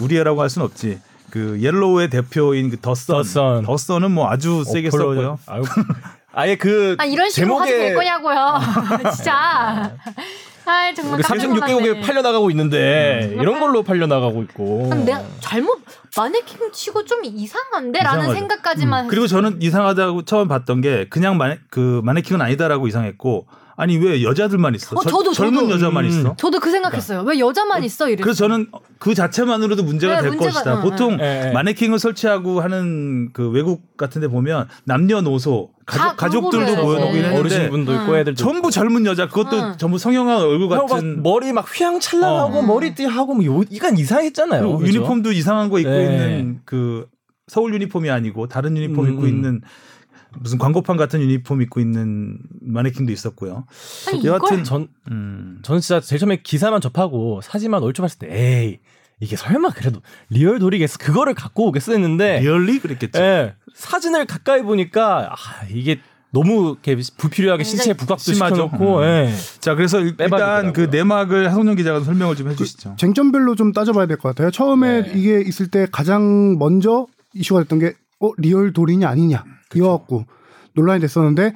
우리의라고 0.00 0.42
할 0.42 0.50
수는 0.50 0.66
없지. 0.66 0.98
그 1.30 1.58
yellow의 1.60 2.10
대표인 2.10 2.68
그 2.70 2.78
더선, 2.80 3.16
더선. 3.16 3.64
더선은 3.64 4.10
뭐 4.10 4.28
아주 4.30 4.62
세게 4.64 4.90
썼고요. 4.90 5.38
아유, 5.46 5.62
아예 6.32 6.56
그 6.56 6.96
아 6.98 7.04
이런 7.06 7.30
식으로 7.30 7.58
하지 7.58 7.72
될 7.72 7.80
제목에 7.88 7.94
거냐고요. 7.94 8.60
진짜. 9.16 9.96
아 10.66 10.92
정말 10.94 11.14
우리 11.14 11.22
깜짝 11.22 11.48
36개국에 11.48 11.80
놀랐네. 11.80 12.00
팔려 12.00 12.22
나가고 12.22 12.50
있는데 12.50 13.36
이런 13.40 13.60
걸로 13.60 13.82
팔려 13.82 14.06
나가고 14.06 14.42
있고. 14.42 14.90
내가 15.04 15.22
잘못 15.40 15.80
마네킹 16.16 16.72
치고 16.72 17.04
좀 17.04 17.20
이상한데라는 17.24 18.20
이상하죠. 18.20 18.38
생각까지만 18.38 19.06
그리고 19.08 19.26
저는 19.26 19.62
이상하다고 19.62 20.24
처음 20.24 20.48
봤던 20.48 20.80
게 20.80 21.06
그냥 21.08 21.36
마네, 21.36 21.58
그 21.70 22.00
마네킹은 22.04 22.40
아니다라고 22.40 22.88
이상했고 22.88 23.46
아니 23.78 23.98
왜 23.98 24.22
여자들만 24.22 24.74
있어? 24.74 24.96
어, 24.96 25.02
저 25.02 25.10
도, 25.22 25.32
젊은 25.32 25.64
저도. 25.64 25.74
여자만 25.74 26.04
음. 26.04 26.08
있어? 26.08 26.34
저도 26.36 26.60
그 26.60 26.70
생각했어요. 26.70 27.20
왜 27.22 27.38
여자만 27.38 27.84
있어 27.84 28.08
이랬어요. 28.08 28.24
그래서 28.24 28.38
저는 28.38 28.68
그 28.98 29.14
자체만으로도 29.14 29.82
문제가 29.82 30.16
네, 30.16 30.22
될 30.22 30.30
문제가- 30.38 30.52
것이다. 30.54 30.76
응, 30.78 30.82
보통 30.82 31.18
응. 31.20 31.50
마네킹을 31.52 31.98
설치하고 31.98 32.60
하는 32.62 33.28
그 33.34 33.50
외국 33.50 33.96
같은데 33.98 34.28
보면 34.28 34.68
남녀노소 34.84 35.70
다 35.84 36.14
가족, 36.16 36.50
가족들도 36.50 36.82
모여놓긴 36.82 37.16
해서. 37.16 37.28
했는데 37.28 37.38
어르신분도 37.38 37.92
있고 37.92 38.12
응. 38.12 38.16
애들도 38.16 38.36
전부 38.36 38.70
젊은 38.70 39.04
여자 39.04 39.28
그것도 39.28 39.56
응. 39.56 39.74
전부 39.76 39.98
성형한 39.98 40.40
얼굴 40.40 40.68
같은 40.70 41.22
머리 41.22 41.52
막 41.52 41.66
휘황찬란하고 41.78 42.58
어. 42.58 42.62
머리띠 42.62 43.04
하고 43.04 43.34
뭐 43.34 43.44
요, 43.44 43.62
이간 43.68 43.98
이상했잖아요. 43.98 44.62
그리고 44.62 44.78
그죠? 44.78 44.98
유니폼도 44.98 45.32
이상한 45.32 45.68
거 45.68 45.78
입고 45.78 45.90
네. 45.90 46.04
있는 46.04 46.60
그 46.64 47.06
서울 47.46 47.74
유니폼이 47.74 48.08
아니고 48.10 48.48
다른 48.48 48.74
유니폼 48.76 49.04
음, 49.04 49.10
입고 49.12 49.22
음. 49.24 49.28
있는 49.28 49.60
무슨 50.40 50.58
광고판 50.58 50.96
같은 50.96 51.20
유니폼 51.20 51.62
입고 51.62 51.80
있는 51.80 52.38
마네킹도 52.60 53.12
있었고요. 53.12 53.66
아니, 54.08 54.18
이걸 54.18 54.28
여하튼 54.30 54.64
전 54.64 54.88
음. 55.10 55.58
저는 55.62 55.80
진짜 55.80 56.00
제일 56.00 56.18
처음에 56.20 56.40
기사만 56.42 56.80
접하고 56.80 57.40
사진만 57.42 57.82
얼추 57.82 58.02
봤을 58.02 58.18
때 58.18 58.28
에이 58.30 58.78
이게 59.20 59.34
설마 59.36 59.70
그래도 59.70 60.00
리얼 60.30 60.58
돌이겠어 60.58 60.98
그거를 60.98 61.34
갖고 61.34 61.66
오겠어 61.68 61.92
했는데 61.92 62.40
really 62.40 62.78
그랬겠죠. 62.80 63.18
예, 63.20 63.54
사진을 63.74 64.26
가까이 64.26 64.62
보니까 64.62 65.30
아, 65.32 65.36
이게 65.70 66.00
너무 66.32 66.76
이렇게 66.84 67.00
불필요하게 67.16 67.64
신체에 67.64 67.94
부각도. 67.94 68.34
시켜놓고 68.34 68.98
음. 68.98 69.02
예. 69.04 69.32
자 69.60 69.74
그래서 69.74 70.00
일- 70.00 70.08
일단 70.08 70.26
빼박이더라고요. 70.28 70.72
그 70.74 70.80
내막을 70.94 71.48
하성룡 71.50 71.76
기자가 71.76 72.00
설명을 72.00 72.36
좀 72.36 72.50
해주시죠. 72.50 72.96
쟁점별로 72.98 73.54
좀 73.54 73.72
따져봐야 73.72 74.04
될 74.06 74.18
것 74.18 74.28
같아요. 74.30 74.50
처음에 74.50 75.02
네. 75.04 75.12
이게 75.14 75.40
있을 75.40 75.68
때 75.68 75.86
가장 75.90 76.58
먼저 76.58 77.06
이슈가 77.32 77.62
됐던 77.62 77.78
게 77.78 77.94
어, 78.20 78.30
리얼 78.36 78.72
돌이냐 78.74 79.08
아니냐 79.08 79.44
이어갖고 79.74 80.24
논란이 80.74 81.00
됐었는데 81.00 81.54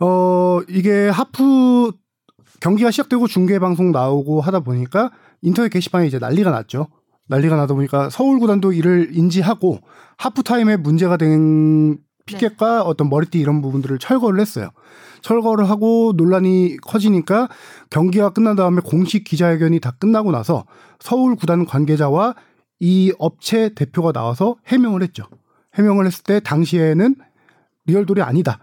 어 0.00 0.60
이게 0.68 1.08
하프 1.08 1.92
경기가 2.60 2.90
시작되고 2.90 3.26
중계 3.26 3.58
방송 3.58 3.92
나오고 3.92 4.40
하다 4.40 4.60
보니까 4.60 5.10
인터넷 5.42 5.68
게시판에 5.68 6.06
이제 6.06 6.18
난리가 6.18 6.50
났죠. 6.50 6.88
난리가 7.28 7.56
나다 7.56 7.74
보니까 7.74 8.08
서울 8.10 8.38
구단도 8.38 8.72
이를 8.72 9.10
인지하고 9.12 9.80
하프 10.16 10.42
타임에 10.42 10.76
문제가 10.76 11.16
된 11.16 11.98
피켓과 12.24 12.82
어떤 12.82 13.08
머리띠 13.08 13.38
이런 13.38 13.62
부분들을 13.62 13.98
철거를 13.98 14.40
했어요. 14.40 14.70
철거를 15.22 15.68
하고 15.70 16.12
논란이 16.16 16.76
커지니까 16.82 17.48
경기가 17.90 18.30
끝난 18.30 18.56
다음에 18.56 18.80
공식 18.84 19.24
기자회견이 19.24 19.80
다 19.80 19.92
끝나고 19.98 20.32
나서 20.32 20.64
서울 20.98 21.36
구단 21.36 21.66
관계자와 21.66 22.34
이 22.80 23.12
업체 23.18 23.70
대표가 23.74 24.12
나와서 24.12 24.56
해명을 24.66 25.02
했죠. 25.02 25.24
해명을 25.74 26.06
했을 26.06 26.24
때 26.24 26.40
당시에는 26.40 27.14
리얼돌이 27.86 28.22
아니다. 28.22 28.58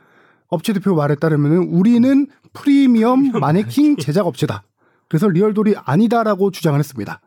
업체 0.47 0.73
대표 0.73 0.95
말에 0.95 1.15
따르면 1.15 1.69
우리는 1.69 2.27
프리미엄 2.53 3.31
마네킹 3.31 3.97
제작 3.97 4.27
업체다. 4.27 4.63
그래서 5.09 5.27
리얼돌이 5.27 5.75
아니다라고 5.77 6.51
주장을 6.51 6.77
했습니다. 6.77 7.21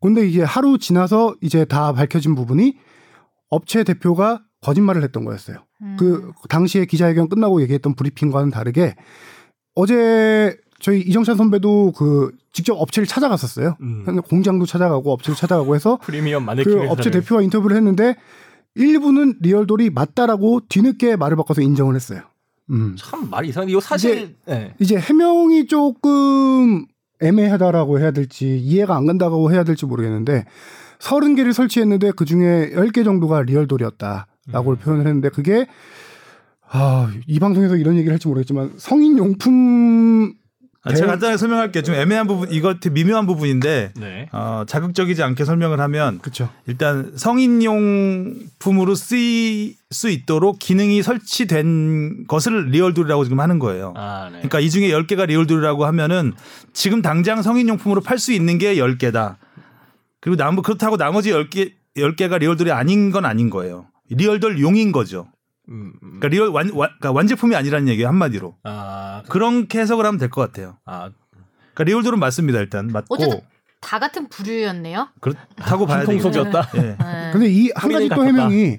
근데 0.00 0.26
이게 0.26 0.42
하루 0.42 0.78
지나서 0.78 1.34
이제 1.40 1.64
다 1.64 1.92
밝혀진 1.92 2.34
부분이 2.34 2.76
업체 3.48 3.84
대표가 3.84 4.42
거짓말을 4.60 5.02
했던 5.02 5.24
거였어요. 5.24 5.58
음. 5.82 5.96
그 5.98 6.32
당시에 6.48 6.86
기자회견 6.86 7.28
끝나고 7.28 7.62
얘기했던 7.62 7.94
브리핑과는 7.94 8.50
다르게 8.50 8.94
어제 9.74 10.56
저희 10.80 11.00
이정찬 11.00 11.36
선배도 11.36 11.92
그 11.92 12.32
직접 12.52 12.74
업체를 12.74 13.06
찾아갔었어요. 13.06 13.76
음. 13.80 14.20
공장도 14.22 14.66
찾아가고 14.66 15.12
업체를 15.12 15.36
찾아가고 15.36 15.74
해서 15.74 15.98
프리미엄 16.02 16.44
마네킹 16.44 16.72
그 16.72 16.88
업체 16.88 17.10
대표와 17.10 17.42
인터뷰를 17.42 17.76
했는데 17.76 18.16
일부는 18.76 19.36
리얼돌이 19.40 19.90
맞다라고 19.90 20.60
뒤늦게 20.68 21.16
말을 21.16 21.36
바꿔서 21.36 21.62
인정을 21.62 21.94
했어요. 21.96 22.20
음. 22.70 22.94
참 22.98 23.28
말이 23.30 23.48
이상한데 23.48 23.72
이거 23.72 23.80
사실 23.80 24.36
예. 24.48 24.74
이제 24.78 24.96
해명이 24.96 25.66
조금 25.66 26.86
애매하다라고 27.20 27.98
해야 27.98 28.10
될지 28.10 28.58
이해가 28.58 28.94
안 28.94 29.06
간다고 29.06 29.50
해야 29.50 29.64
될지 29.64 29.86
모르겠는데 29.86 30.44
30개를 30.98 31.52
설치했는데 31.52 32.12
그중에 32.12 32.70
10개 32.70 33.04
정도가 33.04 33.42
리얼돌이었다라고 33.42 34.70
음. 34.70 34.76
표현을 34.76 35.06
했는데 35.06 35.30
그게 35.30 35.66
아, 36.68 37.10
이 37.26 37.38
방송에서 37.38 37.76
이런 37.76 37.94
얘기를 37.96 38.12
할지 38.12 38.28
모르겠지만 38.28 38.72
성인 38.76 39.16
용품 39.16 40.34
아, 40.86 40.94
제가 40.94 41.08
간단하게 41.12 41.36
설명할게요. 41.36 41.82
좀 41.82 41.94
애매한 41.94 42.26
부분, 42.26 42.48
되게 42.48 42.90
미묘한 42.90 43.26
부분인데 43.26 43.92
네. 43.96 44.28
어, 44.32 44.62
자극적이지 44.66 45.22
않게 45.22 45.44
설명을 45.44 45.80
하면 45.80 46.20
그렇죠. 46.20 46.48
일단 46.66 47.12
성인용품으로 47.16 48.94
쓰일 48.94 49.74
수 49.90 50.08
있도록 50.10 50.58
기능이 50.58 51.02
설치된 51.02 52.26
것을 52.28 52.70
리얼돌이라고 52.70 53.24
지금 53.24 53.40
하는 53.40 53.58
거예요. 53.58 53.94
아, 53.96 54.24
네. 54.26 54.38
그러니까 54.38 54.60
이 54.60 54.70
중에 54.70 54.88
10개가 54.88 55.26
리얼돌이라고 55.26 55.84
하면은 55.86 56.32
지금 56.72 57.02
당장 57.02 57.42
성인용품으로 57.42 58.00
팔 58.00 58.18
수 58.18 58.32
있는 58.32 58.58
게 58.58 58.76
10개다. 58.76 59.36
그리고 60.20 60.36
나머 60.36 60.62
그렇다고 60.62 60.96
나머지 60.96 61.30
10개 61.32 61.72
10개가 61.96 62.38
리얼돌이 62.38 62.72
아닌 62.72 63.10
건 63.10 63.24
아닌 63.24 63.50
거예요. 63.50 63.86
리얼돌 64.08 64.60
용인 64.60 64.92
거죠. 64.92 65.26
음, 65.68 65.92
음. 66.02 66.20
그러니까 66.20 66.28
리얼 66.28 66.48
완, 66.48 66.70
완, 66.74 66.88
그러니까 66.98 67.12
완제품이 67.12 67.54
아니라는 67.56 67.88
얘기예요, 67.88 68.08
한마디로. 68.08 68.56
아, 68.64 69.22
그렇게 69.28 69.80
해석을 69.80 70.04
하면 70.06 70.18
될 70.18 70.30
것 70.30 70.40
같아요. 70.40 70.76
아, 70.84 71.10
그러니까 71.74 71.84
리얼돌은 71.84 72.18
맞습니다, 72.18 72.58
일단. 72.60 72.86
맞고. 72.88 73.14
어쨌든 73.14 73.40
다 73.80 73.98
같은 73.98 74.28
부류였네요. 74.28 75.08
그렇다고 75.20 75.86
봐야. 75.86 76.04
통속이었다. 76.04 76.70
예. 76.76 76.80
네. 76.80 76.96
근데 77.32 77.46
이 77.48 77.70
한 77.74 77.92
가지 77.92 78.08
또. 78.08 78.24
해명이 78.24 78.78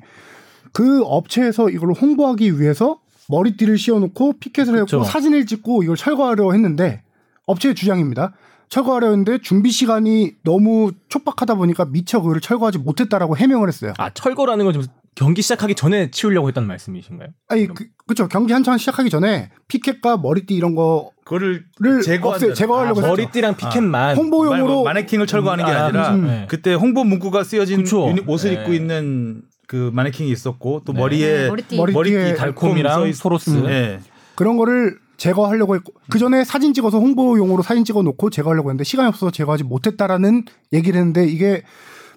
그 0.74 1.02
업체에서 1.04 1.70
이걸 1.70 1.92
홍보하기 1.94 2.60
위해서 2.60 3.00
머리띠를 3.30 3.78
씌워놓고 3.78 4.34
피켓을 4.40 4.74
해고 4.76 4.86
그쵸. 4.86 5.04
사진을 5.04 5.46
찍고 5.46 5.84
이걸 5.84 5.96
철거하려 5.96 6.52
했는데 6.54 7.04
업체의 7.46 7.76
주장입니다. 7.76 8.34
철거하려 8.70 9.08
했는데 9.12 9.38
준비 9.38 9.72
시간이 9.72 10.36
너무 10.44 10.92
촉박하다 11.08 11.56
보니까 11.56 11.86
미처 11.86 12.22
그걸 12.22 12.42
철거하지 12.42 12.80
못했다라고 12.80 13.38
해명을 13.38 13.70
했어요. 13.70 13.94
아 13.98 14.10
철거라는 14.10 14.66
건 14.66 14.74
좀 14.74 14.84
경기 15.18 15.42
시작하기 15.42 15.74
전에 15.74 16.12
치우려고 16.12 16.48
했다는 16.48 16.68
말씀이신가요? 16.68 17.30
아니 17.48 17.66
그, 17.66 17.88
그쵸 18.06 18.28
경기 18.28 18.54
한창 18.54 18.78
시작하기 18.78 19.10
전에 19.10 19.50
피켓과 19.68 20.18
머리띠 20.18 20.54
이런 20.54 20.76
거를 20.76 21.10
그거를. 21.26 22.02
제거하려고 22.04 23.00
했죠. 23.02 23.08
머리띠랑 23.08 23.58
피켓만 23.58 24.16
홍보용으로 24.16 24.84
마네킹을 24.84 25.26
철거하는 25.26 25.66
게 25.66 25.72
아, 25.72 25.86
아니라 25.88 26.14
음, 26.14 26.28
네. 26.28 26.46
그때 26.48 26.76
홍보 26.76 27.04
문구가 27.04 27.44
쓰여진 27.44 27.78
그쵸. 27.84 28.06
유니- 28.14 28.30
옷을 28.30 28.54
네. 28.54 28.62
입고 28.62 28.74
있는 28.74 29.42
그 29.68 29.90
마네킹이 29.92 30.30
있었고 30.32 30.84
또 30.86 30.94
네. 30.94 31.00
머리에 31.00 31.48
머리띠. 31.48 31.78
머리- 31.78 31.94
머리띠 31.94 32.16
달콤 32.16 32.36
써 32.36 32.38
달콤이랑 32.38 33.08
있- 33.08 33.14
소로스. 33.16 33.50
네. 33.64 34.00
그런 34.36 34.56
거를 34.58 35.00
제거하려고 35.18 35.74
했고 35.76 35.94
그 36.12 36.20
전에 36.20 36.44
사진 36.44 36.76
찍어서 36.76 37.00
홍보용으로 37.00 37.64
사진 37.64 37.84
찍어 37.84 38.04
놓고 38.04 38.30
제거하려고 38.30 38.70
했는데 38.70 38.84
시간이 38.84 39.08
없어서 39.08 39.32
제거하지 39.32 39.64
못했다라는 39.64 40.46
얘기를 40.74 41.00
했는데 41.00 41.26
이게 41.26 41.64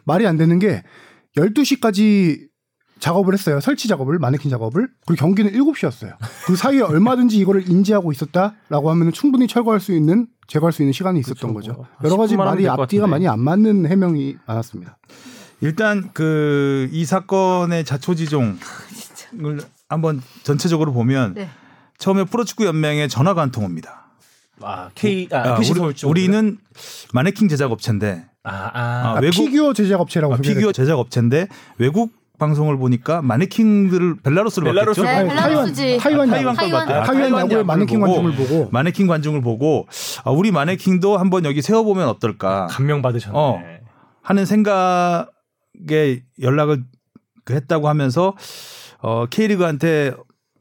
말이 0.04 0.26
안 0.26 0.36
되는 0.36 0.58
게 0.58 0.82
12시까지 1.38 2.49
작업을 3.00 3.34
했어요. 3.34 3.60
설치 3.60 3.88
작업을 3.88 4.18
마네킹 4.18 4.50
작업을. 4.50 4.88
그리고 5.06 5.18
경기는 5.20 5.52
7시였어요. 5.52 6.14
그 6.46 6.54
사이에 6.56 6.82
얼마든지 6.82 7.36
이거를 7.38 7.68
인지하고 7.68 8.12
있었다라고 8.12 8.90
하면 8.90 9.12
충분히 9.12 9.46
철거할 9.48 9.80
수 9.80 9.92
있는 9.92 10.26
제거할 10.46 10.72
수 10.72 10.82
있는 10.82 10.92
시간이 10.92 11.18
있었던 11.20 11.54
그쵸, 11.54 11.54
거죠. 11.54 11.72
뭐 11.74 11.86
여러 12.04 12.16
가지 12.16 12.34
10분만 12.34 12.38
하면 12.40 12.52
말이 12.54 12.68
앞뒤가. 12.68 13.06
많이 13.06 13.26
안 13.28 13.40
맞는 13.40 13.86
해명이 13.86 14.36
많았습니다. 14.46 14.98
일단 15.62 16.10
그 16.12 16.88
이 16.92 17.04
사건의 17.04 17.84
자초지종을 17.84 18.56
한번 19.88 20.22
전체적으로 20.42 20.92
보면 20.92 21.34
네. 21.34 21.48
처음에 21.98 22.24
프로축구 22.24 22.64
연맹에 22.66 23.08
전화가 23.08 23.42
한 23.42 23.50
통 23.50 23.64
옵니다. 23.64 24.06
아, 24.62 24.90
K 24.94 25.28
아, 25.32 25.54
아, 25.54 25.58
우리. 25.58 25.94
우리는 26.06 26.58
마네킹 27.14 27.48
제작 27.48 27.72
업체인데 27.72 28.26
아, 28.42 28.50
아, 28.50 28.70
아, 28.74 29.14
아, 29.16 29.20
외국- 29.20 29.36
피규어 29.36 29.72
제작 29.72 30.00
업체라고 30.00 30.34
아, 30.34 30.36
피규어 30.38 30.72
제작 30.72 30.98
업체인데 30.98 31.48
외국 31.78 32.12
방송을 32.40 32.76
보니까 32.76 33.22
마네킹들을 33.22 34.16
벨라루스로 34.24 34.64
벨라루스. 34.64 35.02
봤겠죠. 35.02 35.24
네, 35.24 35.30
아니, 35.32 35.50
벨라루스지. 35.50 35.98
타이완, 35.98 36.28
타이완 36.30 36.56
타이완, 36.56 36.86
걸 36.86 36.94
봤다. 36.96 37.02
타이완 37.12 37.40
야구의 37.42 37.64
마네킹 37.64 38.00
보고 38.00 38.12
관중을 38.12 38.32
보고 38.36 38.68
마네킹 38.72 39.06
관중을 39.06 39.40
보고 39.42 39.86
아, 40.24 40.30
우리 40.32 40.50
마네킹도 40.50 41.16
한번 41.18 41.44
여기 41.44 41.62
세워보면 41.62 42.08
어떨까 42.08 42.66
감명 42.68 43.02
받으셨네. 43.02 43.38
어. 43.38 43.62
하는 44.22 44.44
생각에 44.44 46.22
연락을 46.42 46.82
그 47.44 47.54
했다고 47.54 47.88
하면서 47.88 48.34
어, 49.02 49.26
K리그한테 49.30 50.12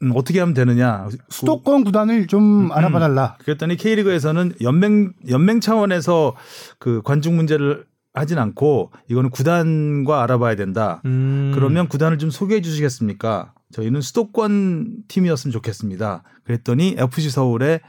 음, 0.02 0.14
어떻게 0.16 0.40
하면 0.40 0.54
되느냐 0.54 1.08
수도권 1.30 1.84
구단을 1.84 2.28
좀 2.28 2.68
음. 2.68 2.72
알아봐달라. 2.72 3.36
그랬더니 3.44 3.76
K리그에서는 3.76 4.54
연맹 4.62 5.12
연맹 5.30 5.60
차원에서 5.60 6.36
그 6.80 7.02
관중 7.04 7.36
문제를 7.36 7.86
하진 8.14 8.38
않고 8.40 8.92
이거는 9.10 9.30
구단과 9.30 10.24
알아봐야 10.24 10.56
된다. 10.56 11.02
음. 11.06 11.52
그러면 11.54 11.88
구단을 11.88 12.18
좀 12.18 12.30
소개해 12.30 12.62
주시겠습니까? 12.62 13.54
저희는 13.72 14.02
수도권 14.02 15.04
팀이었으면 15.08 15.52
좋겠습니다. 15.52 16.24
그랬더니 16.44 16.96
FC 16.98 17.30
서울에 17.30 17.82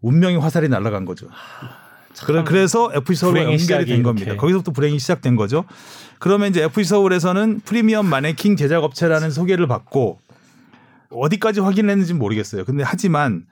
운명의 0.00 0.40
화살이 0.40 0.68
날아간 0.68 1.04
거죠. 1.04 1.28
그래, 2.24 2.44
그래서 2.44 2.90
FC 2.94 3.20
서울과 3.20 3.40
불행의 3.40 3.58
연결이 3.58 3.86
된 3.86 4.02
겁니다. 4.02 4.26
이렇게. 4.26 4.38
거기서부터 4.38 4.72
불행이 4.72 4.98
시작된 4.98 5.36
거죠. 5.36 5.64
그러면 6.18 6.50
이제 6.50 6.62
FC 6.62 6.84
서울에서는 6.84 7.60
프리미엄 7.64 8.06
마네킹 8.06 8.56
제작 8.56 8.84
업체라는 8.84 9.30
소개를 9.30 9.66
받고 9.66 10.18
어디까지 11.10 11.60
확인했는지 11.60 12.12
는 12.12 12.18
모르겠어요. 12.18 12.64
근데 12.64 12.82
하지만 12.82 13.44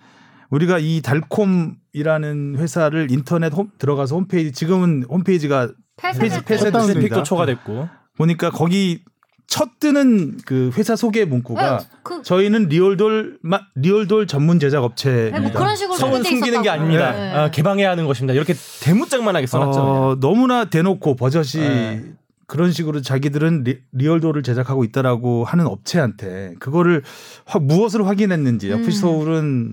우리가 0.51 0.79
이 0.79 1.01
달콤이라는 1.03 2.57
회사를 2.59 3.11
인터넷 3.11 3.53
홈, 3.53 3.71
들어가서 3.79 4.17
홈페이지 4.17 4.53
지금은 4.53 5.05
홈페이지가 5.09 5.71
폐쇄- 6.01 6.43
됐습니다. 6.45 7.01
트래픽도 7.01 7.23
초과됐고. 7.23 7.89
보니까 8.17 8.51
거기 8.51 9.03
첫 9.47 9.81
뜨는 9.81 10.39
그 10.47 10.71
회사 10.77 10.95
소개 10.95 11.25
문구가 11.25 11.79
네, 11.79 11.87
그 12.05 12.23
저희는 12.23 12.69
리얼돌 12.69 13.39
마- 13.43 13.63
리얼돌 13.75 14.27
전문 14.29 14.61
제작 14.61 14.81
네, 14.81 14.87
업체입니다. 14.87 15.41
뭐 15.41 15.51
그런 15.53 15.75
식으로 15.75 15.97
성은 15.97 16.23
숨기는 16.23 16.63
게. 16.63 16.69
아닙니다. 16.71 17.11
네. 17.13 17.33
아, 17.35 17.51
개방해야 17.51 17.91
하는 17.91 18.07
것입니다. 18.07 18.35
이렇게 18.35 18.55
대문짝만하게 18.83 19.47
써놨죠. 19.47 19.81
어, 19.81 20.17
너무나 20.21 20.67
대놓고 20.67 21.17
버젓이 21.17 21.59
네. 21.59 22.05
그런 22.47 22.71
식으로 22.73 23.01
자기들은 23.03 23.65
리, 23.65 23.81
리얼돌을 23.93 24.43
제작하고 24.45 24.85
있다라고 24.85 25.45
하는 25.45 25.67
업체한테 25.67 26.55
그거를 26.61 27.03
확 27.45 27.63
무엇을 27.65 28.07
확인했는지 28.07 28.73
음. 28.73 28.81
FC 28.81 28.99
서울은 29.01 29.73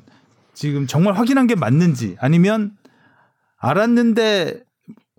지금 0.55 0.87
정말 0.87 1.13
확인한 1.15 1.45
게 1.47 1.53
맞는지 1.55 2.15
아니면 2.19 2.71
알았는데 3.59 4.61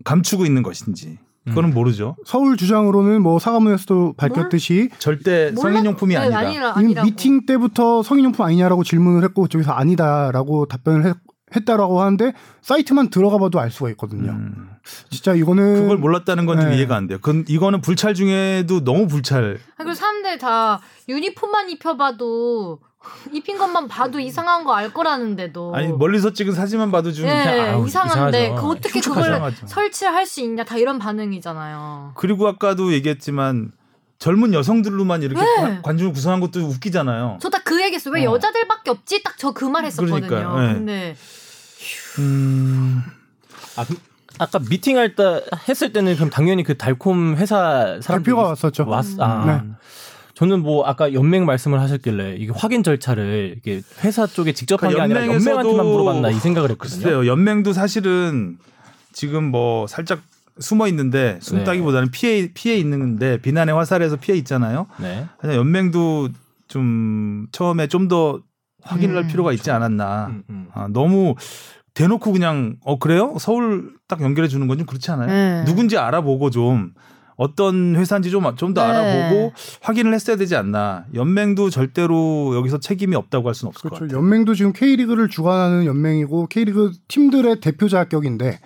감추고 0.04 0.44
있는 0.46 0.62
것인지 0.62 1.18
음. 1.46 1.50
그거는 1.50 1.72
모르죠. 1.72 2.16
서울 2.26 2.56
주장으로는 2.56 3.22
뭐 3.22 3.38
사과문에서도 3.38 4.14
밝혔듯이 4.16 4.90
절대 4.98 5.50
몰라- 5.54 5.72
성인용품이 5.72 6.14
네, 6.14 6.20
아니다. 6.20 6.38
아니라, 6.38 6.70
이미 6.76 6.84
아니라고. 6.86 7.06
미팅 7.06 7.46
때부터 7.46 8.02
성인용품 8.02 8.44
아니냐라고 8.44 8.84
질문을 8.84 9.24
했고 9.24 9.42
그쪽에서 9.42 9.72
아니다라고 9.72 10.66
답변을 10.66 11.06
했, 11.06 11.16
했다라고 11.56 12.02
하는데 12.02 12.34
사이트만 12.60 13.08
들어가 13.08 13.38
봐도 13.38 13.58
알 13.58 13.70
수가 13.70 13.88
있거든요. 13.90 14.32
음. 14.32 14.68
진짜 15.10 15.34
이거는 15.34 15.82
그걸 15.82 15.96
몰랐다는 15.96 16.44
건좀 16.44 16.70
네. 16.70 16.76
이해가 16.76 16.94
안 16.96 17.06
돼요. 17.06 17.18
그 17.22 17.44
이거는 17.48 17.80
불찰 17.80 18.12
중에도 18.14 18.84
너무 18.84 19.06
불찰. 19.06 19.58
아, 19.72 19.74
그리고 19.78 19.94
사람들 19.94 20.36
다 20.38 20.80
유니폼만 21.08 21.70
입혀봐도 21.70 22.80
입힌 23.32 23.58
것만 23.58 23.88
봐도 23.88 24.18
이상한 24.20 24.64
거 24.64 24.72
알 24.74 24.92
거라는데도. 24.92 25.74
아니 25.74 25.88
멀리서 25.92 26.32
찍은 26.32 26.52
사진만 26.54 26.90
봐도 26.90 27.12
좀 27.12 27.26
네, 27.26 27.40
이상- 27.42 27.60
아우, 27.74 27.86
이상한데 27.86 28.44
이상하죠. 28.46 28.62
그 28.66 28.70
어떻게. 28.72 29.00
그걸 29.00 29.22
이상하죠. 29.24 29.66
설치를 29.66 30.14
할수 30.14 30.40
있냐 30.42 30.64
다 30.64 30.76
이런 30.76 30.98
반응이잖아요. 30.98 32.12
그리고 32.16 32.46
아까도 32.48 32.92
얘기했지만 32.92 33.72
젊은 34.18 34.52
여성들로만 34.54 35.22
이렇게 35.22 35.40
네. 35.40 35.54
관- 35.56 35.82
관중을 35.82 36.12
구성한 36.12 36.40
것도 36.40 36.60
웃기잖아요. 36.60 37.38
저 37.40 37.48
딱 37.50 37.62
그 37.64 37.80
얘기했어요. 37.82 38.14
왜 38.14 38.24
어. 38.26 38.32
여자들밖에 38.34 38.90
없지? 38.90 39.22
딱 39.22 39.36
저 39.38 39.52
그 39.52 39.66
말 39.66 39.84
했었거든요. 39.84 40.26
그러니까요, 40.26 40.58
네. 40.66 40.74
근데 40.74 41.16
음, 42.18 43.02
아, 43.76 43.84
그- 43.84 43.96
아까 44.40 44.58
미팅할 44.60 45.14
때 45.16 45.42
했을 45.68 45.92
때는 45.92 46.14
그럼 46.16 46.30
당연히 46.30 46.62
그 46.62 46.76
달콤 46.76 47.36
회사 47.36 47.98
사람 48.00 48.22
대표가 48.22 48.42
왔었죠. 48.50 48.86
왔, 48.86 49.04
아. 49.18 49.44
네. 49.46 49.60
저는 50.38 50.62
뭐 50.62 50.84
아까 50.86 51.12
연맹 51.12 51.46
말씀을 51.46 51.80
하셨길래 51.80 52.36
이게 52.36 52.52
확인 52.54 52.84
절차를 52.84 53.56
이게 53.58 53.82
회사 54.04 54.24
쪽에 54.24 54.52
직접 54.52 54.80
한게 54.84 55.00
아니라 55.00 55.22
연맹한테만 55.26 55.84
물어봤나 55.84 56.30
이 56.30 56.34
생각을 56.34 56.70
했거든요. 56.70 57.02
글쎄요. 57.02 57.26
연맹도 57.26 57.72
사실은 57.72 58.56
지금 59.12 59.42
뭐 59.50 59.88
살짝 59.88 60.20
숨어 60.60 60.86
있는데 60.88 61.40
숨다기보다는 61.42 62.12
피해 62.12 62.52
피해 62.54 62.76
있는데 62.78 63.38
비난의 63.42 63.74
화살에서 63.74 64.14
피해 64.14 64.38
있잖아요. 64.38 64.86
네. 65.00 65.26
그냥 65.40 65.56
연맹도 65.56 66.28
좀 66.68 67.48
처음에 67.50 67.88
좀 67.88 68.06
더 68.06 68.40
확인을 68.84 69.16
할 69.16 69.24
음. 69.24 69.28
필요가 69.28 69.52
있지 69.52 69.72
않았나. 69.72 70.26
음, 70.30 70.42
음. 70.50 70.68
아, 70.72 70.86
너무 70.88 71.34
대놓고 71.94 72.30
그냥 72.30 72.76
어 72.84 72.96
그래요? 73.00 73.34
서울 73.40 73.90
딱 74.06 74.20
연결해 74.22 74.46
주는 74.46 74.68
건 74.68 74.78
좀 74.78 74.86
그렇지 74.86 75.10
않아요? 75.10 75.26
네. 75.26 75.64
누군지 75.66 75.98
알아보고 75.98 76.50
좀 76.50 76.92
어떤 77.38 77.94
회사인지 77.94 78.30
좀 78.30 78.44
좀더 78.56 78.82
네. 78.82 78.88
알아보고 78.88 79.52
확인을 79.80 80.12
했어야 80.12 80.36
되지 80.36 80.56
않나. 80.56 81.06
연맹도 81.14 81.70
절대로 81.70 82.54
여기서 82.56 82.80
책임이 82.80 83.14
없다고 83.14 83.46
할 83.46 83.54
수는 83.54 83.68
없을 83.68 83.82
것 83.82 83.96
그렇죠. 83.96 84.04
같아요. 84.06 84.18
연맹도 84.18 84.54
지금 84.54 84.72
K리그를 84.72 85.28
주관하는 85.28 85.86
연맹이고 85.86 86.48
K리그 86.48 86.92
팀들의 87.06 87.60
대표 87.60 87.88
자 87.88 88.04
격인데 88.04 88.58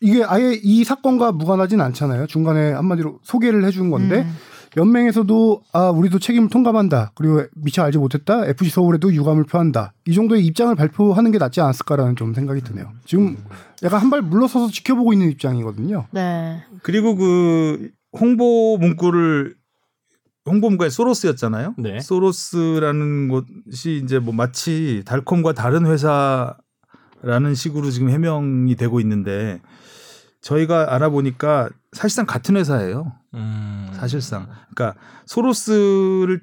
이게 0.00 0.24
아예 0.24 0.58
이 0.62 0.84
사건과 0.84 1.32
무관하진 1.32 1.82
않잖아요. 1.82 2.26
중간에 2.28 2.72
한마디로 2.72 3.20
소개를 3.22 3.64
해준 3.64 3.90
건데 3.90 4.22
음. 4.22 4.36
연맹에서도 4.76 5.62
아 5.72 5.90
우리도 5.90 6.18
책임을 6.18 6.48
통감한다. 6.48 7.12
그리고 7.14 7.42
미처 7.54 7.82
알지 7.82 7.98
못했다. 7.98 8.46
FC 8.46 8.70
서울에도 8.70 9.12
유감을 9.14 9.44
표한다. 9.44 9.92
이 10.06 10.14
정도의 10.14 10.44
입장을 10.46 10.74
발표하는 10.74 11.30
게 11.30 11.38
낫지 11.38 11.60
않았을까라는 11.60 12.16
좀 12.16 12.34
생각이 12.34 12.60
드네요. 12.62 12.90
지금 13.04 13.36
약간 13.82 14.00
한 14.00 14.10
발 14.10 14.22
물러서서 14.22 14.70
지켜보고 14.72 15.12
있는 15.12 15.30
입장이거든요. 15.30 16.06
네. 16.12 16.62
그리고 16.82 17.14
그 17.16 17.90
홍보 18.18 18.76
문구를 18.78 19.54
홍보 20.46 20.68
문구에 20.68 20.90
소로스였잖아요. 20.90 21.74
네. 21.78 22.00
소로스라는 22.00 23.28
곳이 23.28 24.00
이제 24.04 24.18
뭐 24.18 24.34
마치 24.34 25.02
달콤과 25.06 25.54
다른 25.54 25.86
회사라는 25.86 27.54
식으로 27.54 27.90
지금 27.90 28.10
해명이 28.10 28.74
되고 28.76 29.00
있는데 29.00 29.60
저희가 30.42 30.94
알아보니까 30.94 31.70
사실상 31.92 32.26
같은 32.26 32.56
회사예요. 32.56 33.12
음. 33.34 33.90
사실상. 33.94 34.48
그러니까 34.74 34.98
소로스를 35.26 36.42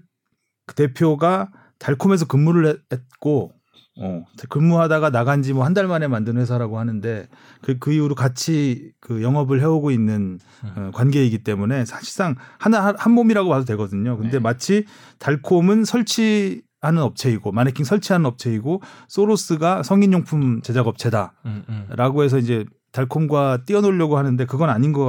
그 0.67 0.75
대표가 0.75 1.49
달콤에서 1.80 2.25
근무를 2.27 2.67
했- 2.67 2.80
했고 2.93 3.51
어, 3.99 4.23
근무하다가 4.49 5.10
나간 5.10 5.41
지 5.43 5.51
뭐 5.54 5.63
한 5.65 5.73
달 5.73 5.86
만에 5.88 6.08
만든 6.08 6.38
회사라고 6.38 6.80
하는데 6.80 7.27
그, 7.62 7.77
그 7.77 7.91
이후로 7.91 8.15
같이 8.15 8.93
그 9.01 9.21
영업을 9.21 9.60
해오고 9.62 9.91
있는 9.91 10.39
어, 10.75 10.91
관계이기 10.93 11.43
때문에 11.43 11.84
사실상 11.86 12.36
하나 12.58 12.86
한- 12.86 12.95
한 12.97 13.12
몸이라고 13.12 13.49
봐도 13.49 13.65
되거든요. 13.65 14.15
근데 14.17 14.34
네. 14.34 14.39
마치 14.39 14.86
달콤은 15.19 15.84
설치 15.86 16.62
하는 16.82 17.01
업체이고 17.04 17.51
마네킹 17.51 17.84
설치하는 17.86 18.25
업체이고 18.25 18.82
소로스가 19.10 19.84
성인용품 19.84 20.62
제작 20.62 20.88
업체다. 20.88 21.34
음, 21.45 21.63
음. 21.69 21.86
라고 21.89 22.23
해서 22.23 22.38
이제 22.39 22.65
달콤과 22.91 23.65
띄워놓으려고 23.65 24.17
하는데 24.17 24.45
그건 24.45 24.69
아닌 24.69 24.91
것 24.93 25.06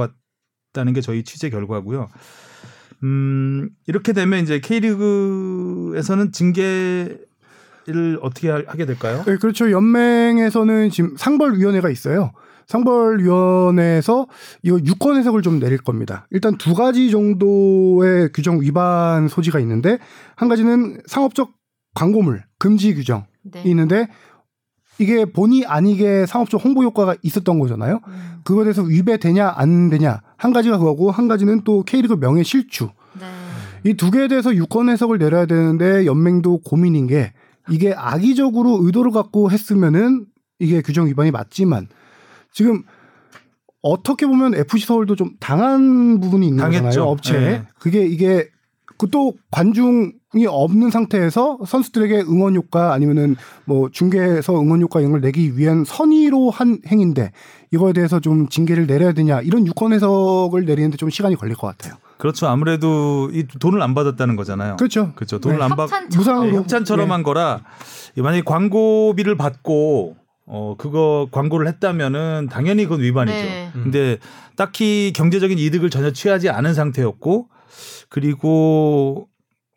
같다는 0.73 0.93
게 0.93 0.99
저희 1.01 1.23
취재 1.23 1.49
결과고요. 1.49 2.09
음, 3.03 3.69
이렇게 3.87 4.11
되면 4.11 4.41
이제 4.43 4.59
K리그에서는 4.59 6.31
징계 6.33 7.17
를 7.85 8.17
어떻게 8.21 8.49
하- 8.49 8.63
하게 8.65 8.85
될까요? 8.85 9.23
네, 9.27 9.35
그렇죠. 9.35 9.69
연맹에서는 9.69 10.89
지금 10.89 11.17
상벌위원회가 11.17 11.89
있어요. 11.89 12.31
상벌위원회에서 12.65 14.25
이거 14.61 14.79
유권 14.79 15.17
해석을 15.17 15.41
좀 15.41 15.59
내릴 15.59 15.79
겁니다. 15.79 16.25
일단 16.31 16.57
두 16.57 16.75
가지 16.75 17.11
정도의 17.11 18.29
규정 18.33 18.61
위반 18.61 19.27
소지가 19.27 19.59
있는데 19.59 19.97
한 20.37 20.47
가지는 20.47 21.01
상업적 21.07 21.51
광고물 21.93 22.43
금지 22.57 22.95
규정 22.95 23.25
이 23.47 23.51
네. 23.51 23.63
있는데 23.65 24.07
이게 24.99 25.25
본의 25.25 25.65
아니게 25.65 26.25
상업적 26.25 26.63
홍보 26.63 26.83
효과가 26.83 27.15
있었던 27.21 27.59
거잖아요. 27.59 27.99
음. 28.07 28.41
그거에 28.43 28.65
대해서 28.65 28.83
위배되냐 28.83 29.53
안 29.55 29.89
되냐 29.89 30.21
한 30.37 30.53
가지가 30.53 30.77
그거고 30.77 31.11
한 31.11 31.27
가지는 31.27 31.61
또 31.63 31.83
K리그 31.83 32.19
명예 32.19 32.43
실추 32.43 32.89
네. 33.19 33.91
이두 33.91 34.11
개에 34.11 34.27
대해서 34.27 34.53
유권 34.53 34.89
해석을 34.89 35.17
내려야 35.17 35.45
되는데 35.45 36.05
연맹도 36.05 36.59
고민인 36.59 37.07
게 37.07 37.33
이게 37.69 37.93
악의적으로 37.95 38.79
의도를 38.83 39.11
갖고 39.11 39.49
했으면은 39.49 40.25
이게 40.59 40.81
규정 40.81 41.07
위반이 41.07 41.31
맞지만 41.31 41.87
지금 42.51 42.83
어떻게 43.81 44.25
보면 44.25 44.55
FC 44.55 44.85
서울도 44.85 45.15
좀 45.15 45.31
당한 45.39 46.19
부분이 46.19 46.47
있는 46.47 46.59
당했죠. 46.61 46.83
거잖아요 46.83 47.09
업체에 47.09 47.39
네. 47.39 47.67
그게 47.79 48.05
이게 48.05 48.45
그 48.45 48.52
또 49.07 49.33
관중이 49.51 50.45
없는 50.47 50.89
상태에서 50.89 51.59
선수들에게 51.65 52.21
응원 52.21 52.55
효과 52.55 52.93
아니면은 52.93 53.35
뭐 53.65 53.89
중계에서 53.91 54.59
응원 54.59 54.81
효과 54.81 54.99
이런 54.99 55.11
걸 55.11 55.21
내기 55.21 55.57
위한 55.57 55.83
선의로 55.85 56.49
한 56.49 56.79
행인데 56.87 57.31
이거에 57.71 57.93
대해서 57.93 58.19
좀 58.19 58.47
징계를 58.49 58.87
내려야 58.87 59.13
되냐 59.13 59.41
이런 59.41 59.65
유권 59.67 59.93
해석을 59.93 60.65
내리는데 60.65 60.97
좀 60.97 61.09
시간이 61.09 61.35
걸릴 61.35 61.55
것 61.55 61.67
같아요. 61.67 61.95
그렇죠. 62.17 62.47
아무래도 62.47 63.29
이 63.33 63.45
돈을 63.59 63.81
안 63.81 63.93
받았다는 63.93 64.35
거잖아요. 64.35 64.77
그렇죠. 64.77 65.13
그렇죠. 65.15 65.39
돈을 65.39 65.57
네. 65.57 65.63
안 65.63 65.69
받, 65.71 65.83
협찬처럼. 65.83 66.09
무상으로. 66.17 66.51
네, 66.51 66.57
협찬처럼 66.57 67.11
한 67.11 67.23
거라 67.23 67.61
만약에 68.15 68.43
광고비를 68.43 69.35
받고 69.35 70.15
어 70.45 70.75
그거 70.77 71.27
광고를 71.31 71.67
했다면은 71.67 72.49
당연히 72.51 72.83
그건 72.83 73.01
위반이죠. 73.01 73.35
네. 73.37 73.71
음. 73.75 73.83
근데 73.83 74.17
딱히 74.55 75.11
경제적인 75.15 75.57
이득을 75.57 75.89
전혀 75.89 76.11
취하지 76.11 76.49
않은 76.49 76.73
상태였고 76.73 77.47
그리고 78.09 79.27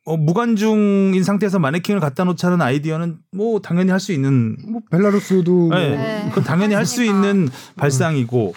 어, 0.04 0.16
무관중인 0.16 1.22
상태에서 1.24 1.58
마네킹을 1.58 2.00
갖다 2.00 2.22
놓자는 2.24 2.62
아이디어는 2.62 3.18
뭐 3.32 3.60
당연히 3.60 3.90
할 3.90 3.98
수 3.98 4.12
있는 4.12 4.56
뭐 4.68 4.80
벨라루스도 4.90 5.52
뭐 5.52 5.76
네. 5.76 5.96
네. 5.96 6.24
그건 6.28 6.44
당연히 6.44 6.74
할 6.74 6.86
수. 6.86 7.02
있는 7.02 7.48
발상이고 7.76 8.54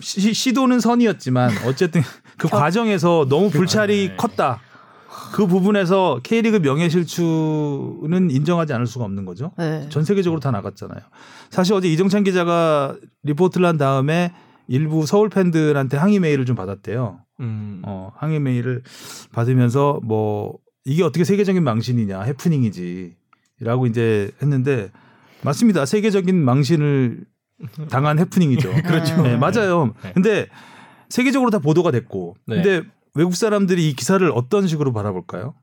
시, 0.00 0.32
시도는 0.32 0.80
선이었지만 0.80 1.50
어쨌든 1.66 2.02
그 2.38 2.48
과정에서 2.48 3.26
너무 3.28 3.50
불찰이 3.50 4.08
네. 4.08 4.16
컸다. 4.16 4.60
그 5.32 5.46
부분에서 5.46 6.20
K리그 6.22 6.56
명예실추는 6.58 8.30
인정하지 8.30 8.72
않을 8.72 8.86
수가 8.86 9.04
없는 9.04 9.24
거죠. 9.26 9.52
네. 9.58 9.86
전 9.90 10.04
세계적으로 10.04 10.40
다 10.40 10.50
나갔잖아요. 10.50 11.00
사실 11.50 11.74
어제 11.74 11.88
이정찬 11.88 12.24
기자가 12.24 12.96
리포트를 13.24 13.66
한 13.66 13.76
다음에 13.76 14.32
일부 14.68 15.06
서울 15.06 15.28
팬들한테 15.30 15.96
항의 15.96 16.20
메일을 16.20 16.44
좀 16.44 16.54
받았대요. 16.54 17.20
음. 17.40 17.82
어, 17.84 18.12
항의 18.16 18.38
메일을 18.38 18.82
받으면서 19.32 20.00
뭐 20.04 20.58
이게 20.84 21.02
어떻게 21.02 21.24
세계적인 21.24 21.64
망신이냐 21.64 22.20
해프닝이지라고 22.22 23.86
이제 23.88 24.30
했는데 24.40 24.90
맞습니다. 25.42 25.86
세계적인 25.86 26.36
망신을 26.36 27.24
당한 27.90 28.18
해프닝이죠. 28.18 28.70
그렇죠. 28.84 29.22
네, 29.22 29.36
맞아요. 29.36 29.94
네. 30.02 30.12
근데 30.12 30.46
세계적으로 31.08 31.50
다 31.50 31.58
보도가 31.58 31.90
됐고 31.90 32.36
네. 32.46 32.62
근데 32.62 32.88
외국 33.14 33.34
사람들이 33.34 33.88
이 33.88 33.94
기사를 33.94 34.30
어떤 34.34 34.66
식으로 34.66 34.92
바라볼까요? 34.92 35.54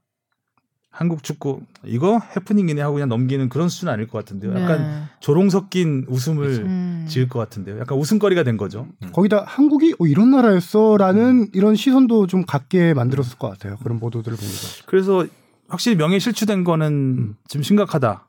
한국 0.95 1.23
축구 1.23 1.59
이거 1.83 2.21
해프닝이네 2.35 2.81
하고 2.81 2.93
그냥 2.93 3.09
넘기는 3.09 3.49
그런 3.49 3.67
수준 3.67 3.89
아닐 3.89 4.07
것 4.07 4.17
같은데요. 4.17 4.51
약간 4.51 4.81
네. 4.81 5.03
조롱 5.19 5.49
섞인 5.49 6.05
웃음을 6.07 6.47
음. 6.65 7.05
지을 7.09 7.27
것 7.27 7.37
같은데요. 7.37 7.79
약간 7.79 7.97
웃음거리가 7.97 8.43
된 8.43 8.55
거죠. 8.55 8.87
거기다 9.11 9.43
한국이 9.45 9.93
어, 9.99 10.07
이런 10.07 10.31
나라였어라는 10.31 11.49
이런 11.53 11.75
시선도 11.75 12.27
좀 12.27 12.45
갖게 12.45 12.93
만들었을 12.93 13.37
것 13.37 13.49
같아요. 13.49 13.75
그런 13.83 13.99
보도들을 13.99 14.37
보면서. 14.37 14.83
그래서 14.85 15.25
확실히 15.67 15.97
명예 15.97 16.17
실추된 16.17 16.63
거는 16.63 17.35
좀 17.49 17.61
심각하다. 17.61 18.24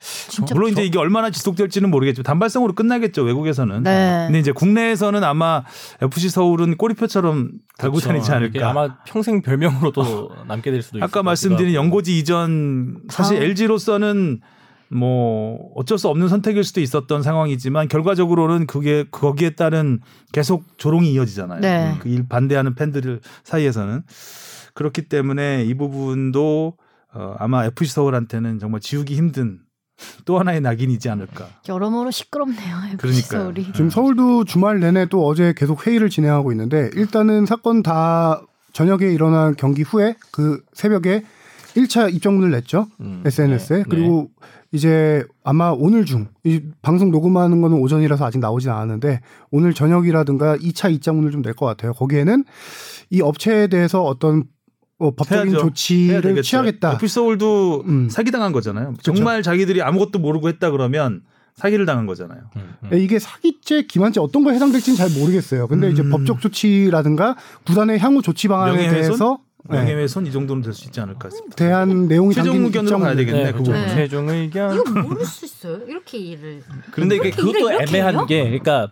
진짜 0.00 0.54
물론 0.54 0.70
이제 0.70 0.84
이게 0.84 0.98
얼마나 0.98 1.30
지속될지는 1.30 1.90
모르겠지만 1.90 2.24
단발성으로 2.24 2.74
끝나겠죠 2.74 3.22
외국에서는. 3.22 3.82
네. 3.82 4.24
근데 4.26 4.38
이제 4.38 4.52
국내에서는 4.52 5.22
아마 5.24 5.62
FC 6.00 6.28
서울은 6.28 6.76
꼬리표처럼 6.76 7.50
달고 7.78 7.96
그렇죠. 7.96 8.08
다니지 8.08 8.32
않을까. 8.32 8.70
아마 8.70 8.96
평생 9.04 9.42
별명으로도 9.42 10.30
남게 10.48 10.70
될 10.70 10.82
수도 10.82 10.98
있을 10.98 11.04
아까 11.04 11.20
것 11.20 11.22
말씀드린. 11.24 11.74
연고지 11.74 12.18
이전 12.18 13.00
사실 13.08 13.38
아. 13.38 13.42
LG로서는 13.44 14.40
뭐 14.92 15.70
어쩔 15.76 15.98
수 15.98 16.08
없는 16.08 16.26
선택일 16.28 16.64
수도 16.64 16.80
있었던 16.80 17.22
상황이지만 17.22 17.86
결과적으로는 17.86 18.66
그게 18.66 19.04
거기에 19.10 19.50
따른 19.50 20.00
계속 20.32 20.64
조롱이 20.78 21.12
이어지잖아요. 21.12 21.60
네. 21.60 21.94
그 22.00 22.08
일 22.08 22.26
반대하는 22.28 22.74
팬들 22.74 23.20
사이에서는 23.44 24.02
그렇기 24.74 25.02
때문에 25.02 25.64
이 25.64 25.74
부분도 25.74 26.74
어, 27.14 27.34
아마 27.38 27.64
FC 27.66 27.92
서울한테는 27.94 28.58
정말 28.58 28.80
지우기 28.80 29.16
힘든 29.16 29.60
또 30.24 30.38
하나의 30.38 30.60
낙인이지 30.60 31.08
않을까. 31.10 31.46
여러모로 31.68 32.10
시끄럽네요. 32.10 32.76
FC 32.94 32.96
그러니까요. 32.98 33.40
서울이. 33.42 33.64
지금 33.74 33.90
서울도 33.90 34.44
주말 34.44 34.80
내내 34.80 35.06
또 35.06 35.26
어제 35.26 35.52
계속 35.56 35.86
회의를 35.86 36.08
진행하고 36.08 36.52
있는데 36.52 36.90
일단은 36.94 37.46
사건 37.46 37.82
다 37.82 38.40
저녁에 38.72 39.06
일어난 39.12 39.54
경기 39.56 39.82
후에 39.82 40.14
그 40.30 40.62
새벽에 40.72 41.24
1차 41.76 42.12
입장문을 42.14 42.50
냈죠. 42.50 42.86
음. 43.00 43.22
SNS에. 43.26 43.76
네. 43.78 43.84
그리고 43.88 44.30
이제 44.72 45.24
아마 45.44 45.70
오늘 45.70 46.04
중, 46.04 46.28
이 46.44 46.62
방송 46.80 47.10
녹음하는 47.10 47.60
거는 47.60 47.76
오전이라서 47.78 48.24
아직 48.24 48.38
나오진 48.38 48.70
않았는데 48.70 49.20
오늘 49.50 49.74
저녁이라든가 49.74 50.56
2차 50.56 50.92
입장문을 50.94 51.32
좀 51.32 51.42
낼 51.42 51.54
것 51.54 51.66
같아요. 51.66 51.92
거기에는 51.92 52.44
이 53.10 53.20
업체에 53.20 53.66
대해서 53.66 54.02
어떤 54.04 54.44
어, 55.00 55.10
법적인 55.14 55.46
해야죠. 55.52 55.56
해야 55.56 55.62
조치를. 55.64 56.42
취하겠다. 56.42 56.98
서울도 57.06 57.84
음. 57.86 58.08
사기당한 58.10 58.52
거잖아요. 58.52 58.94
정말 59.02 59.42
자기들이 59.42 59.82
아무것도 59.82 60.18
모르고 60.18 60.48
했다 60.48 60.70
그러면 60.70 61.22
사기를 61.56 61.84
당한 61.86 62.06
거잖아요. 62.06 62.40
음, 62.56 62.74
음. 62.84 62.98
이게 62.98 63.18
사기죄, 63.18 63.82
기만죄 63.82 64.20
어떤 64.20 64.44
거에 64.44 64.54
해당될지는 64.54 64.96
잘 64.96 65.10
모르겠어요. 65.10 65.66
근데 65.68 65.90
이제 65.90 66.02
음. 66.02 66.10
법적 66.10 66.40
조치라든가 66.40 67.36
구단의 67.66 67.98
향후 67.98 68.22
조치 68.22 68.46
방안에 68.48 68.72
명예훼손? 68.72 69.00
대해서 69.00 69.38
네, 69.68 69.78
명예훼손 69.84 70.26
이 70.26 70.32
정도는 70.32 70.62
될 70.62 70.72
수 70.72 70.86
있지 70.86 71.00
않을까 71.00 71.28
싶습니다. 71.28 71.56
대한 71.56 72.06
내용이 72.08 72.34
최종 72.34 72.52
담긴 72.52 72.64
의견으로 72.66 72.98
가야 72.98 73.14
되겠네. 73.14 73.42
네, 73.44 73.52
그 73.52 73.62
그렇죠. 73.62 73.72
네. 73.72 73.88
최종 73.94 74.28
의견. 74.30 74.74
이거 74.74 75.00
모를 75.02 75.24
수 75.26 75.44
있어요. 75.44 75.80
이렇게 75.86 76.16
일을. 76.18 76.62
근데 76.92 77.16
이게 77.16 77.30
그것도 77.30 77.70
애매한 77.72 78.14
해요? 78.14 78.26
게, 78.26 78.42
그러니까 78.44 78.88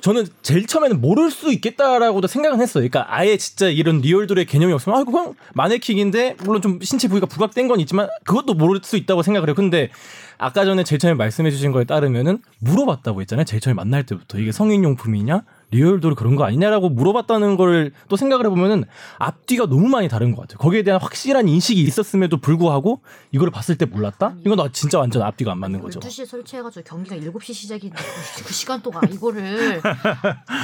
저는 0.00 0.26
제일 0.42 0.66
처음에는 0.66 1.00
모를 1.00 1.30
수 1.30 1.52
있겠다라고도 1.52 2.26
생각은 2.26 2.60
했어요. 2.60 2.86
그러니까 2.88 3.06
아예 3.14 3.36
진짜 3.36 3.68
이런 3.68 4.00
리얼돌의 4.00 4.46
개념이 4.46 4.72
없으면 4.72 4.98
아 4.98 5.04
그냥 5.04 5.34
마네킹인데 5.54 6.36
물론 6.44 6.62
좀 6.62 6.80
신체 6.82 7.08
부위가 7.08 7.26
부각된 7.26 7.68
건 7.68 7.80
있지만 7.80 8.08
그것도 8.24 8.54
모를 8.54 8.80
수 8.82 8.96
있다고 8.96 9.22
생각을 9.22 9.48
해요. 9.48 9.54
근데 9.54 9.90
아까 10.38 10.64
전에 10.64 10.84
제일 10.84 10.98
처음에 10.98 11.14
말씀해 11.14 11.50
주신 11.50 11.72
거에 11.72 11.84
따르면은 11.84 12.38
물어봤다고 12.60 13.20
했잖아요. 13.20 13.44
제일 13.44 13.60
처음에 13.60 13.74
만날 13.74 14.04
때부터 14.06 14.38
이게 14.38 14.52
성인용품이냐 14.52 15.42
리얼돌 15.72 16.14
그런 16.14 16.34
거 16.36 16.44
아니냐라고 16.44 16.88
물어봤다는 16.88 17.56
걸또 17.56 18.16
생각을 18.16 18.46
해보면은 18.46 18.84
앞뒤가 19.18 19.66
너무 19.66 19.88
많이 19.88 20.08
다른 20.08 20.34
것 20.34 20.42
같아요. 20.42 20.58
거기에 20.58 20.82
대한 20.82 21.00
확실한 21.00 21.46
인식이 21.48 21.80
있었음에도 21.82 22.38
불구하고 22.38 23.02
이거를 23.32 23.50
봤을 23.52 23.78
때 23.78 23.84
몰랐다? 23.86 24.34
이건 24.44 24.56
나 24.56 24.68
진짜 24.72 24.98
완전 24.98 25.22
앞뒤가 25.22 25.52
안 25.52 25.58
맞는 25.58 25.80
거죠. 25.80 26.00
12시에 26.00 26.26
설치해가지고 26.26 26.84
경기가 26.84 27.16
7시 27.16 27.54
시작인데 27.54 27.96
그, 28.36 28.44
그 28.44 28.52
시간 28.52 28.82
동안 28.82 29.02
이거를 29.12 29.80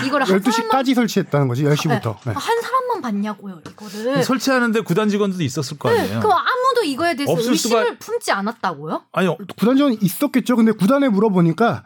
이거를 0.07 0.29
한 0.29 0.41
사람만 0.43 0.43
12시까지 0.85 0.95
설치했다는 0.95 1.49
거지. 1.49 1.63
10시부터. 1.65 2.17
네. 2.27 2.33
한 2.33 2.61
사람만 2.63 3.01
봤냐고요 3.03 3.61
이거를. 3.71 4.23
설치하는데 4.25 4.81
구단 4.81 5.09
직원들도 5.09 5.43
있었을 5.45 5.79
거 5.79 5.91
네, 5.93 6.01
아니에요. 6.01 6.21
그럼 6.21 6.33
아무도 6.33 6.83
이거에 6.85 7.15
대해서 7.15 7.33
의심을 7.37 7.57
수가- 7.57 7.99
품지 8.01 8.33
않았다고요? 8.33 9.03
아니 9.13 9.29
구단 9.57 9.77
지원이 9.77 9.99
있었겠죠. 10.01 10.57
근데 10.57 10.73
구단에 10.73 11.09
물어보니까 11.09 11.85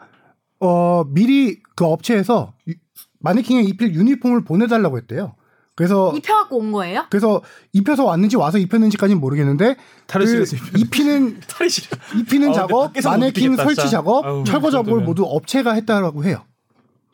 어 0.59 1.03
미리 1.07 1.59
그 1.75 1.85
업체에서 1.85 2.53
유- 2.67 2.73
마네킹에 3.21 3.61
입힐 3.63 3.93
유니폼을 3.93 4.43
보내달라고 4.43 4.97
했대요. 4.97 5.35
그래서 5.75 6.13
입혀갖고 6.15 6.57
온 6.57 6.71
거예요? 6.73 7.05
그래서 7.09 7.41
입혀서 7.73 8.03
왔는지 8.03 8.35
와서 8.37 8.57
입혔는지까지는 8.57 9.19
모르겠는데 9.21 9.77
탈의실에서 10.05 10.57
그 10.57 10.79
입히는 10.79 11.39
싫어. 11.69 11.97
입히는 12.19 12.49
아, 12.49 12.53
작업, 12.53 12.91
마네킹 13.03 13.55
설치 13.55 13.75
진짜. 13.75 13.89
작업, 13.89 14.25
아유, 14.25 14.43
철거 14.45 14.67
그 14.67 14.71
작업을. 14.71 15.01
모두 15.01 15.23
업체가 15.25 15.73
했다라고 15.73 16.23
해요. 16.25 16.43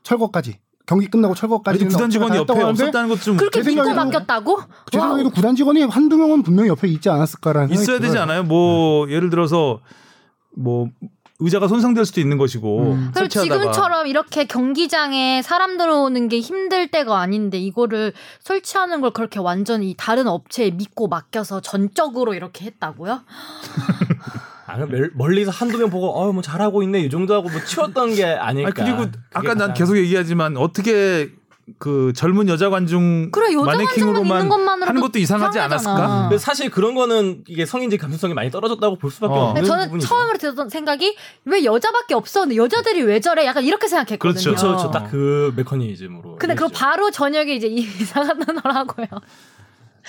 철거까지 0.04 0.60
경기 0.86 1.08
끝나고 1.08 1.36
철거까지 1.36 1.86
구단 1.86 2.10
직원이 2.10 2.38
옆에 2.38 2.62
없었다는 2.64 3.10
것좀 3.10 3.38
그렇게 3.38 3.62
제 3.62 3.70
믿고 3.72 3.94
맡겼다고? 3.94 4.60
제. 4.92 5.00
생각에도 5.00 5.30
구단 5.30 5.56
직원이 5.56 5.84
한두 5.84 6.18
명은 6.18 6.44
분명히 6.44 6.70
옆에 6.70 6.88
있지 6.88 7.10
않았을까라는 7.10 7.68
생각이 7.68 7.84
있어야 7.84 8.00
되지. 8.00 8.18
않아요? 8.18 8.44
뭐 8.44 9.10
예를 9.10 9.30
들어서 9.30 9.82
뭐 10.56 10.90
의자가 11.40 11.68
손상될 11.68 12.06
수도 12.06 12.20
있는 12.20 12.38
것이고 12.38 12.94
음. 12.94 13.12
그리고 13.14 13.20
설치하다가. 13.30 13.60
지금처럼 13.60 14.08
이렇게 14.08 14.46
경기장에 14.46 15.42
사람 15.44 15.78
들어오는 15.78 16.28
게 16.30 16.40
힘들 16.40 16.88
때가 16.88 17.20
아닌데 17.20 17.60
이거를 17.60 18.14
설치하는 18.40 19.02
걸 19.02 19.12
그렇게 19.12 19.40
완전히 19.40 19.94
다른 19.98 20.28
업체에 20.28 20.72
믿고 20.72 21.08
맡겨서 21.08 21.62
전적으로 21.62 22.34
이렇게 22.34 22.66
했다고요? 22.66 23.22
아, 24.66 24.78
멀- 24.86 25.12
멀리서 25.14 25.52
한두 25.52 25.78
명 25.78 25.90
보고 25.92 26.08
어뭐 26.10 26.42
잘하고 26.42 26.82
있네 26.84 27.02
이 27.02 27.10
정도 27.10 27.36
하고 27.36 27.50
뭐 27.50 27.64
치웠던 27.64 28.16
게 28.16 28.26
아닐까. 28.26 28.84
아니, 28.84 28.92
그리고 28.96 29.12
아까 29.34 29.50
난 29.50 29.58
가장- 29.60 29.74
계속 29.76 29.98
얘기하지만 29.98 30.58
어떻게 30.58 31.30
그 31.80 32.14
젊은 32.16 32.48
여자 32.48 32.70
관중 32.70 33.30
그래 33.32 33.54
여자 33.54 33.66
마네킹으로만 33.66 34.50
하는 34.84 35.02
것도 35.02 35.20
이상하지 35.20 35.58
이상하잖아. 35.58 35.66
않았을까? 35.66 36.22
근데 36.30 36.38
사실 36.38 36.72
그런 36.72 36.96
거는 36.96 37.44
이게 37.48 37.66
성인지 37.66 37.98
감수성이 37.98 38.34
많이 38.34 38.50
떨어졌다고 38.50 38.98
볼 38.98 39.12
수밖에 39.12 39.34
어. 39.34 39.38
없는 39.50 39.66
저는 39.66 39.86
부분이죠. 39.86 40.08
처음으로 40.08 40.38
들었던 40.38 40.70
생각이 40.70 41.18
왜 41.46 41.66
여자밖에 41.66 42.14
없었는데 42.14 42.56
여자들이 42.56 43.02
왜 43.04 43.20
저래? 43.20 43.46
약간 43.46 43.64
이렇게 43.66 43.88
생각했거든요. 43.88 44.44
그렇죠. 44.44 44.68
그렇죠. 44.68 44.92
딱 44.92 45.08
그 45.12 45.54
메커니즘으로. 45.58 46.38
근데 46.38 46.54
그거 46.56 46.68
이해했죠. 46.68 46.80
바로 46.80 47.12
저녁에 47.12 47.54
이제 47.54 47.68
이 47.68 47.80
이상한 48.02 48.42
하더라고요. 48.42 49.08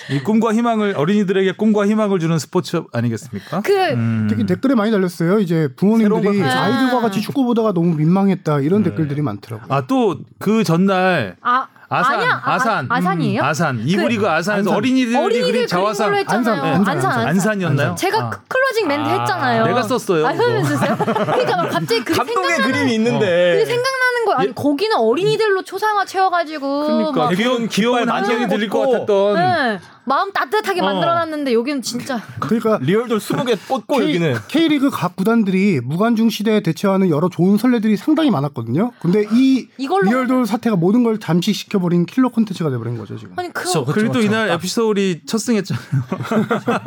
이 0.09 0.19
꿈과 0.19 0.53
희망을 0.53 0.93
어린이들에게 0.95 1.53
꿈과 1.53 1.87
희망을 1.87 2.19
주는 2.19 2.37
스포츠 2.39 2.81
아니겠습니까? 2.93 3.61
그 3.61 3.73
음. 3.93 4.27
특히 4.29 4.45
댓글에 4.45 4.75
많이 4.75 4.91
달렸어요. 4.91 5.39
이제 5.39 5.69
부모님들이 5.75 6.41
아이들과 6.41 6.97
아. 6.97 7.01
같이 7.01 7.21
축구 7.21 7.43
보다가 7.43 7.73
너무 7.73 7.95
민망했다 7.95 8.61
이런 8.61 8.83
네. 8.83 8.89
댓글들이 8.89 9.21
많더라고요. 9.21 9.67
아 9.69 9.85
또 9.87 10.17
그 10.39 10.63
전날 10.63 11.35
아, 11.41 11.67
아산 11.89 12.19
아니야? 12.19 12.41
아, 12.43 12.53
아산 12.53 12.87
아, 12.89 12.95
아산이에요? 12.95 13.43
아산 13.43 13.79
이브리그 13.83 14.29
아산에서 14.29 14.59
안산. 14.69 14.75
어린이들이 14.75 15.15
어린이들 15.17 15.51
그린 15.51 15.67
자화상 15.67 16.15
했잖아요. 16.15 16.53
안산, 16.53 16.53
안산, 16.55 16.87
안산, 16.87 17.11
안산. 17.11 17.27
안산 17.27 17.61
이었나요? 17.61 17.95
제가 17.95 18.19
아. 18.19 18.29
크- 18.29 18.39
클로징 18.47 18.87
멘트 18.87 19.09
아, 19.09 19.19
했잖아요. 19.19 19.65
내가 19.65 19.81
썼어요, 19.83 20.27
아, 20.27 20.33
선생님 20.33 20.63
그거. 20.63 20.75
쓰세요? 20.75 20.97
그러니까 20.97 21.57
막 21.57 21.69
갑자기 21.69 22.03
그 22.03 22.13
감동의 22.13 22.49
생각나는 22.49 22.61
그림이 22.71 22.83
그게 22.83 22.93
있는데 22.95 23.65
생각나는 23.65 24.25
거 24.25 24.33
아니 24.33 24.53
거기는 24.55 24.95
어린이들로 24.97 25.63
초상화 25.63 26.05
채워가지고 26.05 26.85
그러니까 26.85 27.21
막 27.23 27.29
귀여운 27.31 27.67
귀여운 27.67 28.07
안경이 28.09 28.47
들릴 28.47 28.69
것. 28.69 28.79
같았던 28.89 29.33
네, 29.35 29.79
마음 30.09 30.31
따뜻하게 30.33 30.81
어. 30.81 30.85
만들어놨는데 30.85 31.53
여기는 31.53 31.83
진짜 31.83 32.19
그러니까 32.39 32.79
리얼돌 32.81 33.19
20개 33.19 33.55
꽂고 33.67 34.01
여기는 34.01 34.35
K리그 34.47 34.89
각 34.89 35.15
구단들이 35.15 35.81
무관중 35.83 36.31
시대에 36.31 36.61
대처하는 36.61 37.09
여러 37.09 37.29
좋은 37.29 37.57
선례들이 37.57 37.95
상당히 37.95 38.31
많았거든요. 38.31 38.91
근데 38.99 39.25
이 39.31 39.67
이걸로 39.77 40.09
리얼돌 40.09 40.47
사태가 40.47 40.75
모든 40.77 41.03
걸 41.03 41.19
잠식시켜버린 41.19 42.07
킬러 42.07 42.29
콘텐츠가 42.29 42.71
돼버린 42.71 42.97
거죠 42.97 43.17
지금. 43.17 43.33
아니 43.37 43.53
그 43.53 43.63
그쵸, 43.63 43.85
그쵸. 43.85 43.93
그리고 43.93 44.13
또 44.13 44.21
이날. 44.21 44.49
FC 44.49 44.67
서울이 44.73 45.21
첫 45.27 45.37
승했잖아요. 45.37 45.83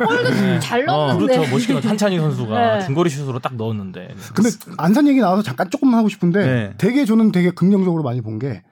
골도 0.05 0.59
잘 0.59 0.83
넣었는데 0.83 1.33
그렇죠. 1.35 1.51
멋있게 1.51 1.87
한찬희 1.87 2.17
선수가 2.19 2.77
네. 2.79 2.85
중거리 2.85 3.09
슛으로 3.09 3.39
딱 3.39 3.55
넣었는데. 3.55 4.15
근데 4.35 4.49
안산 4.77 5.07
얘기 5.07 5.21
나와서 5.21 5.41
잠깐 5.43 5.69
조금만 5.69 5.97
하고 5.97 6.09
싶은데 6.09 6.45
네. 6.45 6.73
되게 6.77 7.05
저는 7.05 7.31
되게 7.31 7.51
긍정적으로 7.51 8.03
많이 8.03 8.19
본 8.21 8.33
게 8.39 8.63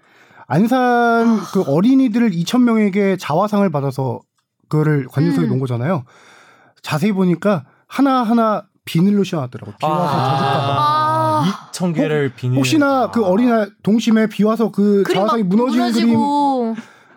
안산 0.48 1.38
그 1.54 1.62
어린이들 1.62 2.32
2천 2.32 2.64
명에게 2.64 3.16
자화상을 3.18 3.70
받아서 3.70 4.20
그거를 4.72 5.06
관중석에 5.12 5.48
음. 5.48 5.50
놓은 5.50 5.60
거잖아요. 5.60 6.06
자세히 6.82 7.12
보니까 7.12 7.66
하나 7.88 8.24
하나 8.24 8.64
비닐로 8.86 9.24
씌워놨더라고. 9.24 9.74
비 9.78 9.86
와서 9.86 10.08
젖을까봐. 10.08 10.76
아, 10.80 11.70
2천 11.72 11.94
개를 11.94 12.34
비닐. 12.36 12.58
혹시나 12.58 13.12
그 13.12 13.24
어린아 13.24 13.68
동심에 13.84 14.28
비 14.28 14.44
와서 14.44 14.72
그 14.72 15.04
자화상이 15.12 15.44
무너지는 15.44 15.92
그림 15.92 16.16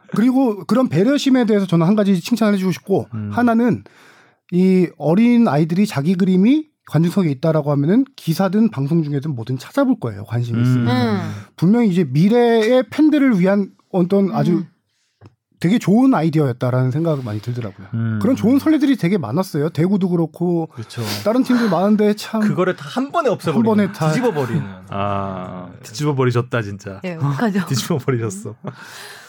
그리고 0.09 0.65
그런 0.67 0.89
배려심에 0.89 1.47
대해서 1.47 1.67
저는 1.67 1.87
한 1.87 1.95
가지 1.97 2.21
칭찬을 2.21 2.55
해주고 2.55 2.73
싶고 2.73 3.07
음. 3.15 3.31
하나는 3.33 3.85
이 4.53 4.89
어린 4.99 5.49
아이들이 5.49 5.87
자기 5.87 6.15
그림이 6.15 6.69
관중석에 6.87 7.31
있다라고 7.31 7.71
하면은 7.73 8.05
기사든 8.15 8.71
방송 8.71 9.03
중에든 9.03 9.35
뭐든 9.35 9.59
찾아볼 9.59 9.99
거예요 9.99 10.25
관심이 10.25 10.59
음. 10.59 10.63
있으면 10.63 11.17
음. 11.17 11.31
분명히 11.57 11.89
이제 11.89 12.05
미래의 12.05 12.85
팬들을 12.91 13.41
위한 13.41 13.71
어떤 13.91 14.33
아주 14.33 14.53
음. 14.53 14.67
되게 15.65 15.79
좋은 15.79 16.13
아이디어였다라는 16.15 16.91
생각이 16.91 17.23
많이 17.25 17.41
들더라고요. 17.41 17.87
음. 17.95 18.19
그런 18.21 18.37
좋은 18.37 18.59
설레들이 18.59 18.97
되게 18.99 19.17
많았어요. 19.17 19.71
대구도 19.71 20.11
그렇고 20.11 20.67
그렇죠. 20.67 21.01
다른 21.25 21.43
팀들 21.43 21.71
많은데 21.71 22.13
참 22.17 22.43
그거를 22.43 22.77
다 22.77 22.85
한 22.95 23.11
번에 23.11 23.31
없애버리는. 23.31 23.57
한 23.71 23.77
번에 23.77 23.93
다- 23.93 24.09
뒤집어 24.09 24.31
버리는. 24.35 24.63
아 24.91 25.71
뒤집어 25.83 26.15
버리셨다 26.15 26.61
진짜. 26.61 27.01
예, 27.05 27.15
어떡하죠? 27.15 27.65
뒤집어 27.67 27.97
버리셨어. 27.97 28.55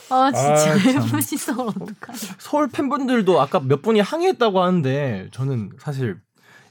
아 0.10 0.32
진짜 0.34 0.74
아, 0.74 1.22
서울 1.38 1.70
어떡하죠? 1.70 2.34
서울 2.38 2.68
팬분들도 2.68 3.40
아까 3.40 3.62
몇 3.62 3.82
분이 3.82 4.02
항의했다고 4.02 4.62
하는데 4.62 5.30
저는 5.32 5.70
사실 5.80 6.18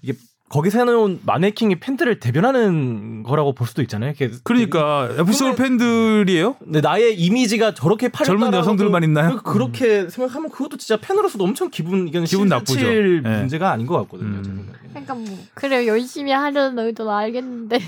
이게 0.03 0.13
거기서 0.55 0.79
해놓은 0.79 1.19
마네킹이 1.25 1.81
팬들을 1.81 2.21
대변하는 2.21 3.25
거라고 3.25 3.55
볼 3.55 3.67
수도 3.67 3.83
있잖아요. 3.83 4.13
그러니까 4.45 5.09
FC 5.19 5.39
서울 5.41 5.57
팬들이에요? 5.57 6.55
근데 6.63 6.81
나의 6.81 7.19
이미지가 7.19 7.75
저렇게 7.75 8.09
팔렸다 8.09 8.25
젊은 8.25 8.55
여성들만 8.55 9.03
있나요? 9.03 9.43
그렇게 9.43 10.09
생각하면 10.09 10.51
그것도 10.51 10.77
진짜 10.77 10.97
팬으로서도 10.97 11.43
엄청 11.43 11.71
기분 11.71 12.07
이건 12.07 12.23
기분 12.23 12.47
나쁘죠. 12.47 12.79
칠 12.79 13.23
네. 13.23 13.41
문제가 13.41 13.73
아닌 13.73 13.85
것 13.89 13.99
같거든요. 14.03 14.43
제 14.43 14.51
음. 14.51 14.57
생각에. 14.69 14.89
그러니까 14.91 15.15
뭐 15.17 15.39
그래 15.55 15.89
열심히 15.89 16.31
하려는 16.31 16.87
의도는 16.87 17.13
알겠는데 17.13 17.81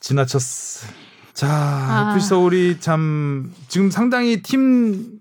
지나쳤어. 0.00 0.86
자, 1.32 1.48
아. 1.48 2.12
FC 2.14 2.28
서울이 2.28 2.76
참 2.80 3.54
지금 3.68 3.90
상당히 3.90 4.42
팀 4.42 5.18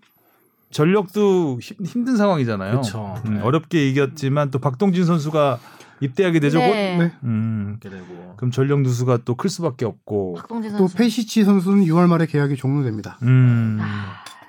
전력도 0.72 1.60
힘, 1.62 1.78
힘든 1.86 2.18
상황이잖아요. 2.18 2.72
그렇죠. 2.72 3.22
음, 3.28 3.36
네. 3.36 3.42
어렵게 3.42 3.88
이겼지만 3.88 4.52
또 4.52 4.60
박동진 4.60 5.06
선수가 5.06 5.60
입대하게 6.02 6.40
되죠. 6.40 6.60
곧? 6.60 6.66
네. 6.66 6.98
네. 6.98 7.12
음, 7.24 7.78
이렇게 7.80 7.90
되고. 7.90 8.34
그럼 8.38 8.52
전력 8.52 8.82
누수가 8.82 9.20
또 9.26 9.36
클 9.36 9.50
수밖에 9.50 9.86
없고. 9.86 10.38
또 10.78 10.88
페시치 10.88 11.44
선수는 11.44 11.86
6월 11.86 12.08
말에 12.08 12.26
계약이 12.26 12.56
종료됩니다. 12.58 13.18
음, 13.24 13.80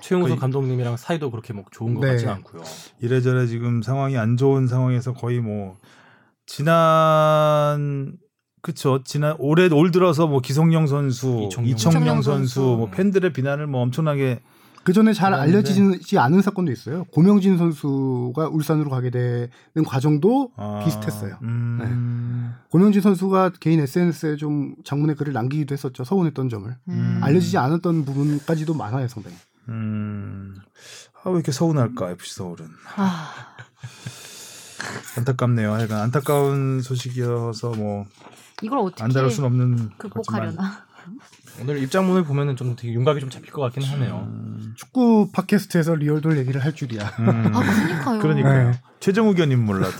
최용수 0.02 0.28
거의- 0.30 0.38
감독님이랑 0.40 0.96
사이도 0.96 1.30
그렇게 1.30 1.52
뭐 1.52 1.64
좋은 1.70 1.94
것 1.94 2.00
네. 2.02 2.12
같지는 2.12 2.32
않고요. 2.34 2.62
이래저래 3.00 3.46
지금 3.46 3.82
상황이 3.82 4.16
안 4.18 4.36
좋은 4.36 4.66
상황에서 4.66 5.12
거의 5.12 5.40
뭐 5.40 5.76
지난 6.46 8.12
그쵸 8.62 9.02
지난 9.04 9.36
올해 9.38 9.68
올 9.72 9.90
들어서 9.92 10.26
뭐 10.26 10.40
기성용 10.40 10.86
선수, 10.88 11.44
이청용. 11.46 11.70
이청용, 11.70 12.02
이청용 12.02 12.22
선수, 12.22 12.54
선수. 12.54 12.60
뭐 12.60 12.90
팬들의 12.90 13.32
비난을 13.32 13.66
뭐 13.68 13.82
엄청나게 13.82 14.40
그 14.86 14.92
전에 14.92 15.12
잘 15.12 15.34
알려지지 15.34 16.16
않은 16.16 16.42
사건도 16.42 16.70
있어요. 16.70 17.06
고명진 17.06 17.58
선수가 17.58 18.50
울산으로 18.50 18.88
가게 18.88 19.10
되는 19.10 19.84
과정도 19.84 20.52
아, 20.56 20.80
비슷했어요. 20.84 21.38
음, 21.42 22.54
고명진 22.70 23.02
선수가 23.02 23.54
개인 23.58 23.80
SNS에 23.80 24.36
좀 24.36 24.76
장문의 24.84 25.16
글을 25.16 25.32
남기기도 25.32 25.72
했었죠. 25.72 26.04
서운했던 26.04 26.48
점을. 26.48 26.72
음. 26.88 27.18
알려지지 27.20 27.58
않았던 27.58 28.04
부분까지도 28.04 28.74
많아요, 28.74 29.08
상당히. 29.08 29.34
음. 29.70 30.54
아, 31.24 31.30
왜 31.30 31.34
이렇게 31.34 31.50
서운할까 31.50 32.12
FC 32.12 32.36
서울은 32.36 32.68
아, 32.94 33.32
안타깝네요. 35.18 35.72
하여간 35.72 36.00
안타까운 36.00 36.80
소식이어서 36.80 37.70
뭐안 37.70 38.06
이걸 38.62 38.78
어떻게 38.78 39.12
다룰 39.12 39.32
수는 39.32 39.48
없는 39.48 39.90
극복하려나? 39.98 40.86
오늘 41.60 41.82
입장문을 41.82 42.24
보면은 42.24 42.56
좀 42.56 42.76
되게 42.76 42.92
윤곽이 42.92 43.20
좀 43.20 43.30
잡힐 43.30 43.50
것 43.52 43.62
같긴 43.62 43.82
하네요. 43.84 44.28
축구 44.76 45.30
팟캐스트에서 45.32 45.94
리얼돌 45.94 46.36
얘기를 46.38 46.62
할 46.62 46.74
줄이야. 46.74 47.02
음. 47.20 47.52
아 47.54 47.60
그러니까요. 47.60 48.18
그러니까요. 48.20 48.70
네. 48.72 48.80
최정우 49.00 49.32
의원님 49.32 49.64
몰라도. 49.64 49.96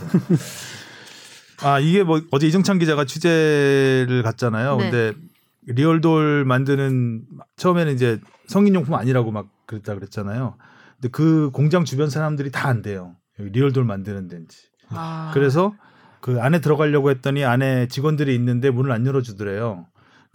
아 1.63 1.79
이게 1.81 2.03
뭐 2.03 2.21
어제 2.31 2.47
이정찬 2.47 2.79
기자가 2.79 3.05
취재를 3.05 4.23
갔잖아요. 4.23 4.77
네. 4.77 4.91
근데 4.91 5.19
리얼돌 5.67 6.45
만드는 6.45 7.23
처음에는 7.57 7.95
이제 7.95 8.21
성인용품 8.49 8.95
아니라고 8.95 9.31
막 9.31 9.47
그랬다 9.67 9.95
그랬잖아요. 9.95 10.55
근데 10.97 11.09
그 11.11 11.51
공장 11.53 11.85
주변 11.85 12.11
사람들이 12.11 12.51
다 12.51 12.69
안 12.69 12.83
돼요. 12.83 13.17
리얼돌 13.39 13.85
만드는 13.85 14.29
데인지. 14.29 14.59
아. 14.91 15.31
그래서 15.35 15.75
그 16.21 16.41
안에 16.41 16.61
들어가려고 16.61 17.11
했더니 17.11 17.45
안에 17.45 17.89
직원들이 17.89 18.35
있는데 18.35 18.71
문을 18.71 18.93
안 18.93 19.07
열어주더래요. 19.07 19.87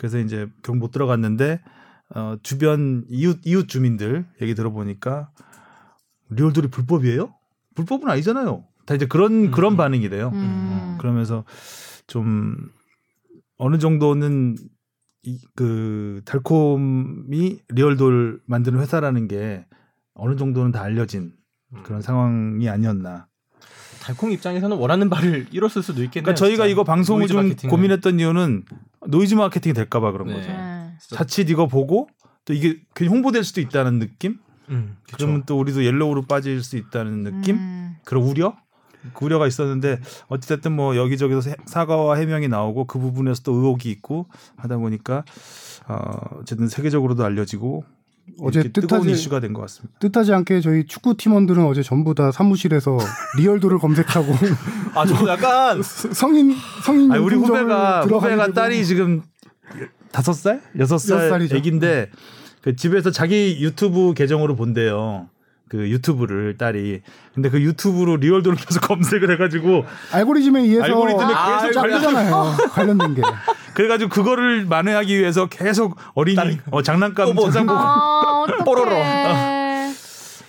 그래서 0.02 0.18
이제 0.18 0.47
결국 0.64 0.80
못 0.80 0.89
들어갔는데 0.89 1.62
어, 2.16 2.36
주변 2.41 3.06
이웃 3.08 3.39
이웃 3.45 3.68
주민들 3.68 4.26
얘기 4.41 4.56
들어보니까 4.56 5.30
리얼돌이 6.32 6.70
불법이에요? 6.70 7.32
불법은 7.76 8.10
아니잖아요. 8.10 8.66
다 8.88 8.95
이제 8.95 9.06
그런 9.06 9.32
음. 9.32 9.52
그런 9.52 9.78
반응이래요. 9.78 10.30
음. 10.34 10.97
그러면서 10.99 11.45
좀 12.08 12.58
어느 13.60 13.78
정도는 13.78 14.56
이, 15.22 15.39
그 15.56 16.24
달콤이 16.26 17.60
리얼돌 17.70 18.41
만드는 18.47 18.80
회사라는 18.80 19.28
게 19.28 19.68
어느 20.16 20.36
정도는 20.36 20.72
다 20.72 20.82
알려진 20.82 21.32
그런 21.84 22.02
상황이 22.02 22.68
아니었나. 22.68 23.28
달콩 24.02 24.32
입장에서는 24.32 24.76
원하는 24.78 25.10
바를 25.10 25.47
이뤘을 25.52 25.84
수도 25.84 26.04
있겠네요. 26.04 26.24
그러니까 26.24 26.34
저희가 26.36 26.64
진짜. 26.64 26.72
이거 26.72 26.84
방송을 26.84 27.28
좀 27.28 27.43
마케팅을. 27.43 27.70
고민했던 27.70 28.20
이유는 28.20 28.66
노이즈 29.08 29.36
마케팅이 29.36 29.74
될까봐 29.74 30.12
그런 30.12 30.28
네. 30.28 30.34
거죠. 30.34 30.47
네. 30.49 30.91
자칫 31.12 31.49
이거 31.49 31.68
보고 31.68 32.08
또 32.45 32.54
이게 32.54 32.80
괜히 32.95 33.10
홍보될 33.10 33.43
수도 33.43 33.62
있다는 33.62 33.99
느낌? 33.99 34.39
음. 34.70 34.97
그러면 35.14 35.43
또 35.45 35.60
우리도 35.60 35.84
옐로우로 35.86 36.24
빠질 36.24 36.64
수 36.64 36.78
있다는 36.78 37.24
느낌? 37.24 37.56
음. 37.58 37.95
그런 38.04 38.24
우려? 38.24 38.56
그 39.14 39.26
우려가 39.26 39.47
있었는데 39.47 39.99
어찌됐든 40.28 40.72
뭐 40.74 40.95
여기저기서 40.95 41.41
세- 41.41 41.56
사과와 41.66 42.16
해명이 42.18 42.47
나오고 42.47 42.86
그 42.86 42.99
부분에서 42.99 43.41
또 43.41 43.54
의혹이 43.54 43.89
있고 43.89 44.28
하다 44.58 44.78
보니까 44.78 45.24
어, 45.88 46.38
어쨌든 46.39 46.68
세계적으로도 46.68 47.24
알려지고 47.26 47.84
어제 48.39 48.63
뜻하지- 48.63 49.09
이슈가 49.11 49.39
된 49.39 49.53
것 49.53 49.61
같습니다. 49.61 49.97
뜻하지 49.99 50.34
않게 50.34 50.61
저희 50.61 50.86
축구 50.86 51.15
팀원들은 51.17 51.65
어제 51.65 51.84
전부 51.84 52.15
다 52.15 52.32
사무실에서 52.32 52.97
리얼도를 53.38 53.77
검색하고 53.79 54.34
아 54.95 55.05
저도 55.05 55.27
약간 55.27 55.82
성인 55.84 56.55
성인 56.84 57.11
아니, 57.11 57.23
우리 57.23 57.36
후배가 57.36 58.01
후배가 58.03 58.53
딸이 58.53 58.86
지금 58.86 59.21
다섯 60.11 60.34
살, 60.34 60.61
여섯 60.79 60.97
살. 60.97 61.41
애기인데 61.51 62.09
그 62.61 62.75
집에서 62.75 63.11
자기 63.11 63.57
유튜브 63.61 64.13
계정으로 64.13 64.55
본대요. 64.55 65.27
그 65.69 65.89
유튜브를 65.89 66.57
딸이 66.57 66.99
근데 67.34 67.49
그 67.49 67.61
유튜브로 67.61 68.17
리얼도를 68.17 68.57
계속 68.57 68.82
검색을 68.82 69.32
해가지고 69.32 69.86
알고리즘에 70.11 70.61
의해서 70.63 70.84
알고리즘에 70.84 71.34
아, 71.34 71.61
계속 71.61 71.71
잘 71.79 71.89
되잖아요. 71.91 72.53
관련된 72.71 73.15
게. 73.15 73.21
그래가지고 73.74 74.09
그거를 74.09 74.65
만회하기 74.65 75.17
위해서 75.17 75.47
계속 75.47 75.97
어린이 76.13 76.59
어, 76.72 76.82
장난감 76.82 77.36
찾아보고 77.36 77.72
아, 77.72 78.45
뽀로로. 78.65 78.91
어떡해. 78.91 79.91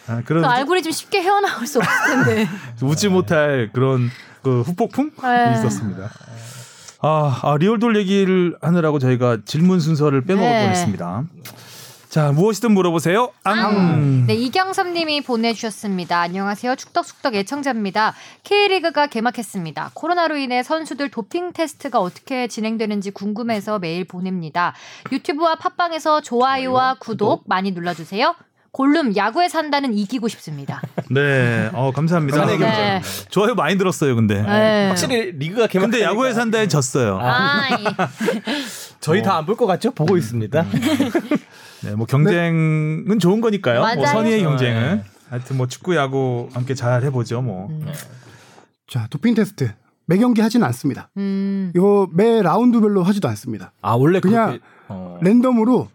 아, 0.09 0.23
그런 0.25 0.43
그 0.43 0.49
알고리즘 0.49 0.91
쉽게 0.91 1.23
헤어나올 1.23 1.66
수 1.66 1.79
없을 1.79 2.25
텐데. 2.25 2.49
웃지 2.83 3.09
못할 3.09 3.70
그런 3.73 4.11
그 4.43 4.62
후폭풍이 4.62 5.11
네. 5.23 5.53
있었습니다. 5.59 6.11
아, 7.01 7.41
아, 7.43 7.57
리얼돌 7.59 7.97
얘기를 7.97 8.57
하느라고 8.61 8.99
저희가 8.99 9.39
질문 9.45 9.81
순서를 9.81 10.23
빼먹을 10.23 10.49
네. 10.49 10.62
뻔했습니다. 10.62 11.25
자 12.13 12.31
무엇이든 12.31 12.73
물어보세요. 12.73 13.31
앙. 13.43 14.27
네, 14.27 14.35
이경섭 14.35 14.89
님이 14.89 15.23
보내주셨습니다. 15.23 16.21
안녕하세요. 16.21 16.77
축덕숙덕 16.77 17.35
애청자입니다. 17.35 18.13
K리그가 18.45 19.07
개막했습니다. 19.07 19.93
코로나로 19.95 20.37
인해 20.37 20.63
선수들 20.63 21.09
도핑 21.09 21.55
테스트가 21.55 21.99
어떻게 21.99 22.49
진행되는지 22.49 23.13
궁금해서 23.13 23.79
메일 23.79 24.05
보냅니다. 24.05 24.75
유튜브와 25.11 25.55
팟빵에서 25.55 26.21
좋아요와 26.21 26.97
구독 27.01 27.45
많이 27.47 27.71
눌러주세요. 27.71 28.35
골룸 28.73 29.17
야구에 29.17 29.49
산다는 29.49 29.93
이기고 29.93 30.29
싶습니다. 30.29 30.81
네, 31.11 31.71
어 31.75 31.93
감사합니다. 31.93 32.39
사내 32.39 32.57
네. 32.59 33.03
좋아요 33.29 33.55
많이 33.55 33.77
들었어요, 33.77 34.17
근데. 34.17 34.41
네. 34.43 34.89
확실히 34.89 35.33
리그가 35.33 35.67
개막. 35.67 35.91
근데 35.91 36.03
야구에 36.03 36.33
산다에 36.33 36.69
졌어요. 36.69 37.19
아, 37.21 37.69
이- 37.69 37.85
저희 39.03 39.21
다 39.23 39.37
안 39.37 39.45
볼 39.47 39.57
것 39.57 39.67
같죠? 39.67 39.91
보고 39.91 40.17
있습니다. 40.17 40.65
네, 41.85 41.95
뭐 41.97 42.07
경쟁은 42.07 43.19
좋은 43.21 43.41
거니까요. 43.41 43.81
뭐 43.81 43.89
맞아요. 43.89 44.07
선의의 44.07 44.39
네. 44.39 44.45
경쟁은. 44.45 45.03
하여튼 45.29 45.57
뭐 45.57 45.67
축구, 45.67 45.97
야구 45.97 46.49
함께 46.53 46.75
잘 46.75 47.03
해보죠, 47.05 47.43
뭐. 47.43 47.69
음. 47.69 47.87
자 48.89 49.07
도핑 49.11 49.35
테스트 49.35 49.73
매 50.07 50.19
경기 50.19 50.41
하진 50.41 50.63
않습니다. 50.63 51.11
음. 51.17 51.73
이거 51.75 52.09
매 52.13 52.43
라운드별로 52.43 53.03
하지도 53.03 53.29
않습니다. 53.29 53.73
아 53.83 53.93
원래 53.95 54.21
그냥 54.21 54.47
그렇게, 54.49 54.65
어. 54.89 55.19
랜덤으로 55.23 55.89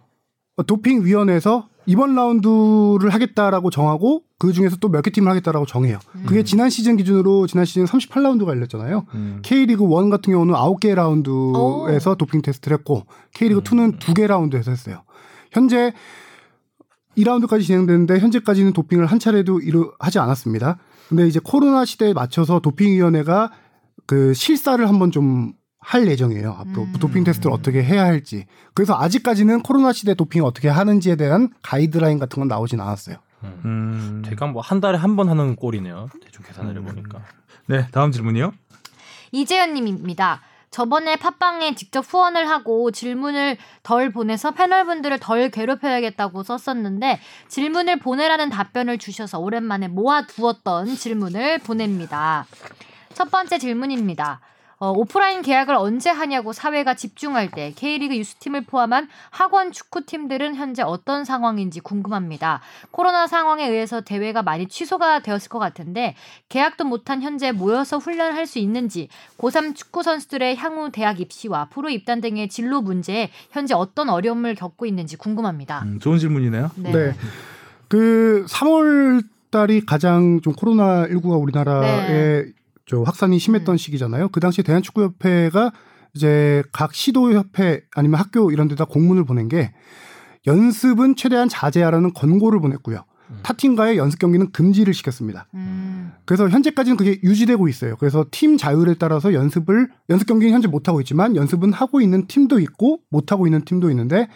도핑 0.66 1.05
위원회에서 1.05 1.68
이번 1.86 2.16
라운드를 2.16 3.14
하겠다라고 3.14 3.70
정하고 3.70 4.24
그 4.39 4.53
중에서 4.53 4.75
또 4.77 4.89
몇 4.89 5.01
개 5.03 5.09
팀을 5.09 5.29
하겠다라고 5.31 5.65
정해요. 5.65 5.97
그게 6.27 6.43
지난 6.43 6.69
시즌 6.69 6.95
기준으로 6.97 7.47
지난 7.47 7.65
시즌 7.65 7.85
38라운드가 7.85 8.49
열렸잖아요. 8.49 9.05
음. 9.15 9.39
K리그 9.43 9.83
1 9.83 10.09
같은 10.09 10.31
경우는 10.31 10.53
9개 10.53 10.93
라운드에서 10.93 12.15
도핑 12.15 12.41
테스트를 12.43 12.77
했고 12.77 13.05
K리그 13.33 13.61
2는 13.61 13.99
2개 13.99 14.27
라운드에서 14.27 14.71
했어요. 14.71 15.03
현재 15.51 15.91
2라운드까지 17.17 17.63
진행되는데 17.63 18.19
현재까지는 18.19 18.73
도핑을 18.73 19.07
한 19.07 19.17
차례도 19.17 19.61
이루 19.61 19.91
하지 19.99 20.19
않았습니다. 20.19 20.77
근데 21.09 21.27
이제 21.27 21.39
코로나 21.43 21.83
시대에 21.85 22.13
맞춰서 22.13 22.59
도핑 22.59 22.89
위원회가 22.93 23.51
그 24.05 24.33
실사를 24.35 24.88
한번 24.88 25.09
좀할 25.11 26.07
예정이에요. 26.07 26.51
앞으로 26.59 26.83
음. 26.83 26.93
도핑 26.99 27.23
테스트를 27.23 27.51
어떻게 27.51 27.83
해야 27.83 28.03
할지. 28.03 28.45
그래서 28.75 28.93
아직까지는 28.95 29.63
코로나 29.63 29.93
시대 29.93 30.13
도핑 30.13 30.43
어떻게 30.43 30.67
하는지에 30.69 31.15
대한 31.15 31.49
가이드라인 31.63 32.19
같은 32.19 32.39
건 32.39 32.47
나오진 32.47 32.79
않았어요. 32.79 33.15
음. 33.65 34.23
제가 34.25 34.47
뭐한 34.47 34.79
달에 34.81 34.97
한 34.97 35.15
번 35.15 35.29
하는 35.29 35.55
꼴이네요. 35.55 36.09
대충 36.23 36.45
계산을 36.45 36.75
해보니까. 36.77 37.21
네, 37.67 37.87
다음 37.91 38.11
질문이요. 38.11 38.53
이재현 39.31 39.73
님입니다. 39.73 40.41
저번에 40.69 41.15
팟빵에 41.15 41.75
직접 41.75 42.01
후원을 42.07 42.49
하고 42.49 42.91
질문을 42.91 43.57
덜 43.83 44.11
보내서 44.11 44.51
패널분들을 44.51 45.17
덜 45.19 45.49
괴롭혀야겠다고 45.49 46.43
썼었는데 46.43 47.19
질문을 47.47 47.99
보내라는 47.99 48.49
답변을 48.49 48.97
주셔서 48.97 49.39
오랜만에 49.39 49.87
모아두었던 49.87 50.95
질문을 50.95 51.59
보냅니다. 51.59 52.45
첫 53.13 53.31
번째 53.31 53.57
질문입니다. 53.57 54.41
어, 54.80 54.91
오프라인 54.91 55.41
계약을 55.41 55.73
언제 55.73 56.11
하냐고 56.11 56.53
사회가 56.53 56.93
집중할 56.93 57.49
때 57.49 57.73
K리그 57.75 58.15
유스팀을 58.15 58.65
포함한 58.65 59.07
학원 59.32 59.71
축구팀들은 59.71 60.53
현재 60.55 60.84
어떤 60.84 61.25
상황인지 61.25 61.80
궁금합니다. 61.80 62.61
코로나 62.91 63.25
상황에 63.25 63.67
의해서 63.67 64.01
대회가 64.01 64.43
많이 64.43 64.67
취소가 64.67 65.21
되었을 65.21 65.49
것 65.49 65.57
같은데 65.57 66.15
계약도 66.49 66.86
못한 66.86 67.23
현재 67.23 67.51
모여서 67.51 67.97
훈련할 67.97 68.45
수 68.45 68.59
있는지 68.59 69.09
고3 69.39 69.75
축구 69.75 70.03
선수들의 70.03 70.55
향후 70.57 70.91
대학 70.91 71.19
입시와 71.19 71.69
프로 71.69 71.89
입단 71.89 72.21
등의 72.21 72.47
진로 72.49 72.82
문제에 72.82 73.32
현재 73.49 73.73
어떤 73.73 74.09
어려움을 74.09 74.53
겪고 74.53 74.86
있는지 74.86 75.17
궁금합니다. 75.17 75.82
음, 75.86 75.99
좋은 75.99 76.19
질문이네요. 76.19 76.69
네. 76.75 76.91
네. 76.91 77.15
그 77.88 78.45
3월 78.47 79.23
달이 79.49 79.86
가장 79.86 80.41
좀 80.41 80.53
코로나 80.53 81.07
19가 81.07 81.41
우리나라에 81.41 82.43
네. 82.43 82.57
저 82.88 83.01
확산이 83.01 83.38
심했던 83.38 83.75
음. 83.75 83.77
시기잖아요. 83.77 84.29
그 84.29 84.39
당시 84.39 84.63
대한축구협회가 84.63 85.71
이제 86.15 86.63
각 86.71 86.93
시도협회 86.93 87.81
아니면 87.95 88.19
학교 88.19 88.51
이런 88.51 88.67
데다 88.67 88.85
공문을 88.85 89.25
보낸 89.25 89.49
게 89.49 89.73
연습은 90.47 91.15
최대한 91.15 91.49
자제하라는 91.49 92.13
권고를 92.13 92.59
보냈고요. 92.59 93.03
타팀과의 93.43 93.97
연습 93.97 94.19
경기는 94.19 94.51
금지를 94.51 94.93
시켰습니다. 94.93 95.47
음, 95.53 96.13
그래서 96.25 96.47
현재까지는 96.47 96.95
그게 96.97 97.19
유지되고 97.23 97.67
있어요. 97.67 97.97
그래서 97.97 98.25
팀 98.31 98.57
자율에 98.57 98.95
따라서 98.97 99.33
연습을 99.33 99.89
연습 100.09 100.27
경기는 100.27 100.53
현재 100.53 100.67
못 100.67 100.88
하고 100.88 101.01
있지만 101.01 101.35
연습은 101.35 101.73
하고 101.73 101.99
있는 101.99 102.27
팀도 102.27 102.59
있고 102.59 102.99
못 103.09 103.31
하고 103.31 103.45
있는 103.45 103.65
팀도 103.65 103.89
있는데 103.89 104.29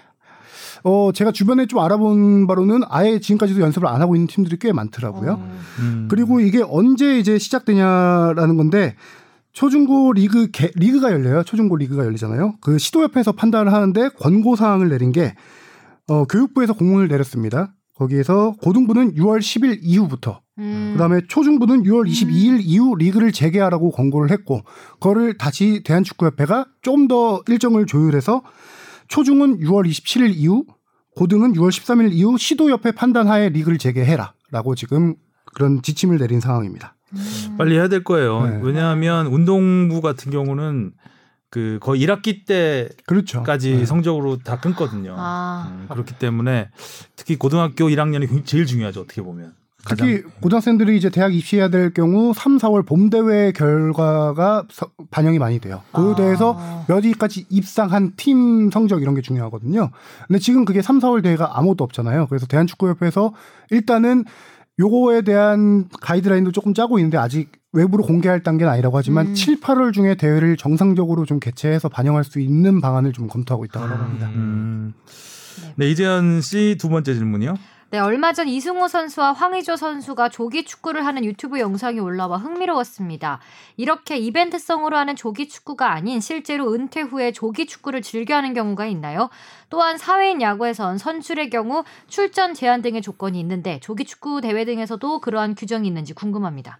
어 0.83 1.11
제가 1.13 1.31
주변에 1.31 1.65
좀 1.67 1.79
알아본 1.79 2.47
바로는 2.47 2.81
아예 2.89 3.19
지금까지도 3.19 3.61
연습을 3.61 3.87
안 3.87 4.01
하고 4.01 4.15
있는 4.15 4.27
팀들이 4.27 4.57
꽤 4.59 4.71
많더라고요. 4.73 5.31
어, 5.33 5.51
음. 5.79 6.07
그리고 6.09 6.39
이게 6.39 6.63
언제 6.67 7.19
이제 7.19 7.37
시작되냐라는 7.37 8.57
건데 8.57 8.95
초중고 9.53 10.13
리그 10.13 10.49
개- 10.51 10.71
리그가 10.75 11.11
열려요. 11.11 11.43
초중고 11.43 11.75
리그가 11.75 12.05
열리잖아요. 12.05 12.55
그 12.61 12.77
시도협회에서 12.77 13.33
판단을 13.33 13.73
하는데 13.73 14.09
권고 14.19 14.55
사항을 14.55 14.89
내린 14.89 15.11
게 15.11 15.35
어, 16.07 16.25
교육부에서 16.25 16.73
공문을 16.73 17.07
내렸습니다. 17.09 17.73
거기에서 17.95 18.55
고등부는 18.63 19.13
6월 19.15 19.39
10일 19.39 19.77
이후부터 19.81 20.41
음, 20.57 20.91
그다음에 20.93 21.21
초중부는 21.27 21.83
6월 21.83 22.09
22일 22.09 22.59
이후 22.61 22.95
리그를 22.95 23.31
재개하라고 23.31 23.91
권고를 23.91 24.31
했고 24.31 24.61
그거를 24.93 25.37
다시 25.37 25.81
대한축구협회가 25.83 26.65
좀 26.81 27.07
더 27.07 27.41
일정을 27.47 27.85
조율해서 27.85 28.41
초중은 29.11 29.59
6월 29.59 29.87
27일 29.87 30.33
이후 30.35 30.65
고등은 31.17 31.53
6월 31.53 31.69
13일 31.69 32.13
이후 32.13 32.37
시도협회 32.37 32.93
판단하에 32.93 33.49
리그를 33.49 33.77
재개해라라고 33.77 34.75
지금 34.75 35.15
그런 35.53 35.81
지침을 35.81 36.17
내린 36.17 36.39
상황입니다. 36.39 36.95
음. 37.13 37.55
빨리 37.57 37.75
해야 37.75 37.89
될 37.89 38.05
거예요. 38.05 38.47
네. 38.47 38.59
왜냐하면 38.63 39.27
운동부 39.27 39.99
같은 39.99 40.31
경우는 40.31 40.93
그 41.49 41.79
거의 41.81 42.01
1학기 42.07 42.45
때까지 42.45 43.03
그렇죠. 43.05 43.43
네. 43.43 43.85
성적으로 43.85 44.37
다 44.37 44.61
끊거든요. 44.61 45.15
아. 45.17 45.69
음, 45.69 45.87
그렇기 45.89 46.17
때문에 46.17 46.69
특히 47.17 47.35
고등학교 47.35 47.89
1학년이 47.89 48.45
제일 48.45 48.65
중요하죠. 48.65 49.01
어떻게 49.01 49.21
보면. 49.21 49.53
특히 49.87 50.21
고등학생들이 50.41 50.95
이제 50.95 51.09
대학 51.09 51.33
입시해야 51.33 51.69
될 51.69 51.91
경우 51.93 52.33
3, 52.35 52.57
4월 52.57 52.85
봄 52.85 53.09
대회 53.09 53.51
결과가 53.51 54.65
서- 54.71 54.91
반영이 55.09 55.39
많이 55.39 55.59
돼요. 55.59 55.81
그 55.91 56.13
아. 56.57 56.85
몇 56.87 57.03
위까지 57.03 57.45
입상한 57.49 58.13
팀 58.15 58.69
성적 58.71 59.01
이런 59.01 59.15
게 59.15 59.21
중요하거든요. 59.21 59.89
근데 60.27 60.39
지금 60.39 60.65
그게 60.65 60.81
3, 60.81 60.99
4월 60.99 61.23
대회가 61.23 61.57
아무것도 61.57 61.83
없잖아요. 61.83 62.27
그래서 62.27 62.45
대한축구협회에서 62.45 63.33
일단은 63.71 64.25
요거에 64.79 65.21
대한 65.23 65.89
가이드라인도 66.01 66.51
조금 66.51 66.73
짜고 66.73 66.97
있는데 66.99 67.17
아직 67.17 67.51
외부로 67.73 68.03
공개할 68.03 68.43
단계는 68.43 68.71
아니라고 68.71 68.97
하지만 68.97 69.27
음. 69.27 69.33
7, 69.33 69.59
8월 69.61 69.93
중에 69.93 70.15
대회를 70.15 70.57
정상적으로 70.57 71.25
좀 71.25 71.39
개최해서 71.39 71.89
반영할 71.89 72.23
수 72.23 72.39
있는 72.39 72.81
방안을 72.81 73.13
좀 73.13 73.27
검토하고 73.27 73.65
있다고 73.65 73.85
합니다. 73.85 74.27
음. 74.35 74.93
네, 75.75 75.89
이재현 75.89 76.41
씨 76.41 76.75
두 76.79 76.89
번째 76.89 77.13
질문이요. 77.13 77.55
네, 77.91 77.99
얼마 77.99 78.31
전 78.31 78.47
이승호 78.47 78.87
선수와 78.87 79.33
황의조 79.33 79.75
선수가 79.75 80.29
조기 80.29 80.63
축구를 80.63 81.05
하는 81.05 81.25
유튜브 81.25 81.59
영상이 81.59 81.99
올라와 81.99 82.37
흥미로웠습니다. 82.37 83.41
이렇게 83.75 84.15
이벤트성으로 84.15 84.95
하는 84.95 85.17
조기 85.17 85.49
축구가 85.49 85.91
아닌 85.91 86.21
실제로 86.21 86.73
은퇴 86.73 87.01
후에 87.01 87.33
조기 87.33 87.65
축구를 87.65 88.01
즐겨 88.01 88.35
하는 88.37 88.53
경우가 88.53 88.85
있나요? 88.85 89.29
또한 89.69 89.97
사회인 89.97 90.41
야구에선 90.41 90.99
선출의 90.99 91.49
경우 91.49 91.83
출전 92.07 92.53
제한 92.53 92.81
등의 92.81 93.01
조건이 93.01 93.37
있는데 93.41 93.81
조기 93.81 94.05
축구 94.05 94.39
대회 94.39 94.63
등에서도 94.63 95.19
그러한 95.19 95.55
규정이 95.55 95.85
있는지 95.85 96.13
궁금합니다. 96.13 96.79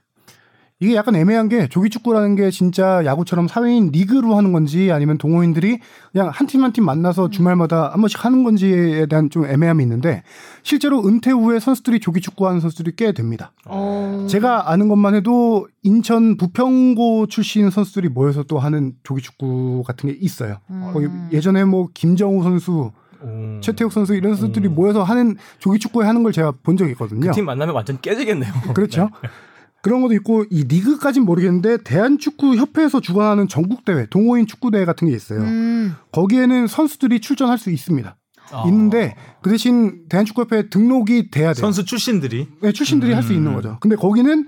이게 0.84 0.96
약간 0.96 1.16
애매한 1.16 1.48
게 1.48 1.68
조기축구라는 1.68 2.36
게 2.36 2.50
진짜 2.50 3.06
야구처럼 3.06 3.48
사회인 3.48 3.92
리그로 3.92 4.36
하는 4.36 4.52
건지 4.52 4.92
아니면 4.92 5.20
동호인들이 5.20 5.80
그냥 6.12 6.30
한팀 6.34 6.64
한 6.64 6.74
팀 6.74 6.84
만나서 6.86 7.30
주말마다 7.30 7.92
한 7.92 8.02
번씩 8.02 8.26
하는 8.26 8.44
건지에 8.44 9.06
대한 9.06 9.30
좀 9.30 9.46
애매함이 9.46 9.84
있는데 9.84 10.24
실제로 10.64 11.06
은퇴 11.08 11.30
후에 11.32 11.60
선수들이 11.60 12.00
조기축구 12.00 12.48
하는 12.48 12.60
선수들이 12.62 12.94
꽤 12.96 13.12
됩니다. 13.12 13.52
어. 13.66 14.26
제가 14.28 14.72
아는 14.72 14.88
것만 14.90 15.14
해도 15.14 15.68
인천 15.84 16.36
부평고 16.38 17.28
출신 17.28 17.70
선수들이 17.70 18.10
모여서 18.10 18.42
또 18.44 18.58
하는 18.58 18.94
조기축구 19.04 19.84
같은 19.86 20.10
게 20.10 20.18
있어요. 20.20 20.58
음. 20.72 21.30
예전에 21.32 21.64
뭐 21.64 21.90
김정우 21.94 22.42
선수, 22.42 22.92
음. 23.24 23.60
최태욱 23.62 23.92
선수 23.94 24.16
이런 24.16 24.36
선수들이 24.36 24.68
모여서 24.70 25.04
하는 25.04 25.36
조기축구에 25.60 26.08
하는 26.08 26.24
걸 26.24 26.32
제가 26.32 26.54
본 26.64 26.76
적이 26.76 26.92
있거든요. 26.94 27.30
그 27.30 27.32
팀 27.34 27.46
만나면 27.46 27.76
완전 27.76 28.00
깨지겠네요. 28.02 28.52
그렇죠. 28.74 29.10
그런 29.82 30.02
것도 30.02 30.14
있고 30.14 30.46
이 30.50 30.64
리그까진 30.64 31.24
모르겠는데 31.24 31.78
대한축구협회에서 31.84 33.02
주관하는 33.02 33.48
전국 33.48 33.84
대회, 33.86 34.06
동호인 34.06 34.48
축구 34.48 34.72
대회 34.72 34.86
같은 34.86 35.08
게 35.08 35.16
있어요. 35.16 35.42
음. 35.42 35.96
거기에는 36.12 36.68
선수들이 36.68 37.20
출전할 37.20 37.58
수 37.58 37.72
있습니다. 37.72 38.16
아. 38.52 38.64
있는데 38.68 39.16
그 39.42 39.50
대신 39.50 40.08
대한축구협회 40.10 40.70
등록이 40.70 41.32
돼야 41.32 41.54
돼요. 41.54 41.62
선수 41.62 41.86
출신들이 41.86 42.48
네, 42.62 42.72
출신들이 42.72 43.14
할수 43.14 43.34
있는 43.34 43.54
거죠. 43.54 43.78
근데 43.80 43.96
거기는 43.96 44.48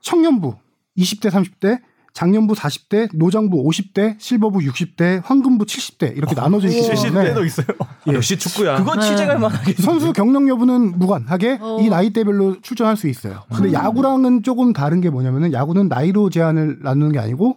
청년부 0.00 0.56
20대, 0.98 1.30
30대, 1.30 1.80
장년부 2.14 2.54
40대, 2.54 3.08
노장부 3.16 3.64
50대, 3.64 4.16
실버부 4.18 4.58
60대, 4.60 5.22
황금부 5.24 5.64
70대 5.64 6.14
이렇게 6.16 6.34
나눠져 6.34 6.68
있기 6.68 6.82
때문에 6.88 7.32
70대도 7.32 7.46
있어요. 7.46 7.66
예. 8.08 8.12
역시 8.14 8.38
축구야. 8.38 8.76
그건 8.76 9.00
취재갈 9.00 9.38
만하게. 9.38 9.72
선수 9.74 10.12
경력 10.12 10.46
여부는 10.48 10.98
무관하게 10.98 11.58
어. 11.60 11.78
이 11.80 11.88
나이대별로 11.88 12.60
출전할 12.60 12.96
수 12.98 13.08
있어요. 13.08 13.42
근데 13.54 13.72
야구랑은 13.72 14.42
조금 14.42 14.72
다른 14.74 15.00
게 15.00 15.08
뭐냐면은 15.08 15.52
야구는 15.54 15.88
나이로 15.88 16.28
제한을 16.28 16.80
나누는 16.82 17.12
게 17.12 17.18
아니고 17.18 17.56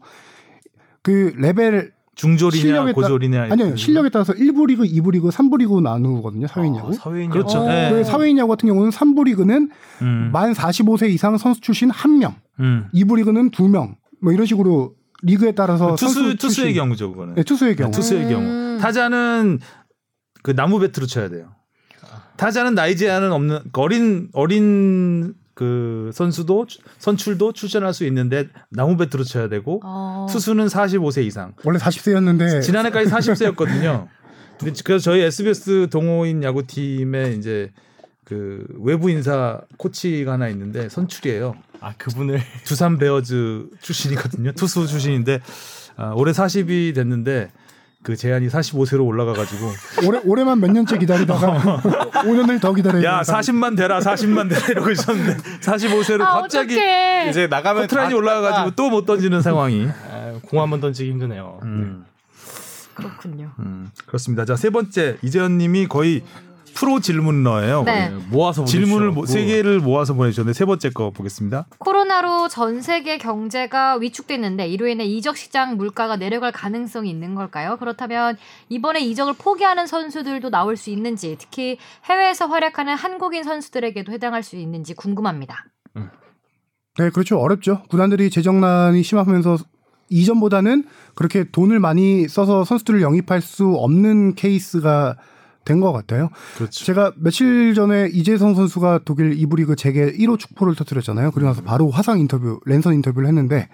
그 1.02 1.34
레벨 1.38 1.92
중졸이냐 2.16 2.62
실력에 2.62 2.92
따- 2.94 2.94
고졸이냐 2.94 3.48
아니요 3.52 3.76
실력에 3.76 4.08
따라서 4.08 4.32
1부 4.32 4.68
리그, 4.68 4.84
2부 4.84 5.12
리그, 5.12 5.28
3부 5.30 5.58
리그 5.58 5.82
나누거든요 5.82 6.48
사회인 6.48 6.74
야구. 6.78 6.94
사회인 6.94 7.30
그렇죠. 7.30 7.60
어. 7.60 7.68
네. 7.68 7.90
그 7.92 8.04
사회인 8.06 8.38
야구 8.38 8.50
같은 8.52 8.68
경우는 8.70 8.90
3부 8.92 9.26
리그는 9.26 9.70
음. 10.02 10.30
만 10.32 10.54
45세 10.54 11.10
이상 11.10 11.38
선수 11.38 11.60
출신 11.60 11.90
1 11.92 12.18
명, 12.20 12.36
음. 12.62 12.88
2부 12.94 13.18
리그는 13.18 13.52
2 13.60 13.68
명, 13.68 13.96
뭐 14.26 14.34
이런 14.34 14.48
식으로 14.48 14.96
리그에 15.22 15.52
따라서 15.52 15.96
투수 15.96 16.36
투수의 16.36 16.74
경우죠 16.74 17.12
그거는. 17.12 17.36
네, 17.36 17.44
투수의 17.44 17.76
경우. 17.76 17.92
투수의 17.92 18.24
음. 18.24 18.30
경우 18.30 18.78
타자는 18.80 19.60
그 20.42 20.56
나무 20.56 20.80
배트로 20.80 21.06
쳐야 21.06 21.30
돼요. 21.30 21.52
타자는 22.36 22.74
나이 22.74 22.98
제한은 22.98 23.32
없는 23.32 23.60
그 23.72 23.82
어린 23.82 24.30
어린 24.34 25.36
그 25.54 26.10
선수도 26.12 26.66
선출도 26.98 27.54
출전할 27.54 27.94
수 27.94 28.04
있는데 28.08 28.50
나무 28.72 28.98
배트로 28.98 29.24
쳐야 29.24 29.48
되고 29.48 29.80
어. 29.84 30.26
투수는 30.32 30.66
45세 30.66 31.24
이상. 31.24 31.54
원래 31.64 31.78
40세였는데 31.78 32.64
지난해까지 32.64 33.10
40세였거든요. 33.12 34.08
근데 34.60 34.74
그래서 34.84 35.04
저희 35.04 35.22
SBS 35.22 35.90
동호인 35.92 36.42
야구팀에 36.42 37.34
이제 37.34 37.72
그 38.24 38.66
외부 38.80 39.12
인사 39.12 39.62
코치가 39.78 40.34
하나 40.34 40.50
있는데 40.50 40.90
선출이에요. 40.90 41.54
아 41.82 41.94
그분을 41.98 42.42
두산 42.66 42.98
베어즈 42.98 43.68
출신이거든요. 43.82 44.52
투수 44.54 44.88
출신인데 44.88 45.42
아, 45.98 46.12
올해 46.16 46.32
40이 46.32 46.94
됐는데 46.96 47.52
그 48.04 48.16
제한이 48.16 48.48
45세로 48.50 49.06
올라가가지고 49.06 49.72
올해 50.08 50.20
올해만 50.26 50.60
몇 50.60 50.72
년째 50.72 50.98
기다리다가 51.00 51.82
5년을 52.26 52.62
더 52.62 52.74
기다려야 52.74 53.04
야 53.04 53.24
되니까. 53.24 53.40
40만 53.42 53.76
되라 53.78 54.00
40만 54.00 54.48
되라 54.50 54.68
이러고 54.68 54.92
있었는데 54.92 55.38
45세로 55.62 56.22
아, 56.22 56.42
갑자기 56.42 56.76
어떡해. 56.76 57.30
이제 57.30 57.48
나가면 57.48 57.84
커트라인이 57.84 58.12
다- 58.12 58.18
올라가가지고 58.18 58.76
또 58.76 58.90
못 58.90 59.06
던지는 59.06 59.42
상황이. 59.42 59.88
아, 60.12 60.34
공 60.44 60.60
한 60.60 60.70
번 60.70 60.82
던지기 60.82 61.10
힘드네요. 61.12 61.60
음, 61.64 62.06
그렇군요. 62.94 63.52
음, 63.60 63.90
그렇습니다. 64.06 64.46
자 64.46 64.56
세 64.56 64.70
번째 64.70 65.18
이재현님이 65.24 65.88
거의 65.88 66.24
프로 66.76 67.00
질문러예요. 67.00 67.84
네. 67.84 68.10
거의. 68.10 68.22
모아서 68.30 68.66
질문을. 68.66 69.12
모- 69.12 69.26
세 69.26 69.46
개를 69.46 69.80
모아서 69.80 70.14
보내주셨는데 70.14 70.54
세 70.54 70.66
번째 70.66 70.90
거 70.92 71.10
보겠습니다. 71.12 71.66
코로나로 71.80 72.50
전 72.50 72.82
세계 72.82 73.18
경제가 73.18 73.96
위축됐는데 73.96 74.68
이로 74.68 74.88
인해 74.88 75.06
이적 75.06 75.38
시장 75.38 75.78
물가가 75.78 76.18
내려갈 76.18 76.52
가능성이 76.52 77.10
있는 77.10 77.34
걸까요? 77.34 77.78
그렇다면 77.78 78.38
이번에 78.70 79.00
이적을 79.00 79.34
포기하는 79.38 79.88
선수들도 79.88 80.50
나올 80.50 80.76
수 80.78 80.90
있는지, 80.90 81.38
특히 81.40 81.78
해외에서 82.06 82.48
활약하는 82.48 82.96
한국인 82.96 83.44
선수들에게도 83.44 84.12
해당할 84.12 84.44
수 84.44 84.56
있는지 84.58 84.94
궁금합니다. 84.94 85.66
네, 86.98 87.10
그렇죠. 87.10 87.40
어렵죠. 87.40 87.84
구단들이 87.90 88.30
재정난이 88.30 89.04
심하면서 89.04 89.58
이전보다는 90.10 90.86
그렇게 91.16 91.44
돈을 91.52 91.80
많이 91.80 92.28
써서 92.28 92.64
선수들을 92.64 93.02
영입할 93.02 93.42
수 93.42 93.74
없는 93.76 94.36
케이스가 94.36 95.18
된 95.66 95.82
것 95.82 95.92
같아요. 95.92 96.30
그렇죠. 96.56 96.86
제가 96.86 97.12
며칠 97.18 97.74
전에 97.74 98.08
이재성 98.14 98.56
선수가 98.56 99.02
독일 99.04 99.34
이부 99.34 99.58
리그 99.58 99.76
재개 99.76 100.12
1호 100.14 100.40
축포를 100.40 100.76
터뜨렸잖아요. 100.76 101.32
그러고 101.32 101.50
나서 101.50 101.62
바로 101.62 101.90
화상 101.90 102.20
인터뷰, 102.20 102.62
랜선 102.66 102.94
인터뷰를 102.94 103.28
했는데 103.28 103.68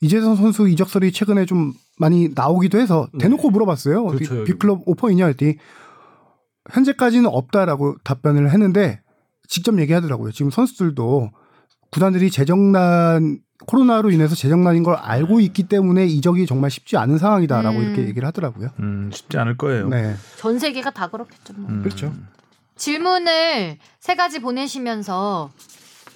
이재성 0.00 0.36
선수 0.36 0.68
이적설이 0.68 1.12
최근에 1.12 1.46
좀 1.46 1.72
많이 1.98 2.28
나오기도 2.34 2.78
해서 2.78 3.08
대놓고 3.18 3.50
물어봤어요. 3.50 4.04
그렇죠. 4.04 4.44
big 4.44 4.60
club 4.60 4.82
오퍼 4.86 5.10
있냐 5.10 5.26
했더니 5.26 5.56
현재까지는 6.70 7.26
없다라고 7.26 7.96
답변을 8.04 8.50
했는데 8.50 9.00
직접 9.48 9.78
얘기하더라고요. 9.78 10.32
지금 10.32 10.50
선수들도 10.50 11.30
구단들이 11.90 12.30
재정난 12.30 13.38
코로나로 13.66 14.10
인해서 14.10 14.34
재정난인 14.34 14.82
걸 14.82 14.94
알고 14.96 15.40
있기 15.40 15.64
때문에 15.64 16.06
이적이 16.06 16.46
정말 16.46 16.70
쉽지 16.70 16.96
않은 16.96 17.18
상황이다라고 17.18 17.78
음. 17.78 17.82
이렇게 17.84 18.02
얘기를 18.06 18.26
하더라고요. 18.28 18.70
음, 18.80 19.10
쉽지 19.12 19.38
않을 19.38 19.56
거예요. 19.56 19.88
네, 19.88 20.14
전 20.36 20.58
세계가 20.58 20.90
다 20.90 21.08
그렇겠죠. 21.08 21.54
뭐. 21.56 21.70
음. 21.70 21.82
그렇죠. 21.82 22.12
질문을 22.76 23.78
세 24.00 24.14
가지 24.16 24.40
보내시면서 24.40 25.50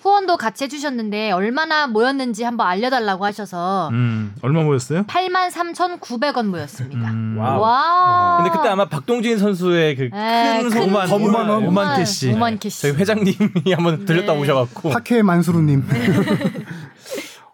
후원도 0.02 0.36
같이 0.36 0.64
해주셨는데 0.64 1.32
얼마나 1.32 1.86
모였는지 1.88 2.44
한번 2.44 2.68
알려달라고 2.68 3.24
하셔서 3.24 3.88
음, 3.92 4.32
얼마 4.42 4.62
모였어요? 4.62 5.02
83,900원 5.04 6.46
모였습니다. 6.46 7.10
음, 7.10 7.36
와우. 7.38 7.60
와. 7.60 8.36
근데 8.38 8.56
그때 8.56 8.68
아마 8.68 8.88
박동진 8.88 9.38
선수의 9.38 9.96
그 9.96 10.04
에, 10.04 10.62
큰큰 10.62 10.70
소만 10.70 11.10
오만, 11.10 11.28
오만 11.28 11.48
원, 11.48 11.62
5만, 11.64 11.68
오만 11.68 11.98
캐시. 11.98 12.30
5만 12.32 12.60
캐시. 12.60 12.82
저희 12.82 12.92
회장님이 12.92 13.72
한번 13.74 14.04
들렸다 14.04 14.34
네. 14.34 14.40
오셔갖고 14.40 14.90
파케 14.90 15.22
만수루님. 15.22 15.84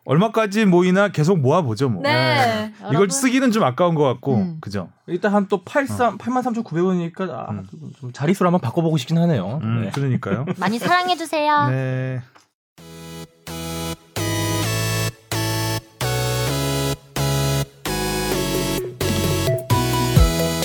얼마까지 0.06 0.66
모이나 0.66 1.08
계속 1.08 1.38
모아보죠 1.38 1.88
뭐. 1.88 2.02
네. 2.02 2.72
이걸 2.80 2.88
여러분. 2.94 3.10
쓰기는 3.10 3.50
좀 3.52 3.62
아까운 3.64 3.94
것 3.94 4.02
같고, 4.04 4.36
음. 4.36 4.58
그죠? 4.60 4.90
일단 5.06 5.32
한 5.34 5.46
또 5.48 5.62
83, 5.64 6.18
83,900원이니까 6.18 7.30
아, 7.30 7.46
음. 7.50 7.66
좀 8.00 8.12
자릿수로 8.12 8.48
한번 8.48 8.60
바꿔보고 8.60 8.96
싶긴 8.98 9.18
하네요. 9.18 9.60
음, 9.62 9.82
네. 9.84 9.90
그러니까요. 9.90 10.44
많이 10.58 10.78
사랑해 10.78 11.16
주세요. 11.16 11.68
네. 11.68 12.20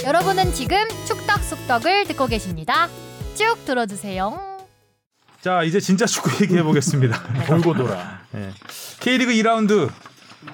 여러분은 0.06 0.54
지금 0.54 0.78
축덕 1.06 1.40
속덕을 1.44 2.06
듣고 2.06 2.28
계십니다. 2.28 2.88
쭉 3.36 3.56
들어주세요. 3.66 4.49
자, 5.42 5.64
이제 5.64 5.80
진짜 5.80 6.06
축구 6.06 6.44
얘기해 6.44 6.64
보겠습니다. 6.64 7.22
돌고 7.48 7.74
돌아. 7.74 8.20
네. 8.32 8.52
K리그 9.00 9.32
2라운드 9.32 9.90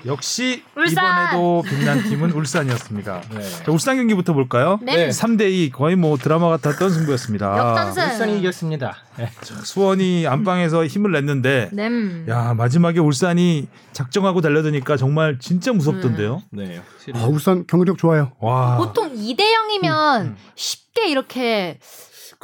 역시 0.06 0.64
울산! 0.76 1.32
이번에도 1.32 1.64
빛난 1.68 2.04
팀은 2.04 2.32
울산이었습니다. 2.32 3.22
네. 3.36 3.50
자, 3.64 3.72
울산 3.72 3.98
경기부터 3.98 4.34
볼까요? 4.34 4.80
네. 4.84 5.10
3대 5.10 5.52
2 5.52 5.72
거의 5.72 5.96
뭐 5.96 6.18
드라마 6.18 6.50
같았던 6.50 6.90
승부였습니다. 6.92 7.58
역전승. 7.58 8.04
울산이 8.04 8.40
이겼습니다. 8.40 8.98
네. 9.18 9.32
수원이 9.42 10.28
안방에서 10.28 10.86
힘을 10.86 11.12
냈는데 11.12 11.70
네. 11.72 11.90
야, 12.30 12.54
마지막에 12.56 13.00
울산이 13.00 13.68
작정하고 13.92 14.42
달려드니까 14.42 14.98
정말 14.98 15.38
진짜 15.40 15.72
무섭던데요. 15.74 16.44
네. 16.52 16.82
확실히. 16.92 17.20
아, 17.20 17.26
울산 17.26 17.66
경기력 17.68 17.98
좋아요. 17.98 18.32
와. 18.40 18.78
보통 18.78 19.16
2대 19.16 19.40
0이면 19.42 20.36
쉽게 20.56 21.10
이렇게 21.10 21.80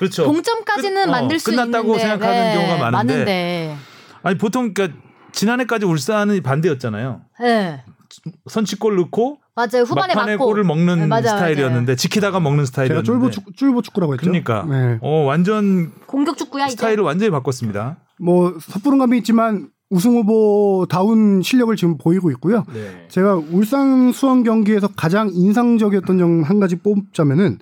그렇죠. 0.01 0.23
동점까지는 0.23 1.03
끝- 1.03 1.07
어, 1.09 1.11
만들 1.11 1.39
수 1.39 1.51
끝났다고 1.51 1.95
있는데 1.95 1.99
생각하는 2.09 2.53
경우가 2.55 2.91
많은데. 2.91 3.13
많은데. 3.13 3.75
아니 4.23 4.37
보통 4.37 4.73
그러니까 4.73 4.97
지난해까지 5.31 5.85
울산은 5.85 6.41
반대였잖아요. 6.41 7.21
네. 7.39 7.83
선취골 8.49 8.95
넣고 8.97 9.37
맞아요. 9.55 9.83
후반에 9.85 10.13
막판에 10.15 10.33
맞고 10.33 10.45
골을 10.45 10.63
먹는 10.63 10.99
네, 10.99 11.05
맞아요, 11.07 11.23
스타일이었는데 11.27 11.95
지키다가 11.95 12.39
먹는 12.39 12.65
제가 12.65 12.65
스타일이었는데 12.65 13.05
쫄보 13.05 13.29
축 13.31 13.43
쫄보 13.55 13.81
축구라고 13.83 14.13
했죠. 14.15 14.21
그러니까 14.25 14.65
네. 14.69 14.97
어 15.01 15.23
완전 15.25 15.91
공격 16.07 16.37
축구야 16.37 16.65
이제. 16.65 16.75
스타일을 16.75 17.03
완전히 17.03 17.29
바꿨습니다. 17.31 17.97
뭐 18.19 18.53
섣부른 18.59 18.97
감이 18.97 19.17
있지만 19.19 19.69
우승 19.89 20.15
후보 20.15 20.87
다운 20.89 21.41
실력을 21.41 21.73
지금 21.75 21.97
보이고 21.97 22.31
있고요. 22.31 22.65
네. 22.73 23.05
제가 23.09 23.35
울산 23.35 24.11
수원 24.11 24.43
경기에서 24.43 24.87
가장 24.95 25.29
인상적이었던 25.33 26.17
점 26.17 26.43
한 26.43 26.59
가지 26.59 26.75
뽑자면은 26.77 27.59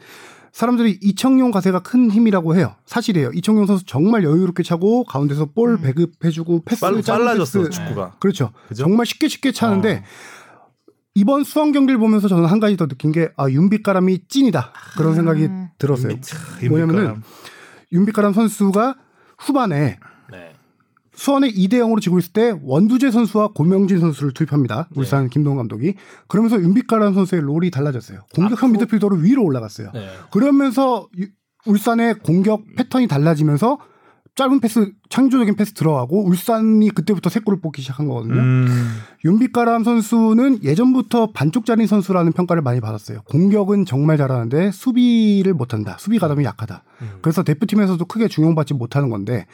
사람들이 0.52 0.97
이청용 1.02 1.52
가세가 1.52 1.80
큰 1.80 2.10
힘이라고 2.12 2.56
해요. 2.56 2.76
사실이에요. 2.86 3.32
이청용 3.34 3.66
선수 3.66 3.86
정말 3.86 4.24
여유롭게 4.24 4.64
차고 4.64 5.04
가운데서 5.06 5.45
볼 5.47 5.72
음. 5.72 5.82
배급해주고 5.82 6.64
패스 6.66 6.82
빨, 6.82 7.02
짧은 7.02 7.20
빨라졌어 7.26 7.60
패스. 7.60 7.70
축구가. 7.72 8.16
그렇죠. 8.20 8.52
그죠? 8.68 8.84
정말 8.84 9.06
쉽게 9.06 9.28
쉽게 9.28 9.52
차는데 9.52 9.97
어. 9.97 10.89
이번 11.16 11.43
수원 11.43 11.72
경기를 11.72 12.00
보면서 12.00 12.28
저는 12.28 12.45
한 12.45 12.60
가지 12.60 12.78
더 12.78 12.88
느낀 12.88 13.12
게 13.12 13.30
아 13.38 13.50
윤빛가람이 13.50 14.28
찐이다 14.28 14.74
그런 14.97 15.16
생각이 15.16 15.45
음. 15.45 15.68
들었어요. 15.78 16.14
윤빛- 16.14 16.70
뭐냐면은 16.70 17.22
윤빛가람 17.91 18.34
선수가 18.34 18.95
후반에 19.39 19.80
네. 19.80 20.00
수원에 21.20 21.49
2대 21.51 21.74
0으로 21.74 21.99
지고 21.99 22.17
있을 22.17 22.32
때 22.32 22.57
원두재 22.63 23.11
선수와 23.11 23.49
고명진 23.53 23.99
선수를 23.99 24.32
투입합니다. 24.34 24.88
네. 24.91 24.99
울산 24.99 25.30
김동훈 25.30 25.57
감독이. 25.57 25.95
그러면서 26.30 26.59
윤빛가람 26.61 27.13
선수의 27.13 27.41
롤이 27.41 27.72
달라졌어요. 27.72 28.22
공격형 28.34 28.72
미드필더로 28.72 29.17
위로 29.17 29.43
올라갔어요. 29.43 29.91
네. 29.93 30.07
그러면서 30.32 31.09
유- 31.20 31.28
울산의 31.65 32.20
공격 32.20 32.63
패턴이 32.78 33.07
달라지면서 33.09 33.80
짧은 34.36 34.61
패스, 34.61 34.93
창조적인 35.09 35.57
패스 35.57 35.74
들어가고 35.74 36.26
울산이 36.26 36.89
그때부터 36.91 37.30
세 37.30 37.41
골을 37.41 37.59
뽑기 37.59 37.82
시작한 37.82 38.07
거거든요. 38.07 38.36
음. 38.39 38.67
윤빛가람 39.26 39.84
선수는 39.84 40.63
예전부터 40.63 41.32
반쪽짜리 41.34 41.86
선수라는 41.88 42.32
평가를 42.32 42.61
많이 42.61 42.80
받았어요. 42.80 43.24
공격은 43.24 43.84
정말 43.86 44.15
잘하는데 44.17 44.72
수비를 44.72 45.53
못한다. 45.53 45.97
수비 45.99 46.17
가담이 46.20 46.45
약하다. 46.45 46.84
음. 47.01 47.09
그래서 47.22 47.43
대표팀에서도 47.43 48.05
크게 48.05 48.30
중용받지 48.30 48.76
못하는 48.76 49.09
건데 49.09 49.45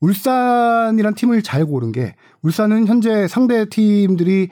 울산이란 0.00 1.14
팀을 1.14 1.42
잘 1.42 1.64
고른 1.64 1.92
게 1.92 2.14
울산은 2.42 2.86
현재 2.86 3.26
상대 3.28 3.68
팀들이 3.68 4.48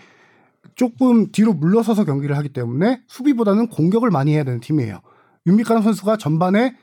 조금 0.75 1.31
뒤로 1.31 1.53
물러서서 1.53 2.05
경기를 2.05 2.37
하기 2.39 2.51
때문에 2.51 3.03
수비보다는 3.07 3.69
공격을 3.69 4.11
많이 4.11 4.33
해야 4.35 4.45
되는 4.45 4.61
팀이에요. 4.61 5.01
윤빛가람 5.47 5.83
선수가 5.83 6.17
전반에 6.17 6.75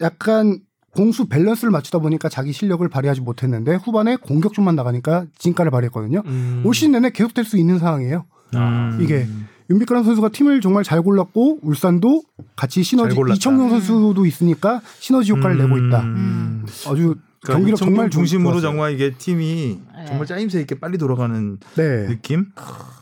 약간 0.00 0.60
공수 0.94 1.26
밸런스를 1.28 1.70
맞추다 1.72 1.98
보니까 1.98 2.28
자기 2.28 2.52
실력을 2.52 2.86
발휘하지 2.88 3.20
못했는데 3.20 3.76
후반에 3.76 4.16
공격 4.16 4.52
쪽만 4.52 4.76
나가니까 4.76 5.26
진가를 5.38 5.70
발휘했거든요. 5.72 6.22
음. 6.26 6.62
올 6.64 6.74
시즌 6.74 6.92
내내 6.92 7.10
계속될 7.10 7.44
수 7.44 7.58
있는 7.58 7.78
상황이에요. 7.78 8.24
음. 8.54 8.98
이게 9.00 9.26
윤빛가람 9.70 10.04
선수가 10.04 10.28
팀을 10.28 10.60
정말 10.60 10.84
잘 10.84 11.02
골랐고 11.02 11.60
울산도 11.62 12.22
같이 12.54 12.82
시너지. 12.82 13.16
이청용 13.34 13.70
선수도 13.70 14.24
있으니까 14.26 14.80
시너지 15.00 15.32
효과를 15.32 15.58
내고 15.58 15.78
있다. 15.78 16.02
음. 16.02 16.64
아주 16.86 17.16
그러니까 17.44 17.52
경기력 17.54 17.76
정말 17.76 18.10
중심으로 18.10 18.52
좋았어요. 18.60 18.70
정말 18.70 18.92
이게 18.94 19.14
팀이 19.16 19.78
네. 19.96 20.04
정말 20.06 20.26
짜임새 20.26 20.60
있게 20.62 20.78
빨리 20.80 20.98
돌아가는 20.98 21.58
네. 21.76 22.06
느낌. 22.06 22.46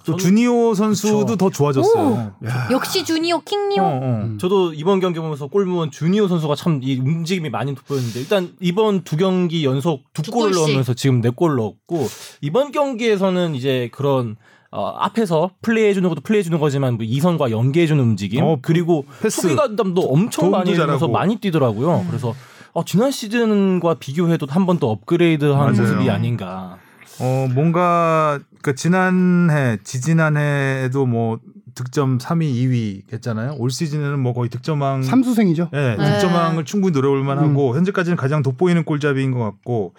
또 0.05 0.16
저는- 0.16 0.18
주니오 0.18 0.74
선수도 0.74 1.24
그쵸. 1.26 1.36
더 1.36 1.51
좋아졌어요. 1.51 2.34
역시 2.72 3.05
주니오 3.05 3.40
킹니오. 3.40 3.82
어, 3.82 3.86
어. 3.86 4.22
음. 4.24 4.38
저도 4.38 4.72
이번 4.74 4.99
경기 5.01 5.20
보면서 5.20 5.47
골무원 5.47 5.90
주니오 5.90 6.26
선수가 6.28 6.55
참 6.57 6.80
이 6.82 6.99
움직임이 6.99 7.49
많이 7.51 7.74
돋보였는데 7.74 8.18
일단 8.20 8.53
이번 8.61 9.03
두 9.05 9.16
경기 9.16 9.64
연속 9.64 10.03
두 10.12 10.22
골씩. 10.30 10.61
넣으면서 10.61 10.95
지금 10.95 11.20
네 11.20 11.30
골 11.30 11.55
넣었고 11.57 12.09
이번 12.40 12.72
경기에서는 12.72 13.55
이제 13.55 13.88
그런 13.93 14.36
어, 14.74 14.88
앞에서 14.99 15.51
플레이해 15.61 15.93
주는 15.93 16.09
것도 16.09 16.22
플레이해 16.22 16.43
주는 16.43 16.59
거지만 16.59 16.95
뭐 16.95 17.05
이선과 17.05 17.51
연계해 17.51 17.86
주는 17.86 18.03
움직임 18.03 18.43
어, 18.43 18.57
그리고 18.62 19.05
패스. 19.20 19.43
수비 19.43 19.55
감담도 19.55 20.01
엄청 20.01 20.51
많이 20.51 20.74
잘하고. 20.74 21.09
많이 21.09 21.36
뛰더라고요. 21.36 22.07
그래서 22.09 22.34
어, 22.75 22.85
지난 22.85 23.11
시즌과 23.11 23.95
비교해도 23.95 24.47
한 24.49 24.66
번 24.66 24.79
더 24.79 24.89
업그레이드한 24.89 25.57
맞아요. 25.59 25.81
모습이 25.83 26.09
아닌가. 26.11 26.79
어, 27.20 27.47
뭔가 27.55 28.39
그러니까 28.61 28.73
지난해, 28.75 29.79
지지난해에도 29.85 31.05
뭐 31.07 31.39
득점 31.75 32.18
3위, 32.18 32.43
2위 32.55 33.12
했잖아요. 33.12 33.55
올 33.59 33.70
시즌에는 33.70 34.18
뭐 34.18 34.33
거의 34.33 34.49
득점왕 34.51 35.03
삼수생이죠. 35.03 35.70
예, 35.73 35.97
네. 35.99 36.12
득점왕을 36.12 36.64
충분히 36.64 36.93
노려볼 36.93 37.23
만 37.25 37.39
하고 37.39 37.75
현재까지는 37.77 38.16
가장 38.16 38.43
돋보이는 38.43 38.85
골잡이인 38.85 39.31
것 39.33 39.39
같고 39.41 39.95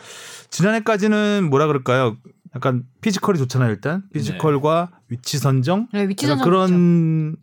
지난해까지는 0.49 1.47
뭐라 1.49 1.67
그럴까요? 1.67 2.17
약간 2.55 2.83
피지컬이 3.01 3.39
좋잖아요, 3.39 3.71
일단. 3.71 4.03
피지컬과 4.13 4.89
위치 5.09 5.37
선정 5.39 5.87
네, 5.93 6.07
위치 6.07 6.27
선정 6.27 6.45
그런 6.45 7.35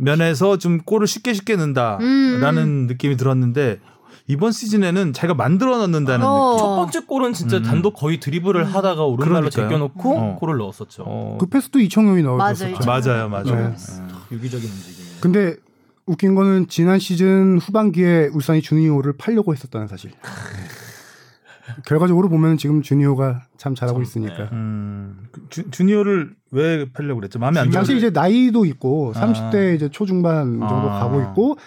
면에서 0.00 0.56
좀 0.58 0.78
골을 0.78 1.06
쉽게 1.06 1.34
쉽게 1.34 1.56
넣는다라는 1.56 2.62
음. 2.62 2.86
느낌이 2.86 3.16
들었는데 3.18 3.80
이번 4.28 4.50
시즌에는 4.52 5.12
자기가 5.12 5.34
만들어 5.34 5.78
넣는다는 5.78 6.26
어. 6.26 6.50
느낌. 6.52 6.58
첫 6.58 6.76
번째 6.76 7.00
골은 7.06 7.32
진짜 7.32 7.58
음. 7.58 7.62
단독 7.62 7.92
거의 7.94 8.18
드리블을 8.18 8.64
하다가 8.64 9.04
오른발로. 9.04 9.50
제껴놓고 9.50 10.18
어. 10.18 10.36
골을 10.36 10.56
넣었었죠. 10.58 11.04
어, 11.06 11.38
그 11.40 11.46
패스도 11.46 11.78
이청용이 11.78 12.22
맞아요. 12.22 12.36
넣어줬었죠. 12.38 12.86
맞아요, 12.86 13.28
맞아요. 13.28 13.44
네. 13.70 13.76
유기적인 14.32 14.68
움직임. 14.68 15.04
근데 15.20 15.56
웃긴 16.06 16.34
거는 16.34 16.66
지난 16.68 16.98
시즌 16.98 17.58
후반기에 17.58 18.30
울산이 18.32 18.62
주니오를 18.62 19.14
팔려고 19.16 19.52
했었다는 19.52 19.86
사실. 19.88 20.10
결과적으로 21.84 22.28
보면 22.28 22.58
지금 22.58 22.80
주니오가 22.80 23.42
참 23.56 23.74
잘하고 23.74 24.00
있으니까. 24.00 24.48
음, 24.52 25.26
그 25.32 25.46
주, 25.50 25.68
주니어를 25.70 26.30
왜 26.52 26.86
팔려고 26.92 27.20
그랬죠? 27.20 27.40
마음에 27.40 27.58
안 27.58 27.70
당시 27.70 27.88
들어요. 27.88 27.98
이제 27.98 28.10
나이도 28.10 28.64
있고 28.66 29.12
아. 29.16 29.20
30대 29.20 29.74
이제 29.74 29.88
초중반 29.88 30.60
정도 30.60 30.90
아. 30.90 31.00
가고 31.00 31.20
있고 31.22 31.58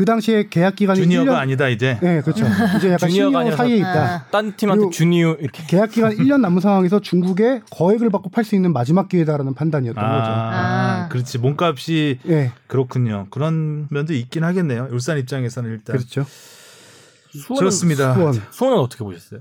그 0.00 0.06
당시에 0.06 0.48
계약 0.48 0.76
기간이 0.76 1.02
주니어가 1.02 1.32
1년 1.32 1.34
아니다 1.36 1.68
이제. 1.68 1.98
네, 2.00 2.22
그렇죠. 2.22 2.46
이제 2.78 2.92
약간 2.92 3.10
주니어가 3.10 3.54
사이에 3.54 3.76
있다. 3.76 4.14
아. 4.14 4.24
딴 4.30 4.56
팀한테 4.56 4.88
주니오 4.88 5.36
이렇게 5.38 5.62
계약 5.66 5.90
기간 5.90 6.16
1년 6.16 6.40
남은 6.40 6.62
상황에서 6.62 7.00
중국에 7.00 7.60
거액을 7.70 8.08
받고 8.08 8.30
팔 8.30 8.42
수 8.44 8.54
있는 8.54 8.72
마지막 8.72 9.10
기회다라는 9.10 9.52
판단이었던 9.52 10.02
거죠. 10.02 10.24
아, 10.24 11.04
아. 11.04 11.08
그렇지. 11.10 11.36
몸값이 11.36 12.20
예, 12.30 12.52
그렇군요. 12.66 13.26
그런 13.28 13.88
면도 13.90 14.14
있긴 14.14 14.42
하겠네요. 14.42 14.88
울산 14.90 15.18
입장에서는 15.18 15.68
일단 15.70 15.96
그렇죠. 15.98 16.24
수원은, 17.32 17.58
그렇습니다. 17.58 18.14
수원. 18.14 18.40
수원은 18.50 18.78
어떻게 18.78 19.04
보셨어요? 19.04 19.40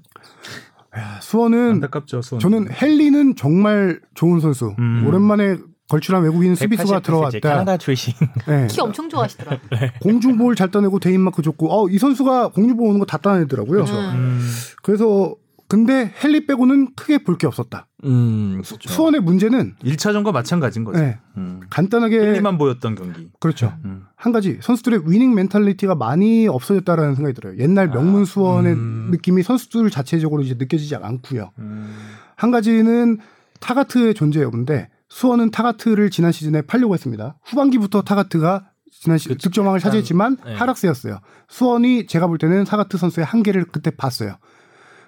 수원은 1.22 1.72
안타깝죠. 1.76 2.22
수원. 2.22 2.42
저는 2.42 2.68
헨리는 2.82 3.38
정말 3.38 4.02
좋은 4.14 4.42
선수. 4.42 4.76
음. 4.78 5.08
오랜만에 5.08 5.56
걸출한 5.90 6.24
외국인 6.24 6.56
수비수가 6.56 7.00
188cm 7.00 7.04
들어왔다. 7.04 7.40
캐나다 7.40 7.78
출신. 7.78 8.14
예. 8.48 8.68
키 8.70 8.80
엄청 8.80 9.10
좋아하시더라고요. 9.10 9.60
공중볼 10.02 10.56
잘 10.56 10.70
따내고 10.72 11.00
대인마크 11.00 11.42
좋고, 11.42 11.68
어, 11.74 11.90
이 11.90 11.98
선수가 11.98 12.50
공중볼 12.50 12.88
오는 12.88 13.00
거 13.00 13.06
다 13.06 13.18
따내더라고요. 13.18 13.86
그렇죠. 13.86 13.94
음, 14.00 14.48
그래서 14.84 15.36
근데 15.68 16.12
헨리 16.24 16.48
빼고는 16.48 16.96
크게 16.96 17.20
볼 17.24 17.38
게 17.38 17.46
없었다. 17.48 17.88
음, 18.06 18.62
그렇죠. 18.66 18.90
수원의 18.90 19.22
문제는 19.22 19.76
1차전과 19.84 20.32
마찬가지인 20.32 20.84
거죠. 20.84 21.00
예, 21.00 21.18
음. 21.38 21.60
간단하게 21.70 22.16
1, 22.16 22.42
만 22.42 22.58
보였던 22.58 22.96
경기. 22.96 23.30
그렇죠. 23.40 23.74
음. 23.86 24.06
한 24.16 24.32
가지 24.32 24.58
선수들의 24.62 25.02
winning 25.06 25.34
mentality가 25.36 25.94
많이 25.96 26.48
없어졌다라는 26.48 27.16
생각이 27.16 27.36
들어요. 27.36 27.58
옛날 27.60 27.90
명문 27.90 28.26
수원의 28.26 28.74
음. 28.74 29.08
느낌이 29.12 29.44
선수들 29.44 29.90
자체적으로 29.92 30.42
이제 30.42 30.56
느껴지지 30.58 30.96
않고요. 30.96 31.52
음. 31.60 31.96
한 32.36 32.50
가지는 32.52 33.18
타가트의 33.60 34.14
존재 34.16 34.42
여부인데 34.42 34.90
수원은 35.10 35.52
타가트를 35.52 36.10
지난 36.10 36.32
시즌에 36.32 36.62
팔려고 36.62 36.94
했습니다. 36.94 37.38
후반기부터 37.44 38.04
타가트가 38.04 38.70
지난 38.92 39.18
시 39.18 39.30
그쵸. 39.30 39.50
득점왕을 39.50 39.80
차지했지만 39.80 40.38
네. 40.46 40.56
하락세였어요. 40.56 41.20
수원이 41.48 42.08
제가 42.08 42.28
볼 42.28 42.38
때는 42.38 42.64
타가트 42.64 42.98
선수의 42.98 43.26
한계를 43.26 43.66
그때 43.66 43.92
봤어요. 43.92 44.38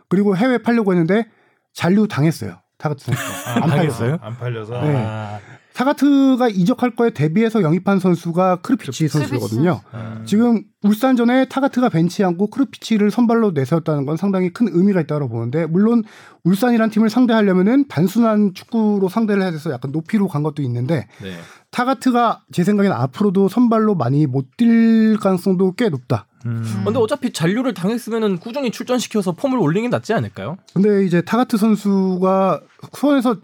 그리고 0.09 0.35
해외 0.35 0.57
팔려고 0.57 0.91
했는데 0.91 1.27
잔류 1.73 2.07
당했어요. 2.07 2.59
타가트 2.77 3.05
선수가 3.05 3.63
안 3.63 3.69
팔렸어요. 3.69 4.17
안 4.21 4.37
팔려서. 4.37 4.81
네. 4.81 4.95
아, 5.05 5.39
타가트가 5.73 6.49
이적할 6.49 6.95
거에 6.95 7.11
대비해서 7.11 7.61
영입한 7.61 7.99
선수가 7.99 8.57
크르피치 8.57 9.07
선수거든요. 9.07 9.81
아. 9.91 10.21
지금 10.25 10.63
울산전에 10.83 11.45
타가트가 11.45 11.89
벤치에 11.89 12.25
앉고 12.25 12.47
크르피치를 12.47 13.11
선발로 13.11 13.51
내세웠다는 13.51 14.05
건 14.05 14.17
상당히 14.17 14.51
큰 14.51 14.67
의미가 14.71 15.01
있다고 15.01 15.29
보는데 15.29 15.65
물론 15.65 16.03
울산이란 16.43 16.89
팀을 16.89 17.09
상대하려면은 17.09 17.87
단순한 17.87 18.53
축구로 18.53 19.09
상대를 19.09 19.43
해야 19.43 19.51
돼서 19.51 19.71
약간 19.71 19.91
높이로 19.91 20.27
간 20.27 20.43
것도 20.43 20.61
있는데 20.63 21.07
네. 21.21 21.37
타가트가 21.71 22.41
제 22.51 22.63
생각에는 22.63 22.95
앞으로도 22.95 23.47
선발로 23.47 23.95
많이 23.95 24.25
못 24.25 24.51
뛸 24.57 25.17
가능성도 25.19 25.73
꽤 25.73 25.89
높다. 25.89 26.25
음. 26.45 26.63
근데 26.83 26.99
어차피 26.99 27.31
잔류를 27.31 27.73
당했으면은 27.73 28.39
꾸준히 28.39 28.71
출전시켜서 28.71 29.33
폼을 29.33 29.57
올리는 29.59 29.89
게 29.89 29.95
낫지 29.95 30.13
않을까요? 30.13 30.57
근데 30.73 31.05
이제 31.05 31.21
타가트 31.21 31.57
선수가 31.57 32.61
수원에서 32.93 33.37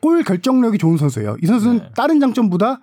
골 0.00 0.22
결정력이 0.22 0.78
좋은 0.78 0.96
선수예요. 0.96 1.36
이 1.42 1.46
선수는 1.46 1.78
네. 1.78 1.84
다른 1.96 2.20
장점보다 2.20 2.80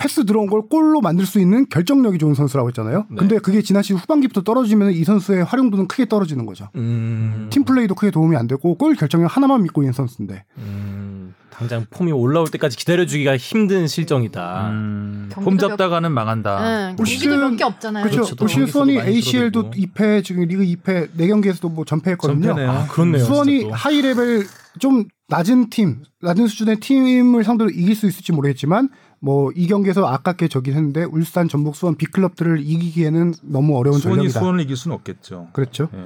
패스 0.00 0.24
들어온 0.24 0.46
걸 0.48 0.62
골로 0.70 1.00
만들 1.00 1.26
수 1.26 1.40
있는 1.40 1.66
결정력이 1.68 2.18
좋은 2.18 2.34
선수라고 2.34 2.68
했잖아요. 2.68 3.06
네. 3.10 3.16
근데 3.16 3.38
그게 3.38 3.62
지난 3.62 3.82
시즌 3.82 3.96
후반기부터 3.96 4.42
떨어지면 4.42 4.92
이 4.92 5.02
선수의 5.02 5.42
활용도는 5.42 5.88
크게 5.88 6.06
떨어지는 6.06 6.46
거죠. 6.46 6.68
음, 6.76 7.48
팀 7.50 7.64
플레이도 7.64 7.96
크게 7.96 8.12
도움이 8.12 8.36
안 8.36 8.46
되고 8.46 8.76
골 8.76 8.94
결정력 8.94 9.36
하나만 9.36 9.64
믿고 9.64 9.82
있는 9.82 9.92
선수인데 9.92 10.44
음, 10.58 11.34
당장 11.50 11.84
폼이 11.90 12.12
올라올 12.12 12.46
때까지 12.46 12.76
기다려주기가 12.76 13.36
힘든 13.38 13.88
실정이다. 13.88 14.68
음. 14.70 15.30
폼 15.32 15.58
잡다가는 15.58 16.12
망한다. 16.12 16.60
네, 16.60 16.84
올 16.90 16.96
경기도 16.98 17.04
시즌- 17.04 17.40
몇개 17.50 17.64
없잖아요. 17.64 18.04
그렇죠. 18.04 18.22
그렇죠. 18.22 18.36
올 18.44 18.48
시즌 18.48 18.60
경기 18.66 18.70
수원이 18.70 19.00
ACL도 19.00 19.70
줄어들고. 19.72 19.92
2패 19.94 20.22
지금 20.24 20.44
리그 20.44 20.62
2패 20.62 21.10
4경기에서도 21.16 21.72
뭐 21.72 21.84
전패했거든요. 21.84 22.46
전패네요. 22.46 22.70
아, 22.70 22.86
그렇네요. 22.86 23.24
수원이. 23.24 23.68
하위 23.72 24.00
레벨 24.00 24.46
좀 24.78 25.06
낮은 25.28 25.68
팀, 25.68 26.04
낮은 26.22 26.46
수준의 26.46 26.80
팀을 26.80 27.44
상대로 27.44 27.70
이길 27.70 27.94
수 27.94 28.06
있을지 28.06 28.32
모르겠지만 28.32 28.88
뭐 29.20 29.50
이 29.56 29.66
경기에서 29.66 30.06
아깝게 30.06 30.46
지긴 30.48 30.74
했는데 30.74 31.04
울산, 31.04 31.48
전북, 31.48 31.74
수원 31.74 31.96
big 31.96 32.10
club들을 32.10 32.60
이기기에는 32.60 33.34
너무 33.42 33.76
어려운 33.76 33.98
수원이 33.98 34.18
전력이다. 34.20 34.40
수원을 34.40 34.60
이길 34.60 34.76
수는 34.76 34.94
없겠죠. 34.96 35.48
그렇죠. 35.52 35.88
예. 35.94 35.98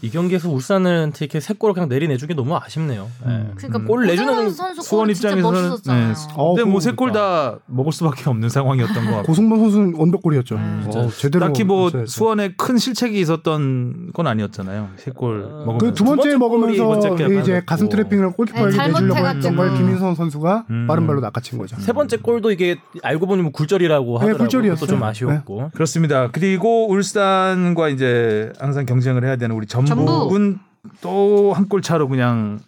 이 0.00 0.10
경기에서 0.10 0.48
울산한테 0.50 1.26
이렇게 1.26 1.40
세 1.40 1.52
골을 1.54 1.74
그냥 1.74 1.88
내리내주기 1.90 2.34
너무 2.34 2.56
아쉽네요. 2.56 3.08
예. 3.26 3.50
그러니까 3.56 3.78
음. 3.80 3.84
골 3.86 4.06
내주는 4.06 4.50
선수 4.50 4.80
수원 4.82 5.10
입장에서는 5.10 5.42
멋있었잖아요. 5.62 6.08
네. 6.08 6.14
어, 6.36 6.54
근데 6.54 6.70
뭐 6.70 6.80
세 6.80 6.92
골 6.94 7.12
다 7.12 7.58
먹을 7.66 7.92
수밖에 7.92 8.30
없는 8.30 8.48
상황이었던 8.48 9.04
것 9.04 9.10
같고. 9.10 9.26
고승범 9.26 9.58
선수는 9.58 9.94
원더골이었죠. 9.96 10.54
음. 10.56 10.84
어, 10.94 11.08
제대로 11.10 11.46
딱히 11.46 11.64
뭐 11.64 11.88
있어야죠. 11.88 12.06
수원에 12.06 12.54
큰 12.56 12.78
실책이 12.78 13.20
있었던 13.20 14.12
건 14.14 14.26
아니었잖아요. 14.26 14.88
세골 14.96 15.42
어, 15.44 15.64
먹으면서. 15.66 15.78
그두 15.86 16.04
번째 16.04 16.30
두 16.30 16.38
번째 16.38 16.56
골이 16.58 16.78
먹으면서 16.78 17.14
게 17.16 17.40
이제. 17.40 17.62
가슴 17.66 17.88
트래핑을 17.90 18.32
골키퍼에게 18.32 18.70
네, 18.70 18.76
내주려고 18.88 19.14
잘못해가지고. 19.14 19.36
했던 19.36 19.56
걸 19.56 19.76
김인성 19.76 20.14
선수가 20.14 20.64
음. 20.70 20.86
빠른 20.86 21.06
발로 21.06 21.20
낚아친 21.20 21.58
거죠. 21.58 21.76
세 21.80 21.92
번째 21.92 22.16
골도 22.18 22.53
이게 22.54 22.76
알고 23.02 23.26
보니 23.26 23.42
뭐 23.42 23.52
굴절이라고 23.52 24.06
네, 24.06 24.12
하더라고요. 24.14 24.38
굴절이었어요. 24.38 24.74
그것도 24.76 24.90
좀 24.90 25.02
아쉬웠고. 25.02 25.70
그렇습니다. 25.74 26.30
그리고 26.32 26.88
울산과 26.90 27.88
이제 27.90 28.52
항상 28.58 28.86
경쟁을 28.86 29.24
해야 29.24 29.36
되는 29.36 29.54
우리 29.54 29.66
전북은 29.66 30.58
또 31.00 31.52
한 31.54 31.68
골 31.68 31.82
차로 31.82 32.08
그냥 32.08 32.58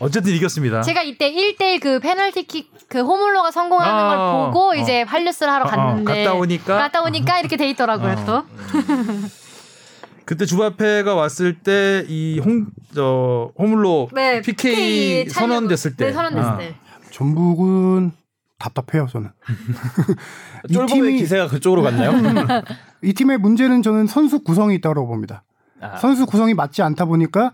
어쨌든 0.00 0.32
이겼습니다. 0.34 0.82
제가 0.82 1.02
이때 1.02 1.30
1대1 1.32 1.80
그 1.80 2.00
페널티킥 2.00 2.72
그 2.88 3.00
호물로가 3.02 3.50
성공하는 3.50 3.92
아, 3.94 4.08
걸 4.08 4.46
보고 4.52 4.70
어. 4.70 4.74
이제 4.74 5.02
활류스를 5.02 5.52
하러 5.52 5.64
어, 5.64 5.68
어, 5.68 5.70
갔는데 5.70 6.24
갔다 6.24 6.34
오니까 6.34 6.78
갔다 6.78 7.02
오니까 7.02 7.38
이렇게 7.40 7.56
돼 7.56 7.70
있더라고요 7.70 8.12
어. 8.18 8.24
또. 8.26 8.44
그때 10.26 10.46
주바페가 10.46 11.14
왔을 11.14 11.58
때 11.60 12.04
이 12.08 12.40
홍 12.44 12.66
저 12.94 13.50
호물로 13.58 14.08
네, 14.14 14.40
PK 14.40 15.26
차려고- 15.26 15.30
선언됐을 15.32 15.96
때. 15.96 16.06
네, 16.06 16.12
선언됐을 16.12 16.48
아. 16.50 16.58
때. 16.58 16.74
전북은 17.10 18.12
답답해요, 18.58 19.06
저는. 19.10 19.30
이 20.68 20.72
쫄보의 20.72 21.16
기세가 21.18 21.48
그쪽으로 21.48 21.82
갔나요? 21.82 22.12
이 23.02 23.12
팀의 23.12 23.38
문제는 23.38 23.82
저는 23.82 24.06
선수 24.06 24.40
구성이 24.40 24.76
있다고 24.76 25.06
봅니다. 25.06 25.44
아, 25.80 25.96
선수 25.96 26.26
구성이 26.26 26.54
맞지 26.54 26.82
않다 26.82 27.04
보니까 27.04 27.52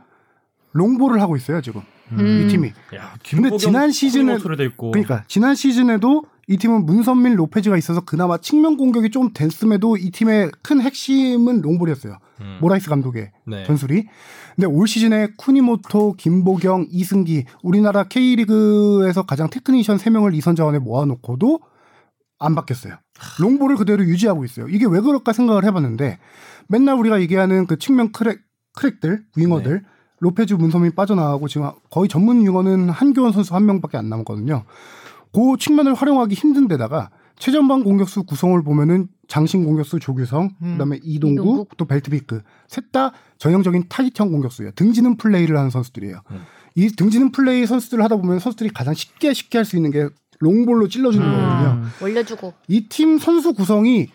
롱볼을 0.72 1.20
하고 1.20 1.36
있어요, 1.36 1.60
지금. 1.60 1.82
음. 2.12 2.44
이 2.44 2.48
팀이. 2.48 2.72
야, 2.94 3.14
근데 3.28 3.56
지난 3.56 3.90
시즌에. 3.90 4.38
그러니까 4.92 5.24
지난 5.26 5.54
시즌에도 5.54 6.24
이 6.48 6.56
팀은 6.56 6.84
문선민 6.84 7.36
로페즈가 7.36 7.76
있어서 7.76 8.00
그나마 8.00 8.36
측면 8.38 8.76
공격이 8.76 9.10
좀 9.10 9.32
됐음에도 9.32 9.96
이 9.96 10.10
팀의 10.10 10.50
큰 10.62 10.80
핵심은 10.80 11.60
롱볼이었어요. 11.60 12.18
음. 12.40 12.58
모라이스 12.60 12.88
감독의 12.88 13.32
네. 13.46 13.64
전술이. 13.64 14.06
근데 14.56 14.66
올 14.66 14.86
시즌에 14.88 15.28
쿠니모토, 15.36 16.14
김보경, 16.14 16.86
이승기 16.90 17.44
우리나라 17.62 18.04
K리그에서 18.04 19.24
가장 19.24 19.48
테크니션 19.50 19.98
3명을 19.98 20.34
이선 20.34 20.56
자원에 20.56 20.78
모아놓고도 20.78 21.60
안 22.38 22.54
바뀌었어요. 22.54 22.94
롱볼을 23.38 23.76
그대로 23.76 24.02
유지하고 24.04 24.44
있어요. 24.44 24.68
이게 24.68 24.86
왜 24.86 25.00
그럴까 25.00 25.32
생각을 25.32 25.64
해봤는데 25.64 26.18
맨날 26.68 26.96
우리가 26.96 27.20
얘기하는 27.20 27.66
그 27.66 27.78
측면 27.78 28.12
crack, 28.12 28.40
crack들, 28.74 29.24
윙어들 29.36 29.84
로페즈 30.20 30.54
문선민 30.54 30.94
빠져나가고 30.94 31.48
지금 31.48 31.70
거의 31.90 32.08
전문 32.08 32.40
윙어는 32.40 32.90
한교원 32.90 33.32
선수 33.32 33.54
한 33.54 33.66
명밖에 33.66 33.98
안 33.98 34.08
남았거든요. 34.08 34.64
그 35.32 35.56
측면을 35.58 35.94
활용하기 35.94 36.34
힘든 36.34 36.68
데다가 36.68 37.10
최전방 37.40 37.82
공격수 37.82 38.22
구성을 38.24 38.62
보면은 38.62 39.08
장신 39.26 39.64
공격수 39.64 39.98
조규성, 39.98 40.50
음. 40.62 40.72
그다음에 40.72 41.00
이동구, 41.02 41.42
이동국. 41.42 41.76
또 41.76 41.86
벨트비크 41.86 42.42
셋 42.68 42.92
다 42.92 43.12
전형적인 43.38 43.84
타깃형 43.88 44.30
공격수예요. 44.30 44.72
등지는 44.76 45.16
플레이를 45.16 45.56
하는 45.56 45.70
선수들이에요. 45.70 46.20
음. 46.32 46.40
이 46.76 46.88
등지는 46.88 47.32
플레이 47.32 47.66
선수들을 47.66 48.04
하다 48.04 48.16
보면 48.16 48.38
선수들이 48.40 48.70
가장 48.70 48.94
쉽게 48.94 49.32
쉽게 49.32 49.58
할 49.58 49.64
수 49.64 49.76
있는 49.76 49.90
게 49.90 50.08
롱볼로 50.40 50.88
찔러주는 50.88 51.26
음. 51.26 51.32
거거든요. 51.32 51.86
올려주고. 52.02 52.54
이 52.68 52.88
팀 52.88 53.18
선수 53.18 53.52
구성이 53.54 54.08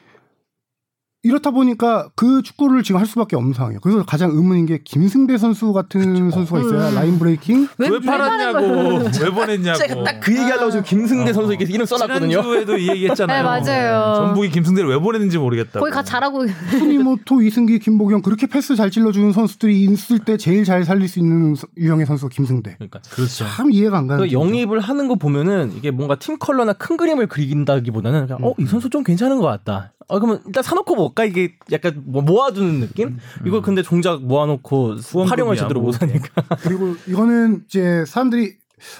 이렇다 1.25 1.51
보니까 1.51 2.07
그 2.15 2.41
축구를 2.43 2.83
지금 2.83 2.99
할 2.99 3.07
수밖에 3.07 3.35
없는 3.35 3.53
상황이에요. 3.53 3.79
그래서 3.81 4.05
가장 4.05 4.29
의문인 4.31 4.65
게 4.65 4.79
김승대 4.83 5.37
선수 5.37 5.73
같은 5.73 6.29
선수가 6.31 6.59
있어요. 6.59 6.89
음. 6.89 6.95
line 6.95 7.17
breaking. 7.19 7.67
왜, 7.79 7.89
왜 7.89 7.99
팔았냐고 7.99 8.99
왜 9.21 9.29
보냈냐고. 9.31 9.77
제가 9.77 10.03
딱 10.03 10.19
그 10.21 10.31
얘기하려고 10.31 10.71
지금 10.71 10.83
김승대 10.85 11.31
어. 11.31 11.33
선수 11.33 11.51
이렇게 11.53 11.65
이름 11.73 11.85
써놨거든요. 11.85 12.29
지난주에도 12.29 12.77
이 12.77 12.89
얘기했잖아요. 12.89 13.37
네, 13.43 13.43
맞아요. 13.43 14.15
전북이 14.15 14.49
김승대를 14.49 14.89
왜 14.89 14.99
보냈는지 14.99 15.37
모르겠다고. 15.37 15.79
거기 15.79 15.91
가 15.91 16.03
잘하고 16.03 16.45
쿠니모토, 16.71 17.41
이승기, 17.41 17.79
김보경 17.79 18.21
그렇게 18.21 18.47
패스 18.47 18.75
잘 18.75 18.91
찔러주는 18.91 19.31
선수들이 19.33 19.83
있을 19.83 20.19
때 20.19 20.37
제일 20.37 20.63
잘 20.63 20.83
살릴 20.85 21.07
수 21.07 21.19
있는 21.19 21.55
서- 21.55 21.67
유형의 21.77 22.05
선수가 22.05 22.29
김승대. 22.33 22.75
그러니까 22.75 22.99
그렇죠. 23.11 23.45
참 23.45 23.71
이해가 23.71 23.97
안 23.97 24.07
가는. 24.07 24.25
그. 24.27 24.31
영입을 24.31 24.79
하는 24.79 25.07
거 25.07 25.15
보면은 25.15 25.73
이게 25.75 25.91
뭔가 25.91 26.15
팀 26.15 26.37
컬러나 26.37 26.73
큰 26.73 26.97
그림을 26.97 27.27
그린다기보다는 27.27 28.27
그냥 28.27 28.39
음. 28.41 28.45
어이 28.57 28.65
선수 28.67 28.89
좀 28.89 29.03
괜찮은 29.03 29.39
것 29.39 29.45
같다. 29.47 29.91
어 30.07 30.19
그러면 30.19 30.41
일단 30.45 30.61
사놓고 30.63 30.95
볼까 30.95 31.25
이게 31.25 31.55
약간 31.71 32.03
뭐 32.05 32.21
모아두는 32.21 32.79
느낌? 32.81 33.17
이거 33.45 33.61
근데 33.61 33.81
정작 33.81 34.23
모아놓고 34.23 34.97
활용을 35.27 35.55
제대로 35.55 35.81
뭐. 35.81 35.91
못하니까. 35.91 36.57
그리고 36.61 36.95
이거는 37.07 37.63
이제 37.65 38.05
사람들이 38.05 38.55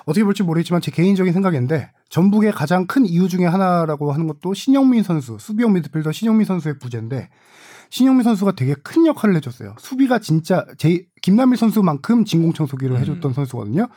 어떻게 0.05 0.23
볼지 0.23 0.41
모르겠지만 0.43 0.81
제 0.81 0.91
개인적인 0.91 1.33
생각인데 1.33 1.91
전북의 2.09 2.53
가장 2.53 2.87
큰 2.87 3.05
이유 3.05 3.27
중에 3.27 3.45
하나라고 3.45 4.11
하는 4.11 4.27
것도 4.27 4.53
신영민 4.53 5.03
선수, 5.03 5.37
수비형 5.39 5.73
미드필더 5.73 6.11
신영민 6.11 6.45
선수의 6.45 6.79
부재인데 6.79 7.29
신영민 7.89 8.23
선수가 8.23 8.53
되게 8.53 8.73
큰 8.73 9.05
역할을 9.05 9.35
해줬어요. 9.35 9.75
수비가 9.79 10.19
진짜 10.19 10.65
제 10.77 11.05
김남일 11.21 11.57
선수만큼 11.57 12.25
진공 12.25 12.53
청소기를 12.53 12.99
해줬던 12.99 13.33
선수거든요. 13.33 13.87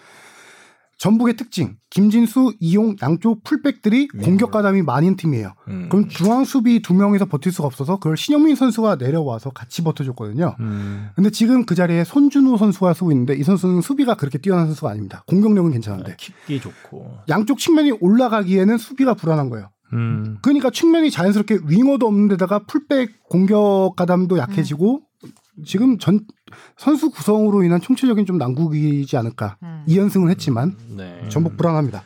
전북의 0.99 1.37
특징 1.37 1.77
김진수, 1.91 2.55
이용 2.61 2.97
양쪽 3.03 3.43
풀백들이 3.45 4.09
공격 4.09 4.51
가담이 4.51 4.83
많은 4.83 5.17
팀이에요. 5.17 5.55
음. 5.69 5.89
그럼 5.89 6.09
중앙 6.09 6.45
수비 6.45 6.83
두 6.83 6.93
명이서 6.93 7.27
버틸 7.27 7.53
수가 7.53 7.67
없어서 7.67 7.97
그걸 7.99 8.17
신영민 8.17 8.57
선수가 8.57 8.97
내려와서 8.97 9.51
같이 9.51 9.83
버텨줬거든요. 9.83 10.57
음. 10.59 11.09
근데 11.15 11.31
지금 11.31 11.65
그 11.65 11.75
자리에 11.75 12.05
손준호 12.05 12.57
선수가 12.57 12.95
쓰고 12.95 13.13
있는데 13.13 13.35
이 13.35 13.45
선수는 13.45 13.81
수비가 13.81 14.15
그렇게 14.15 14.39
뛰어난 14.39 14.67
선수가 14.67 14.91
아닙니다. 14.91 15.23
공격력은 15.29 15.71
괜찮은데 15.71 16.17
킥기 16.19 16.61
좋고. 16.61 17.19
양쪽 17.29 17.59
측면이 17.59 17.93
올라가기에는 18.01 18.77
수비가 18.77 19.15
불안한 19.15 19.51
거예요. 19.51 19.71
음. 19.93 20.39
그러니까 20.43 20.71
측면이 20.71 21.11
자연스럽게 21.11 21.61
윙어도 21.67 22.07
없는 22.07 22.29
데다가 22.29 22.59
풀백 22.67 23.29
공격 23.29 23.95
가담도 23.97 24.37
약해지고 24.39 25.03
지금 25.65 25.99
전 25.99 26.21
선수 26.77 27.11
구성으로 27.11 27.63
인한 27.63 27.81
총체적인 27.81 28.27
좀 28.27 28.39
난국이지 28.39 29.17
않을까. 29.17 29.57
음. 29.63 29.85
2연승을 29.89 30.31
했지만 30.31 30.77
네. 30.97 31.21
전북 31.29 31.57
불안합니다. 31.57 32.03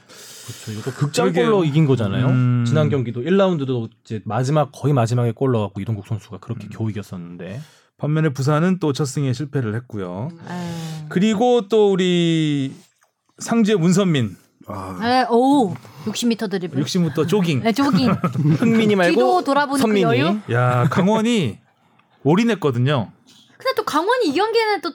그렇죠. 0.47 0.73
이것도 0.81 0.97
극장골로. 0.97 1.65
이긴 1.65 1.87
거잖아요. 1.87 2.27
음. 2.27 2.65
지난 2.67 2.89
경기도 2.89 3.21
1라운드도 3.23 3.89
이제 4.05 4.21
마지막 4.25 4.71
거의 4.73 4.93
마지막에 4.95 5.33
골 5.33 5.53
넣었고 5.53 5.81
이동국 5.81 6.07
선수가 6.07 6.37
음. 6.37 6.41
그렇게 6.41 6.69
겨우 6.69 6.91
이겼었는데. 6.91 7.61
반면에 7.99 8.31
부산은 8.31 8.79
또 8.81 8.93
첫 8.93 9.05
승에 9.05 9.33
실패를 9.33 9.75
했고요. 9.77 10.29
아. 10.49 11.07
그리고 11.09 11.69
또 11.69 11.93
우리 11.93 12.73
상주의 13.39 13.79
문선민 13.79 14.37
네, 15.01 15.27
오 15.31 15.75
60m 16.05 16.51
드리블. 16.51 16.83
60부터 16.83 17.29
조깅. 17.29 17.63
네, 17.63 17.73
조깅. 17.73 18.11
흥민이 18.11 18.97
말고 18.97 19.15
뒤도 19.15 19.45
돌아보는 19.45 19.77
그 19.77 19.81
선민이. 19.83 20.03
여유? 20.03 20.39
야 20.51 20.89
강원이 20.91 21.59
올인했거든요. 22.25 23.11
근데 23.63 23.75
또 23.77 23.85
강원이 23.85 24.27
이 24.29 24.35
경기에는 24.35 24.81
또 24.81 24.91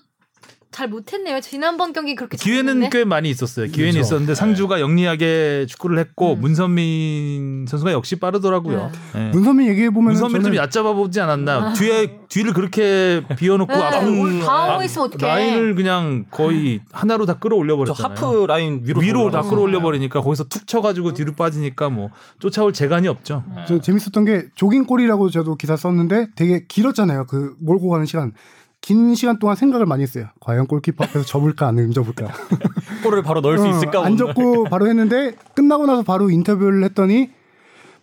잘 0.78 0.90
못했네요. 0.90 1.42
지난번 1.42 1.92
경기 1.92 2.14
그렇게 2.14 2.38
기회는 2.38 2.66
잘했는데. 2.66 2.90
꽤 3.00 3.04
많이 3.04 3.32
있었어요. 3.32 3.66
기회는 3.66 3.94
그렇죠. 3.94 4.00
있었는데 4.06 4.36
상주가 4.36 4.80
영리하게 4.80 5.66
축구를 5.68 5.98
했고 5.98 6.34
음. 6.34 6.42
문선민 6.42 7.66
선수가 7.68 7.94
역시 7.94 8.18
빠르더라고요. 8.18 8.92
네. 9.16 9.30
문선민 9.32 9.70
얘기해 9.70 9.90
보면 9.90 10.12
문선민 10.12 10.36
좀 10.44 10.44
저는 10.52 10.58
얕잡아 10.58 10.94
보지 10.94 11.20
않았나? 11.20 11.74
뒤에 11.74 12.20
뒤를 12.30 12.54
그렇게 12.54 13.24
비워놓고 13.40 13.74
네, 13.74 14.42
하고 14.42 14.84
있으면 14.84 15.08
어떡해. 15.08 15.26
라인을 15.26 15.74
그냥 15.74 16.26
거의 16.30 16.82
하나로 16.92 17.26
다저 17.26 17.40
끌어올려 17.40 17.76
버렸잖아요. 17.78 18.14
하프 18.16 18.46
라인 18.46 18.82
위로 18.84 19.02
위로 19.02 19.20
다 19.32 19.40
올라가서. 19.40 19.50
끌어올려 19.50 19.82
버리니까 19.82 20.22
거기서 20.22 20.44
툭 20.44 20.68
쳐가지고 20.68 21.14
뒤로 21.14 21.34
빠지니까 21.34 21.90
뭐 21.90 22.12
쫓아올 22.40 22.72
재간이 22.74 23.08
없죠. 23.08 23.44
저 23.68 23.82
재밌었던 23.82 24.26
게 24.26 24.46
조깅골이라고 24.54 25.32
저도 25.32 25.56
기사 25.56 25.76
썼는데 25.76 26.28
되게 26.36 26.66
길었잖아요. 26.68 27.26
그 27.26 27.56
몰고 27.60 27.90
가는 27.90 28.06
시간. 28.06 28.34
긴 28.82 29.16
시간 29.16 29.38
동안 29.40 29.56
생각을 29.56 29.86
많이 29.86 30.04
했어요. 30.04 30.28
과연 30.40 30.68
골키퍼 30.68 31.04
앞에서 31.04 31.26
접을까 31.26 31.68
안 31.68 31.92
접을까. 31.92 32.28
골을 33.04 33.22
바로 33.22 33.42
넣을 33.42 33.58
수 33.58 33.66
어, 33.66 33.70
있을까? 33.70 34.06
안 34.06 34.16
접고 34.18 34.64
바로 34.66 34.88
했는데 34.88 35.34
끝나고 35.56 35.86
나서 35.86 36.04
바로 36.04 36.30
인터뷰를 36.30 36.84
했더니 36.86 37.30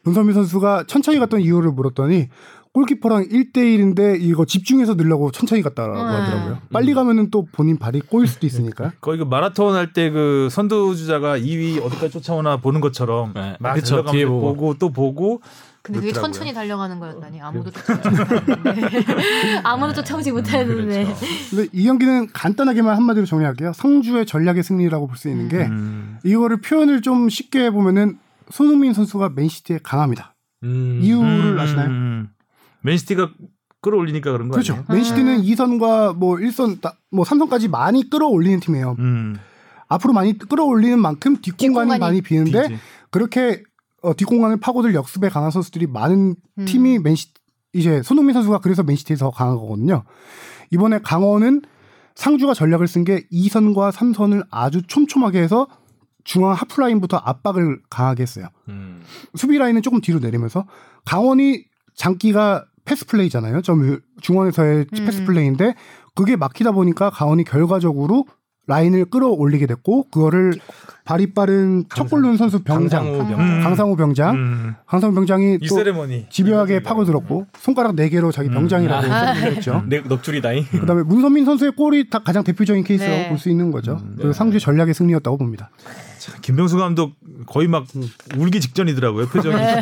문선민 0.03 0.35
선수가 0.35 0.85
천천히 0.87 1.19
갔던 1.19 1.41
이유를 1.41 1.71
물었더니 1.73 2.29
골키퍼랑 2.75 3.29
1대1인데 3.29 4.21
이거 4.21 4.45
집중해서 4.45 4.95
넣으려고 4.95 5.31
천천히 5.31 5.63
갔다라고 5.63 5.99
음. 6.01 6.07
하더라고요. 6.07 6.59
빨리 6.73 6.93
가면은 6.93 7.31
또 7.31 7.47
본인 7.53 7.79
발이 7.79 8.01
꼬일 8.01 8.27
수도 8.27 8.47
있으니까. 8.47 8.93
거의 9.01 9.19
그 9.19 9.25
마라톤 9.25 9.75
할 9.77 9.93
때 9.93 10.11
그 10.11 10.49
선두주자가 10.51 11.39
2위 11.39 11.81
어디까지 11.83 12.11
쫓아오나 12.11 12.57
보는 12.59 12.81
것처럼 12.81 13.33
네. 13.35 13.57
막 13.61 13.75
그쵸, 13.75 13.91
달려가면서 14.03 14.13
뒤에 14.13 14.27
보고. 14.27 14.41
보고 14.55 14.75
또 14.75 14.91
보고 14.91 15.41
근데 15.85 16.01
그게 16.01 16.13
그렇더라고요. 16.13 16.33
천천히 16.33 16.55
달려가는 16.55 16.99
거였다니 16.99 17.41
아무도 17.43 17.71
쫓아오지 17.71 18.09
못했는데 18.11 19.05
아무도 19.65 19.93
쫓아오지 19.93 20.33
못했는데 20.33 21.05
그렇죠. 21.05 21.27
근데 21.51 21.69
이 21.73 21.85
경기는 21.85 22.29
간단하게만 22.33 22.97
한마디로 22.97 23.27
정리할게요. 23.27 23.73
성주의 23.75 24.25
전략의 24.25 24.63
승리라고 24.63 25.07
볼 25.07 25.17
수 25.19 25.29
있는 25.29 25.49
게 25.49 25.59
음. 25.67 26.19
이거를 26.25 26.63
표현을 26.63 27.03
좀 27.03 27.29
쉽게 27.29 27.65
해보면은 27.67 28.19
손흥민 28.51 28.95
선수가 28.95 29.33
맨시티에 29.37 29.81
강합니다. 29.83 30.35
음. 30.63 31.01
이유를 31.03 31.61
아시나요? 31.61 31.89
음. 31.91 32.29
맨시티가 32.83 33.31
끌어올리니까 33.83 34.33
그런 34.33 34.49
거 34.49 34.53
그렇죠. 34.55 34.73
아니에요? 34.73 34.87
맨시티는 34.89 35.37
음. 35.41 35.43
2선과 35.43 36.17
뭐 36.17 36.37
1선, 36.37 36.81
따- 36.81 36.95
뭐 37.11 37.27
3선까지 37.27 37.69
많이 37.71 38.09
끌어올리는 38.09 38.59
팀이에요. 38.61 38.97
음. 38.99 39.37
앞으로 39.89 40.15
많이 40.15 40.39
끌어올리는 40.39 40.99
만큼 40.99 41.37
뒷공간이, 41.43 41.57
뒷공간이 41.59 42.01
많이 42.01 42.23
비는데 42.23 42.69
비지. 42.69 42.81
그렇게 43.11 43.63
어, 44.05 44.15
뒷공간을 44.15 44.59
파고들 44.59 44.95
역습에 44.95 45.31
강한 45.31 45.51
선수들이 45.51 45.87
많은 45.87 46.37
음. 46.59 46.65
팀이 46.67 46.99
맨시 46.99 47.29
이제 47.73 48.03
손흥민 48.03 48.35
선수가 48.35 48.59
그래서 48.59 48.83
맨시티에서 48.83 49.31
강한 49.31 49.57
거거든요. 49.57 50.05
이번에 50.71 51.01
강원은 51.01 51.63
상주가 52.15 52.55
전략을 52.55 52.87
쓴 52.87 53.05
게 53.05 53.27
2선과 53.33 53.91
3선을 53.91 54.47
아주 54.51 54.83
촘촘하게 54.87 55.41
해서 55.41 55.67
중앙 56.23 56.53
하프라인부터 56.53 57.17
압박을 57.17 57.81
강하게 57.91 58.23
했어요. 58.23 58.49
음. 58.69 59.03
수비 59.35 59.59
라인은 59.59 59.83
조금 59.83 60.01
뒤로 60.01 60.21
내리면서 60.21 60.67
강원이 61.05 61.65
장기가 61.97 62.67
패스 62.85 63.07
플레이잖아요. 63.07 63.63
점 63.63 64.01
중원에서의 64.21 64.87
음. 64.93 65.05
패스 65.07 65.25
플레이인데 65.25 65.75
그게 66.15 66.37
막히다 66.37 66.73
보니까 66.73 67.11
강원이 67.11 67.45
결과적으로 67.45 68.27
라인을 68.67 69.07
끌어올리게 69.07 69.67
됐고 69.67 70.09
그거를 70.11 70.55
발이 71.05 71.35
빠른 71.35 71.85
첫골 71.95 72.23
넣은 72.23 72.39
선수 72.39 72.63
병장 72.65 73.05
강상우 73.05 73.19
강- 73.19 73.29
병장. 73.29 73.41
음. 73.59 73.63
강상우 73.63 73.97
병장 73.97 74.35
음. 74.37 74.75
강상우 74.87 75.13
병장이 75.15 75.59
이또 75.61 75.75
세레머니 75.75 76.27
집요하게 76.31 76.83
파고들었고 76.83 77.47
손가락 77.59 77.95
네 77.95 78.09
개로 78.09 78.33
자기 78.33 78.49
병장이라고 78.49 79.13
아. 79.13 79.33
했죠. 79.33 79.83
네, 79.89 80.01
넋줄이다잉. 80.03 80.65
그다음에 80.71 81.03
문선민 81.03 81.45
선수의 81.45 81.73
골이 81.73 82.09
다 82.09 82.21
가장 82.21 82.43
대표적인 82.43 82.85
케이스라고 82.85 83.17
네. 83.17 83.29
볼수 83.29 83.51
있는 83.51 83.71
거죠. 83.71 84.01
음, 84.03 84.17
그 84.19 84.33
상주 84.33 84.59
전략의 84.61 84.95
승리였다고 84.95 85.37
봅니다. 85.37 85.69
참, 86.25 86.41
김병수 86.41 86.79
감독 86.79 87.13
거의 87.47 87.69
막 87.69 87.87
울기 88.37 88.61
직전이더라고요 88.61 89.27
표정이. 89.29 89.57
네. 89.57 89.81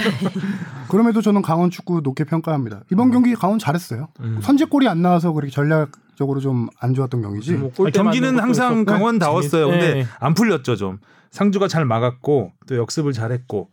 그럼에도 0.88 1.22
저는 1.22 1.40
강원 1.42 1.70
축구 1.70 2.00
높게 2.02 2.24
평가합니다. 2.24 2.80
이번 2.90 3.08
음. 3.08 3.12
경기 3.12 3.34
강원 3.34 3.58
잘했어요. 3.58 4.08
선제골이 4.40 4.88
안 4.88 5.02
나와서 5.02 5.32
그렇게 5.32 5.52
전략적으로 5.52 6.40
좀 6.40 6.68
안 6.80 6.94
좋았던 6.94 7.22
경기지. 7.22 7.52
뭐 7.52 7.70
아니, 7.78 7.92
경기는 7.92 8.32
것도 8.34 8.42
항상. 8.42 8.84
강원다웠어요. 8.84 9.68
근데 9.68 9.94
네. 9.94 10.06
안 10.18 10.34
풀렸죠 10.34 10.76
좀. 10.76 10.98
상주가 11.32 11.66
잘 11.66 11.86
막았고 11.86 12.52
또 12.66 12.76
역습을 12.76 13.14
잘했고 13.14 13.70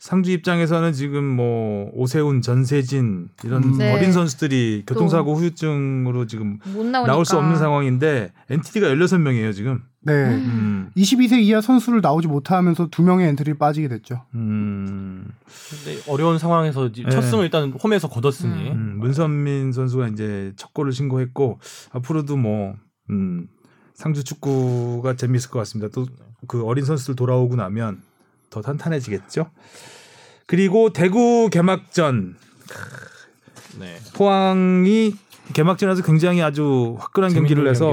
상주 0.00 0.32
입장에서는 0.32 0.94
지금 0.94 1.24
뭐 1.24 1.90
오세훈, 1.92 2.40
전세진 2.40 3.28
이런 3.44 3.76
네. 3.76 3.92
어린 3.92 4.12
선수들이 4.12 4.84
교통사고 4.86 5.34
후유증으로 5.34 6.26
지금. 6.26 6.58
나올 6.90 7.26
수 7.26 7.36
없는 7.36 7.56
상황인데 7.56 8.32
엔트리가 8.48 8.88
16명이에요 8.88 9.54
지금. 9.54 9.82
네. 10.00 10.12
음. 10.14 10.90
22세 10.96 11.40
이하 11.42 11.60
선수를 11.60 12.00
나오지 12.00 12.28
못하면서 12.28 12.88
두 12.88 13.02
명의 13.02 13.28
엔트리 13.28 13.58
빠지게 13.58 13.88
됐죠. 13.88 14.24
음. 14.34 15.30
근데 15.68 16.00
어려운 16.08 16.38
상황에서 16.38 16.90
첫 16.92 17.20
네. 17.20 17.22
승을 17.22 17.44
일단 17.44 17.72
홈에서 17.72 18.08
거뒀으니 18.08 18.70
음, 18.70 18.96
문선민 18.98 19.72
선수가 19.72 20.08
이제 20.08 20.54
첫 20.56 20.72
골을 20.72 20.92
신고했고 20.92 21.60
앞으로도 21.92 22.38
뭐 22.38 22.74
음, 23.10 23.48
상주 23.94 24.24
축구가 24.24 25.14
재미있을 25.16 25.50
것 25.50 25.58
같습니다. 25.60 25.92
또 25.94 26.06
그 26.46 26.64
어린 26.64 26.84
선수들 26.84 27.16
돌아오고 27.16 27.56
나면 27.56 28.02
더 28.50 28.62
탄탄해지겠죠. 28.62 29.50
그리고 30.46 30.92
대구 30.92 31.48
개막전 31.50 32.36
네. 33.78 33.96
포항이 34.14 35.14
개막전에서 35.54 36.02
굉장히 36.02 36.42
아주 36.42 36.96
화끈한 36.98 37.32
경기를 37.34 37.68
해서. 37.68 37.90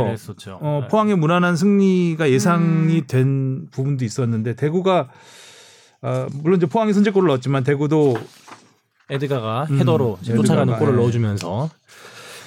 어, 0.61 0.79
네. 0.81 0.87
포항의 0.89 1.15
무난한 1.15 1.55
승리가 1.55 2.29
예상이 2.29 2.99
음. 2.99 3.07
된 3.07 3.67
부분도 3.71 4.05
있었는데 4.05 4.55
대구가 4.55 5.09
어, 6.01 6.27
물론 6.33 6.57
이제 6.57 6.65
포항이 6.65 6.93
선제골을 6.93 7.27
넣었지만 7.27 7.63
대구도 7.63 8.15
에드가가 9.09 9.67
음, 9.69 9.79
헤더로 9.79 10.19
이제 10.21 10.35
쫓아가는 10.35 10.73
에드가가, 10.73 10.79
골을 10.79 10.93
예. 10.93 11.01
넣어주면서 11.01 11.69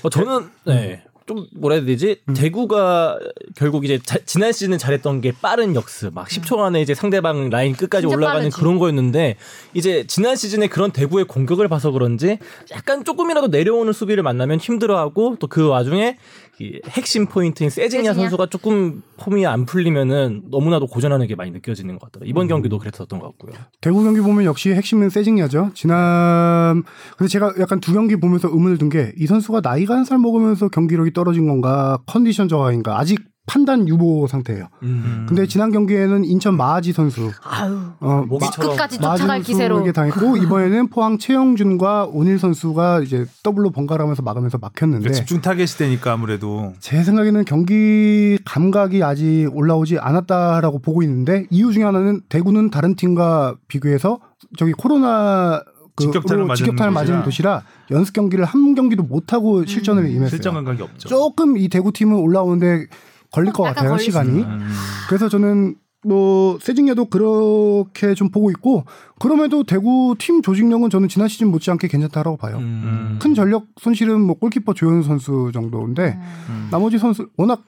어, 0.02 0.08
저는 0.08 0.50
네. 0.64 1.04
좀 1.34 1.46
뭐라 1.56 1.76
해야 1.76 1.84
되지? 1.84 2.20
음. 2.28 2.34
대구가 2.34 3.18
결국 3.56 3.84
이제 3.84 3.98
자- 4.04 4.18
지난 4.26 4.52
시즌은 4.52 4.78
잘했던 4.78 5.20
게 5.20 5.32
빠른 5.40 5.74
역습, 5.74 6.12
막 6.14 6.28
10초 6.28 6.58
안에 6.60 6.82
이제 6.82 6.94
상대방 6.94 7.48
라인 7.50 7.74
끝까지 7.74 8.06
올라가는 8.06 8.40
빠르지. 8.42 8.56
그런 8.56 8.78
거였는데 8.78 9.36
이제 9.74 10.04
지난 10.06 10.36
시즌에 10.36 10.66
그런 10.66 10.90
대구의 10.90 11.24
공격을 11.26 11.68
봐서 11.68 11.90
그런지 11.90 12.38
약간 12.72 13.04
조금이라도 13.04 13.48
내려오는 13.48 13.92
수비를 13.92 14.22
만나면 14.22 14.58
힘들어하고 14.58 15.36
또 15.40 15.46
그 15.48 15.66
와중에 15.68 16.16
이 16.51 16.51
핵심 16.88 17.26
포인트인 17.26 17.70
세징야 17.70 18.10
세징야? 18.10 18.14
선수가 18.14 18.46
조금 18.46 19.02
폼이 19.16 19.46
안 19.46 19.64
풀리면은 19.66 20.42
너무나도 20.50 20.86
고전하는 20.86 21.26
게 21.26 21.34
많이 21.34 21.50
느껴지는 21.50 21.98
것 21.98 22.06
같더라고요. 22.06 22.28
음. 22.28 22.30
이번 22.30 22.48
경기도 22.48 22.78
그랬었던 22.78 23.18
것 23.18 23.26
같고요. 23.26 23.52
대구 23.80 24.02
경기 24.04 24.20
보면 24.20 24.44
역시 24.44 24.70
핵심은 24.72 25.10
세징야죠. 25.10 25.70
지난 25.74 26.82
근데 27.16 27.28
제가 27.28 27.54
약간 27.60 27.80
두 27.80 27.92
경기 27.92 28.16
보면서 28.16 28.48
의문을 28.48 28.78
든게이 28.78 29.26
선수가 29.26 29.60
나이가 29.62 29.94
한 29.96 30.02
살 30.04 30.18
먹으면서 30.18 30.68
경기력이 30.68 31.12
떨어진 31.12 31.46
건가 31.46 31.98
컨디션 32.06 32.48
저하인가 32.48 32.98
아직 32.98 33.20
판단 33.46 33.88
유보 33.88 34.28
상태예요. 34.28 34.68
음. 34.84 35.26
근데 35.28 35.46
지난 35.46 35.72
경기에는 35.72 36.24
인천 36.24 36.56
마하지 36.56 36.92
선수 36.92 37.32
아유. 37.42 37.76
어, 37.98 38.24
끝까지 38.28 38.98
쫓아갈 38.98 39.40
기세로. 39.42 39.92
당했고 39.92 40.36
이번에는 40.38 40.88
포항 40.88 41.18
최영준과 41.18 42.06
오닐 42.12 42.38
선수가 42.38 43.00
이제 43.00 43.26
더블로 43.42 43.70
번갈아가면서 43.70 44.22
막으면서 44.22 44.58
막혔는데 44.58 45.02
그러니까 45.02 45.18
집중 45.18 45.40
타겟이 45.40 45.66
되니까 45.76 46.12
아무래도 46.12 46.72
제 46.78 47.02
생각에는 47.02 47.44
경기 47.44 48.38
감각이 48.44 49.02
아직 49.02 49.48
올라오지 49.52 49.98
않았다라고 49.98 50.78
보고 50.78 51.02
있는데 51.02 51.46
이유 51.50 51.72
중에 51.72 51.82
하나는 51.82 52.20
대구는 52.28 52.70
다른 52.70 52.94
팀과 52.94 53.56
비교해서 53.66 54.20
저기 54.56 54.72
코로나 54.72 55.60
그 55.96 56.04
직격탄을 56.04 56.44
맞은 56.44 56.64
직격탄을 56.64 56.92
맞은 56.92 57.22
도시라 57.24 57.62
연습 57.90 58.12
경기를 58.14 58.44
한 58.44 58.74
경기도 58.76 59.02
못 59.02 59.32
하고 59.32 59.66
실전을 59.66 60.08
임했어요. 60.08 60.28
실전 60.30 60.54
감각이 60.54 60.80
없죠. 60.80 61.08
조금 61.08 61.58
이 61.58 61.68
대구 61.68 61.92
팀은 61.92 62.16
올라오는데 62.16 62.86
걸릴 63.32 63.52
것 63.52 63.64
같아요 63.64 63.98
시간이. 63.98 64.42
음. 64.42 64.68
그래서 65.08 65.28
저는 65.28 65.76
뭐 66.04 66.58
세징야도 66.60 67.06
그렇게 67.06 68.14
좀 68.14 68.30
보고 68.30 68.50
있고 68.50 68.84
그럼에도 69.18 69.62
대구 69.62 70.16
팀 70.18 70.42
조직력은 70.42 70.90
저는 70.90 71.08
지난 71.08 71.28
시즌 71.28 71.48
못지않게 71.48 71.88
괜찮다라고 71.88 72.36
봐요. 72.36 72.58
음. 72.58 73.18
큰 73.20 73.34
전력 73.34 73.66
손실은 73.80 74.20
뭐 74.20 74.36
골키퍼 74.36 74.74
조현 74.74 75.02
선수 75.02 75.50
정도인데 75.52 76.18
음. 76.48 76.68
나머지 76.70 76.98
선수 76.98 77.28
워낙 77.36 77.62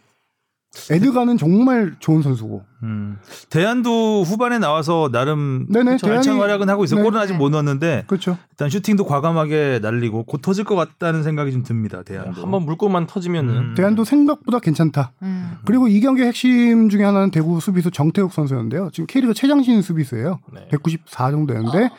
에드가는 0.91 1.39
정말 1.39 1.95
좋은 2.01 2.21
선수고 2.23 2.65
음. 2.83 3.19
대안도 3.51 4.25
후반에 4.25 4.59
나와서 4.59 5.09
나름 5.13 5.67
네네, 5.71 5.93
그쵸, 5.93 6.07
대안이- 6.09 6.39
활약은 6.39 6.69
하고 6.69 6.85
있어요. 6.85 6.99
네. 7.01 7.05
골은 7.05 7.21
아직 7.21 7.35
못 7.35 7.49
넣었는데 7.51 8.05
그렇죠. 8.07 8.37
일단 8.51 8.69
슈팅도 8.71 9.05
과감하게 9.07 9.81
날리고 9.83 10.25
곧 10.25 10.43
터질 10.43 10.65
것 10.65 10.75
같다는 10.75 11.23
생각이 11.23 11.53
좀 11.53 11.63
듭니다. 11.63 12.03
대안도. 12.03 12.43
한번 12.43 12.65
물고만 12.65 13.07
터지면은 13.07 13.57
음. 13.57 13.75
대안도 13.77 14.05
생각보다 14.05 14.59
괜찮다. 14.59 15.13
음. 15.23 15.53
그리고 15.65 15.89
이 15.89 16.01
경기 16.01 16.23
핵심 16.23 16.89
중에 16.89 17.05
하나는 17.05 17.31
대구 17.31 17.61
수비수 17.61 17.91
정태욱 17.91 18.33
선수였는데요. 18.33 18.91
지금 18.93 19.07
K리그 19.07 19.33
최장신 19.35 19.81
수비수예요. 19.83 20.41
네. 20.53 20.69
194 20.71 21.31
정도였는데 21.31 21.91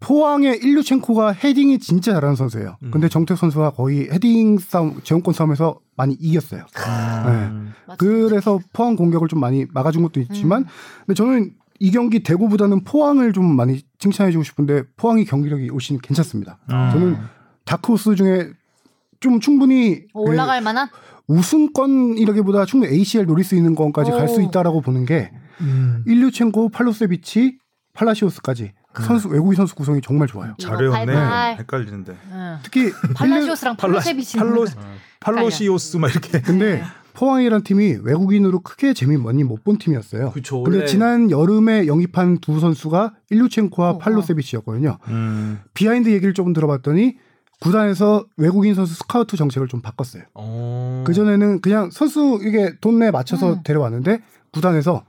포항의 0.00 0.58
일류첸코가 0.58 1.32
헤딩이 1.32 1.78
진짜 1.78 2.14
잘하는 2.14 2.34
선수예요. 2.34 2.78
음. 2.82 2.90
근데 2.90 3.08
정태욱 3.08 3.38
선수가 3.38 3.70
거의 3.72 4.08
헤딩 4.10 4.58
싸움, 4.58 5.00
제공권 5.02 5.34
싸움에서 5.34 5.78
많이 5.96 6.14
이겼어요. 6.14 6.62
음. 6.62 7.72
맞습니다. 7.86 7.96
그래서 7.98 8.58
포항 8.72 8.96
공격을 8.96 9.28
좀 9.28 9.40
많이 9.40 9.66
막아준 9.72 10.02
것도 10.02 10.20
있지만, 10.20 10.62
음. 10.62 10.66
근데 11.06 11.14
저는 11.14 11.50
이 11.78 11.90
경기 11.90 12.22
대구보다는 12.22 12.84
포항을 12.84 13.32
좀 13.32 13.44
많이 13.44 13.82
칭찬해주고 13.98 14.42
싶은데 14.44 14.82
포항이 14.96 15.24
경기력이 15.24 15.68
훨씬 15.68 15.98
괜찮습니다. 15.98 16.58
음. 16.70 16.90
저는 16.92 17.16
다크호스 17.64 18.14
중에 18.14 18.50
좀 19.20 19.40
충분히 19.40 20.02
어, 20.14 20.20
올라갈 20.22 20.62
만한? 20.62 20.88
그 20.88 21.34
우승권이라기보다 21.34 22.64
충분히 22.64 22.92
ACL 22.94 23.26
노릴 23.26 23.44
수 23.44 23.54
있는 23.54 23.74
건까지 23.74 24.10
갈수 24.10 24.40
오. 24.40 24.44
있다라고 24.44 24.80
보는 24.80 25.04
게 25.04 25.30
음. 25.60 26.02
일류첸코, 26.06 26.70
팔로세비치, 26.70 27.58
팔라시오스까지 27.92 28.72
선수 28.98 29.28
외국인 29.28 29.54
선수 29.56 29.74
구성이 29.74 30.00
정말 30.02 30.26
좋아요. 30.28 30.54
이거 30.58 30.68
잘 30.68 30.78
외웠네. 30.82 31.06
발발. 31.06 31.58
헷갈리는데. 31.58 32.16
응. 32.32 32.58
특히 32.62 32.92
팔라시오스랑 33.14 33.76
팔라- 33.76 33.78
팔로세비치. 33.92 34.38
팔로 34.38 34.66
팔로시오스 35.20 35.96
막 35.98 36.10
이렇게. 36.10 36.40
근데 36.40 36.82
포항이라는 37.14 37.62
팀이 37.64 37.98
외국인으로 38.02 38.60
크게 38.60 38.94
재미 38.94 39.16
많이 39.16 39.44
못 39.44 39.62
본 39.64 39.78
팀이었어요. 39.78 40.30
그쵸. 40.32 40.62
근데 40.62 40.78
원래 40.78 40.86
지난 40.86 41.30
여름에 41.30 41.86
영입한 41.86 42.38
두 42.38 42.58
선수가 42.60 43.14
일류첸코와 43.30 43.90
어, 43.90 43.94
어. 43.94 43.98
팔로세비치였거든요. 43.98 44.98
음. 45.08 45.60
비하인드 45.74 46.08
얘기를 46.10 46.34
조금 46.34 46.52
들어봤더니 46.52 47.16
구단에서 47.60 48.24
외국인 48.38 48.74
선수 48.74 48.94
스카우트 48.94 49.36
정책을 49.36 49.68
좀 49.68 49.82
바꿨어요. 49.82 50.22
어... 50.34 51.04
그 51.06 51.12
전에는 51.12 51.60
그냥 51.60 51.90
선수 51.90 52.40
이게 52.42 52.72
돈에 52.80 53.10
맞춰서 53.10 53.52
음. 53.54 53.60
데려왔는데 53.64 54.22
구단에서 54.52 55.04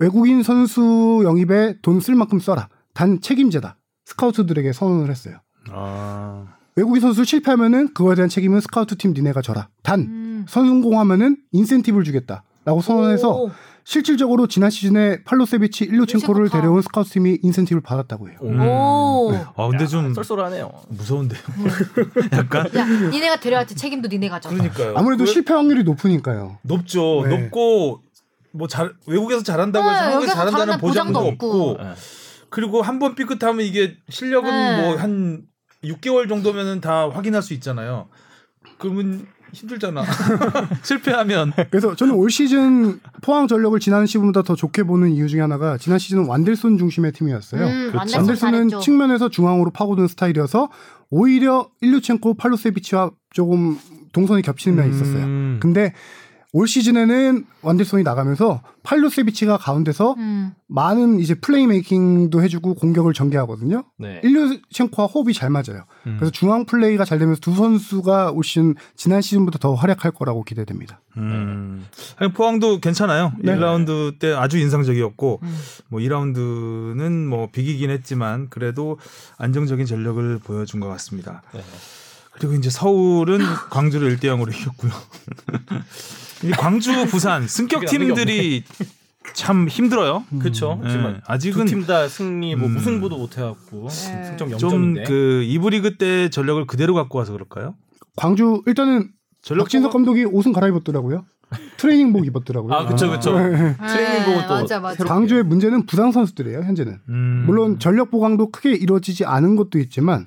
외국인 0.00 0.42
선수 0.42 1.20
영입에 1.24 1.76
돈 1.82 2.00
쓸 2.00 2.14
만큼 2.16 2.40
써라. 2.40 2.68
단 2.94 3.20
책임제다. 3.20 3.76
스카우트들에게 4.06 4.72
선언을 4.72 5.10
했어요. 5.10 5.36
아. 5.70 6.46
외국인 6.76 7.00
선수 7.00 7.24
실패하면은 7.24 7.92
그거에 7.94 8.14
대한 8.14 8.28
책임은 8.28 8.60
스카우트 8.60 8.96
팀 8.96 9.12
니네가 9.12 9.42
져라. 9.42 9.68
단 9.82 10.00
음. 10.00 10.46
성공하면은 10.48 11.36
인센티브를 11.52 12.04
주겠다라고 12.04 12.80
선언해서 12.82 13.30
오. 13.42 13.50
실질적으로 13.84 14.46
지난 14.46 14.70
시즌에 14.70 15.22
팔로세비치 15.24 15.84
일류첸코를 15.84 16.42
일류첸코 16.42 16.60
데려온 16.60 16.82
스카우트 16.82 17.10
팀이 17.10 17.38
인센티브를 17.42 17.82
받았다고 17.82 18.28
해요. 18.30 18.38
음. 18.42 18.60
오. 18.60 19.32
아 19.56 19.68
근데 19.68 19.86
좀 19.86 20.14
쏠쏠하네요. 20.14 20.70
무서운데요. 20.88 21.40
약간 22.32 22.66
야, 22.76 22.84
니네가 22.86 23.40
데려갈 23.40 23.66
때 23.66 23.74
책임도 23.74 24.08
니네가 24.08 24.40
져. 24.40 24.48
그러니까요. 24.50 24.94
아무래도 24.96 25.24
왜- 25.24 25.30
실패 25.30 25.52
확률이 25.54 25.82
높으니까요. 25.84 26.58
높죠. 26.62 27.24
네. 27.26 27.36
높고 27.42 28.02
뭐 28.52 28.66
잘 28.68 28.92
외국에서 29.06 29.42
잘한다고 29.42 29.88
해서 29.88 30.00
네, 30.00 30.06
한국에서 30.06 30.32
여기서 30.32 30.36
잘한다는 30.36 30.78
보장도, 30.80 31.12
보장도 31.12 31.18
없고, 31.46 31.70
없고. 31.70 31.84
네. 32.50 32.56
그리고 32.60 32.82
한 32.82 32.98
번 32.98 33.14
삐끗하면 33.14 33.64
이게 33.64 33.96
실력은 34.08 34.50
네. 34.50 34.82
뭐한 34.82 35.42
6개월 35.84 36.28
정도면은 36.28 36.80
다 36.80 37.08
확인할 37.08 37.42
수 37.42 37.54
있잖아요. 37.54 38.08
그러면 38.78 39.26
힘들잖아. 39.52 40.04
실패하면 40.82 41.52
그래서 41.70 41.96
저는 41.96 42.14
올 42.14 42.30
시즌 42.30 43.00
포항 43.22 43.48
전력을 43.48 43.78
지난 43.80 44.06
시즌보다 44.06 44.42
더 44.42 44.54
좋게 44.54 44.82
보는 44.84 45.10
이유 45.10 45.28
중에 45.28 45.40
하나가 45.40 45.76
지난 45.78 45.98
시즌은 45.98 46.26
완델손 46.26 46.78
중심의 46.78 47.12
팀이었어요. 47.12 47.66
음, 47.66 47.90
완델손 47.94 48.18
완델손은 48.20 48.52
잘했죠. 48.68 48.80
측면에서 48.80 49.28
중앙으로 49.28 49.70
파고드는 49.70 50.08
스타일이어서 50.08 50.70
오히려 51.10 51.68
일류첸코 51.80 52.34
팔로세비치와 52.34 53.10
조금 53.32 53.78
동선이 54.12 54.42
겹치는 54.42 54.76
면이 54.76 54.90
있었어요. 54.94 55.24
음. 55.24 55.58
근데 55.60 55.94
올 56.52 56.66
시즌에는 56.66 57.46
완델손이 57.62 58.02
나가면서 58.02 58.60
팔로세비치가 58.82 59.56
가운데서 59.56 60.14
음. 60.18 60.52
많은 60.66 61.20
이제 61.20 61.34
playmaking도 61.34 62.42
해주고 62.42 62.74
공격을 62.74 63.12
전개하거든요. 63.12 63.84
네. 63.98 64.20
일류첸코와 64.24 65.06
호흡이 65.06 65.32
잘 65.32 65.48
맞아요. 65.48 65.84
음. 66.08 66.16
그래서 66.18 66.32
중앙 66.32 66.64
플레이가 66.64 67.04
잘 67.04 67.20
되면서 67.20 67.40
두 67.40 67.54
선수가 67.54 68.32
올 68.32 68.42
시즌 68.42 68.74
지난 68.96 69.20
시즌보다 69.20 69.58
더 69.58 69.74
활약할 69.74 70.10
거라고 70.10 70.42
기대됩니다. 70.42 71.00
음. 71.18 71.86
아니, 72.16 72.32
포항도 72.32 72.80
괜찮아요. 72.80 73.32
네. 73.38 73.54
1라운드 73.54 74.18
때 74.18 74.32
아주 74.32 74.58
인상적이었고 74.58 75.40
음. 75.42 75.58
뭐 75.88 76.00
2라운드는 76.00 77.26
뭐 77.26 77.48
비기긴 77.52 77.90
했지만 77.90 78.48
그래도 78.50 78.98
안정적인 79.38 79.86
전력을 79.86 80.40
보여준 80.42 80.80
것 80.80 80.88
같습니다. 80.88 81.42
네. 81.54 81.62
그리고 82.32 82.54
이제 82.54 82.70
서울은 82.70 83.40
광주를 83.70 84.16
1대 84.16 84.24
0으로 84.24 84.50
이겼고요. 84.56 84.90
이 86.42 86.50
광주, 86.52 86.90
부산 87.06 87.46
승격 87.46 87.86
팀들이 87.86 88.64
참 89.34 89.68
힘들어요. 89.68 90.24
그렇죠. 90.40 90.80
네, 90.82 91.20
아직은 91.26 91.66
두팀 91.66 91.86
다 91.86 92.08
승리 92.08 92.56
뭐 92.56 92.68
음. 92.68 92.74
무승부도 92.74 93.18
못 93.18 93.36
해갖고 93.38 93.88
네. 93.88 94.24
승점 94.24 94.56
좀 94.58 94.70
0점인데. 94.70 95.06
그 95.06 95.42
이브리그 95.44 95.96
때 95.98 96.30
전력을 96.30 96.66
그대로 96.66 96.94
갖고 96.94 97.18
와서 97.18 97.32
그럴까요? 97.32 97.74
광주 98.16 98.62
일단은 98.66 99.10
전력 99.42 99.64
박진석 99.64 99.92
감독이 99.92 100.24
옷은 100.24 100.52
갈아입었더라고요. 100.52 101.24
트레이닝복 101.78 102.26
입었더라고요. 102.26 102.72
아 102.72 102.86
그쵸 102.86 103.10
그쵸. 103.10 103.36
네, 103.38 103.76
트레이닝 103.76 104.24
보고 104.24 104.46
또 104.46 104.54
맞아 104.54 104.80
맞아. 104.80 104.96
새롭게. 104.96 105.04
광주의 105.04 105.42
문제는 105.42 105.86
부상 105.86 106.12
선수들이에요. 106.12 106.60
현재는 106.60 106.98
음. 107.08 107.44
물론 107.46 107.78
전력 107.78 108.10
보강도 108.10 108.50
크게 108.50 108.72
이루어지지 108.72 109.24
않은 109.24 109.56
것도 109.56 109.78
있지만 109.80 110.26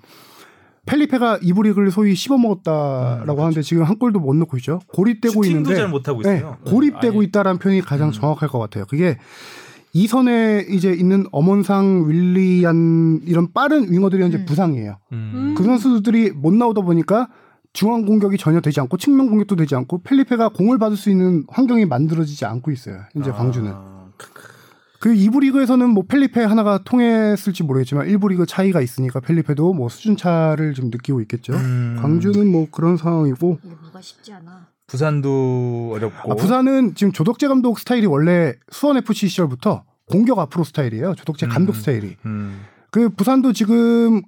펠리페가 0.85 1.39
이브릭을 1.41 1.91
소위 1.91 2.13
씹어먹었다라고 2.15 3.41
하는데 3.41 3.61
지금 3.61 3.83
한 3.83 3.97
골도 3.97 4.19
못 4.19 4.35
넣고 4.35 4.57
있죠. 4.57 4.79
고립되고 4.87 5.45
있는데 5.45 5.75
잘 5.75 5.87
못하고 5.87 6.21
네, 6.21 6.37
있어요. 6.37 6.57
고립되고 6.65 7.19
아예. 7.19 7.25
있다라는 7.25 7.59
표현이 7.59 7.81
가장 7.81 8.09
음. 8.09 8.11
정확할 8.11 8.49
것 8.49 8.59
같아요. 8.59 8.85
그게 8.85 9.17
이 9.93 10.07
선에 10.07 10.65
이제 10.69 10.91
있는 10.91 11.25
엄원상, 11.31 12.09
윌리안 12.09 13.21
이런 13.25 13.53
빠른 13.53 13.91
윙어들이 13.91 14.21
현재 14.23 14.39
음. 14.39 14.45
부상이에요. 14.45 14.97
음. 15.13 15.55
그 15.57 15.63
선수들이 15.63 16.31
못 16.31 16.53
나오다 16.53 16.81
보니까 16.81 17.29
중앙 17.71 18.05
공격이 18.05 18.37
전혀 18.37 18.59
되지 18.59 18.81
않고 18.81 18.97
측면 18.97 19.29
공격도 19.29 19.55
되지 19.55 19.75
않고 19.75 20.03
펠리페가 20.03 20.49
공을 20.49 20.77
받을 20.79 20.97
수 20.97 21.09
있는 21.09 21.45
환경이 21.47 21.85
만들어지지 21.85 22.45
않고 22.45 22.71
있어요. 22.71 22.99
현재 23.13 23.31
광주는. 23.31 23.71
아, 25.03 25.09
그 25.13 25.13
2부 25.13 25.41
리그에서는 25.41 25.89
뭐 25.89 26.05
펠리페 26.07 26.41
하나가 26.41 26.81
통했을지 26.81 27.63
모르겠지만 27.63 28.07
1부 28.07 28.29
리그 28.29 28.45
차이가 28.45 28.79
있으니까 28.79 29.19
펠리페도 29.19 29.73
뭐 29.73 29.89
수준 29.89 30.15
차를 30.15 30.73
좀 30.73 30.89
느끼고 30.89 31.19
있겠죠. 31.21 31.51
음. 31.53 31.97
광주는 32.01 32.49
뭐 32.49 32.67
그런 32.71 32.95
상황이고 32.95 33.59
뭐가 33.61 34.01
쉽지 34.01 34.31
않아. 34.31 34.67
부산도 34.87 35.91
어렵고 35.95 36.31
아, 36.31 36.35
부산은 36.35 36.95
지금 36.95 37.11
조덕재 37.11 37.49
감독 37.49 37.79
스타일이 37.79 38.05
원래 38.05 38.53
수원 38.71 38.95
FC 38.97 39.27
시절부터 39.27 39.83
공격 40.05 40.39
앞으로 40.39 40.63
스타일이에요. 40.63 41.15
조덕재 41.15 41.47
감독 41.47 41.75
음. 41.75 41.79
스타일이. 41.79 42.15
음. 42.25 42.61
그 42.89 43.09
부산도 43.09 43.51
지금 43.51 44.21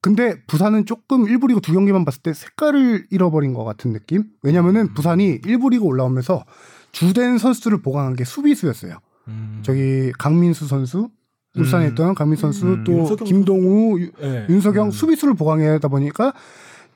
근데 0.00 0.42
부산은 0.46 0.86
조금 0.86 1.26
1부 1.26 1.48
리그 1.48 1.60
두 1.60 1.72
경기만 1.72 2.06
봤을 2.06 2.22
때 2.22 2.32
색깔을 2.32 3.06
잃어버린 3.10 3.52
것 3.52 3.64
같은 3.64 3.92
느낌? 3.92 4.24
왜냐면은 4.42 4.94
부산이 4.94 5.42
1부 5.42 5.70
리그 5.70 5.84
올라오면서 5.84 6.44
주된 6.90 7.38
선수들을 7.38 7.82
보강한 7.82 8.16
게 8.16 8.24
수비수였어요. 8.24 8.98
음. 9.28 9.60
저기 9.62 10.12
강민수 10.18 10.66
선수, 10.66 11.08
울산에 11.56 11.86
음. 11.86 11.92
있던 11.92 12.14
강민수 12.14 12.40
선수, 12.42 12.66
음. 12.66 12.84
또 12.84 12.92
윤석영 12.92 13.24
김동우, 13.26 13.98
유- 14.00 14.10
네. 14.20 14.46
윤석영 14.48 14.86
음. 14.86 14.90
수비수를 14.90 15.34
보강하다 15.34 15.86
보니까 15.88 16.32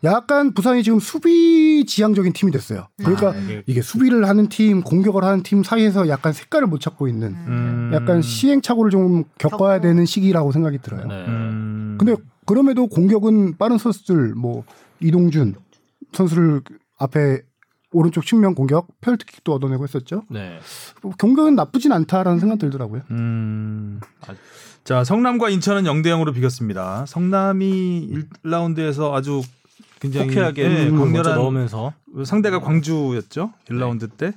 약간 0.04 0.52
부산이 0.52 0.82
지금 0.82 0.98
수비 1.00 1.84
지향적인 1.86 2.32
팀이 2.34 2.52
됐어요. 2.52 2.86
그러니까 2.98 3.30
아, 3.30 3.34
이게 3.36 3.62
이게 3.66 3.82
수비를 3.82 4.28
하는 4.28 4.48
팀, 4.48 4.82
공격을 4.82 5.24
하는 5.24 5.42
팀 5.42 5.62
사이에서 5.62 6.08
약간 6.08 6.32
색깔을 6.32 6.66
못 6.68 6.80
찾고 6.80 7.08
있는 7.08 7.28
음. 7.46 7.90
약간 7.94 8.20
시행착오를 8.22 8.90
좀 8.90 9.24
겪어야 9.38 9.76
겪고. 9.76 9.88
되는 9.88 10.04
시기라고 10.04 10.52
생각이 10.52 10.78
들어요. 10.82 11.06
네. 11.06 11.24
음. 11.28 11.96
근데 11.98 12.14
그럼에도 12.44 12.86
공격은 12.88 13.56
빠른 13.56 13.78
선수들 13.78 14.34
뭐 14.34 14.64
이동준 15.00 15.54
선수를 16.12 16.60
앞에 16.98 17.40
오른쪽 17.92 18.26
측면 18.26 18.54
공격 18.54 18.88
페널티킥도 19.00 19.54
얻어내고 19.54 19.84
했었죠. 19.84 20.24
네. 20.28 20.58
뭐 21.02 21.12
경기는 21.18 21.54
나쁘진 21.54 21.92
않다라는 21.92 22.40
생각 22.40 22.58
들더라고요. 22.58 23.02
음. 23.10 24.00
자, 24.84 25.04
성남과 25.04 25.48
인천은 25.50 25.84
0대 25.84 26.06
0으로 26.06 26.34
비겼습니다. 26.34 27.06
성남이 27.06 28.10
1라운드에서 28.44 29.12
아주 29.14 29.42
굉장히 30.00 30.28
호쾌하게 30.28 30.62
예, 30.62 30.88
음, 30.88 30.96
먼저 30.96 31.22
강렬한 31.22 31.34
넣으면서 31.36 31.92
상대가 32.24 32.60
광주였죠. 32.60 33.52
1라운드 33.68 34.10
때. 34.16 34.32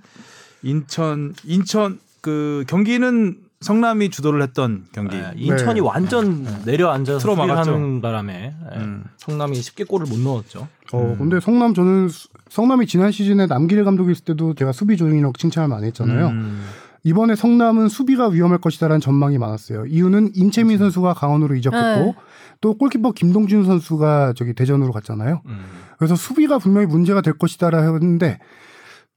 인천 0.64 1.34
인천 1.44 2.00
그 2.22 2.66
경기는 2.68 3.38
성남이 3.62 4.10
주도를 4.10 4.42
했던 4.42 4.86
경기. 4.94 5.18
네, 5.18 5.34
인천이 5.36 5.82
네. 5.82 5.86
완전 5.86 6.48
내려앉아서 6.66 7.20
틀어 7.20 7.36
막았죠. 7.36 7.72
하는 7.74 8.02
바람에 8.02 8.34
네, 8.34 8.78
음. 8.78 9.04
성남이 9.18 9.56
쉽게 9.56 9.84
골을 9.84 10.08
못 10.08 10.18
넣었죠. 10.18 10.68
어, 10.94 10.98
음. 11.02 11.18
근데 11.18 11.40
성남 11.42 11.74
저는 11.74 12.08
수- 12.08 12.30
성남이 12.50 12.88
지난 12.88 13.12
시즌에 13.12 13.48
남길 13.48 13.84
감독이 13.84 14.14
있을 14.14 14.24
때도 14.24 14.54
제가 14.56 14.72
수비 14.72 14.96
조인이라고 14.96 15.34
칭찬을 15.38 15.68
많이 15.68 15.88
했잖아요. 15.88 16.28
음. 16.28 16.64
이번에 17.04 17.36
성남은 17.36 17.90
수비가 17.90 18.28
위험할 18.30 18.60
것이다라는 18.60 19.02
전망이 19.02 19.38
많았어요. 19.38 19.86
이유는 19.88 20.32
임채민 20.36 20.78
선수가 20.78 21.14
강원으로 21.16 21.56
이적했고 21.56 22.06
네. 22.06 22.16
또 22.62 22.78
골키퍼 22.78 23.12
김동준 23.12 23.66
선수가 23.66 24.34
저기 24.38 24.54
대전으로 24.54 24.92
갔잖아요. 24.94 25.42
음. 25.46 25.66
그래서 25.98 26.16
수비가 26.16 26.60
분명히 26.60 26.88
문제가 26.88 27.22
될 27.22 27.38
것이다라 27.38 27.82
했는데 27.94 28.40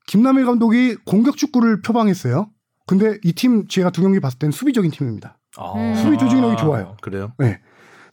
김남일 0.09 0.47
감독이 0.47 0.97
공격 1.05 1.37
축구를 1.37 1.81
표방했어요. 1.83 2.49
근데 2.93 3.19
이 3.25 3.33
팀 3.33 3.67
제가 3.69 3.89
두 3.89 4.03
경기 4.03 4.21
봤을 4.21 4.39
때는 4.39 4.53
수비적인 4.53 4.91
팀입니다. 4.91 5.39
아. 5.57 5.73
음. 5.77 5.95
수비 5.95 6.19
조직력이 6.19 6.59
좋아요. 6.59 6.97
그래요? 7.01 7.33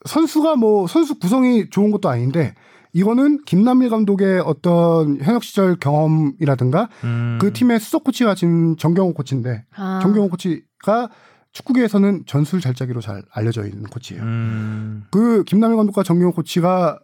선수가 0.05 0.55
뭐 0.55 0.87
선수 0.87 1.19
구성이 1.19 1.69
좋은 1.69 1.91
것도 1.91 2.07
아닌데 2.07 2.53
이거는 2.93 3.39
김남일 3.45 3.89
감독의 3.89 4.39
어떤 4.39 5.19
현역 5.21 5.43
시절 5.43 5.75
경험이라든가 5.75 6.87
음. 7.03 7.37
그 7.41 7.51
팀의 7.51 7.81
수석 7.81 8.05
코치가 8.05 8.35
지금 8.35 8.77
정경호 8.77 9.13
코치인데 9.15 9.65
아. 9.75 9.99
정경호 10.01 10.29
코치가 10.29 11.09
축구계에서는 11.51 12.23
전술 12.25 12.61
잘짜기로 12.61 13.01
잘 13.01 13.21
알려져 13.33 13.65
있는 13.65 13.83
코치예요. 13.83 14.23
음. 14.23 15.03
그 15.11 15.43
김남일 15.43 15.75
감독과 15.75 16.03
정경호 16.03 16.31
코치가 16.31 16.99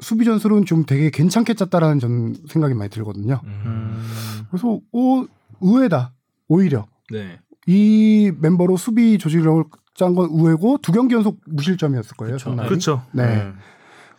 수비 0.00 0.24
전술은 0.24 0.66
좀 0.66 0.86
되게 0.86 1.10
괜찮게 1.10 1.54
짰다라는 1.54 1.98
전 1.98 2.34
생각이 2.46 2.74
많이 2.74 2.90
들거든요. 2.90 3.40
음. 3.42 3.62
음. 3.66 4.46
그래서 4.50 4.78
오 4.92 5.26
의외다 5.60 6.12
오히려 6.46 6.86
네. 7.12 7.38
이 7.66 8.32
멤버로 8.40 8.76
수비 8.76 9.18
조직력을 9.18 9.64
짠건 9.94 10.28
의외고 10.32 10.78
두 10.82 10.92
경기 10.92 11.14
연속 11.14 11.38
무실점이었을 11.46 12.16
거예요. 12.16 12.38
성남이. 12.38 12.68
그렇죠. 12.68 13.02
네. 13.12 13.52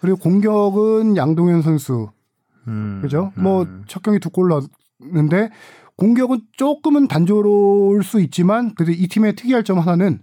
그리고 0.01 0.17
공격은 0.17 1.17
양동현 1.17 1.61
선수 1.61 2.09
음. 2.67 2.99
그죠? 3.01 3.31
음. 3.37 3.43
뭐첫 3.43 4.03
경기 4.03 4.19
두 4.19 4.29
골 4.29 4.49
넣었는데 4.49 5.49
공격은 5.95 6.41
조금은 6.57 7.07
단조로울 7.07 8.03
수 8.03 8.21
있지만 8.21 8.73
그래도 8.75 8.91
이 8.91 9.07
팀의 9.07 9.35
특이할 9.35 9.63
점 9.63 9.79
하나는 9.79 10.19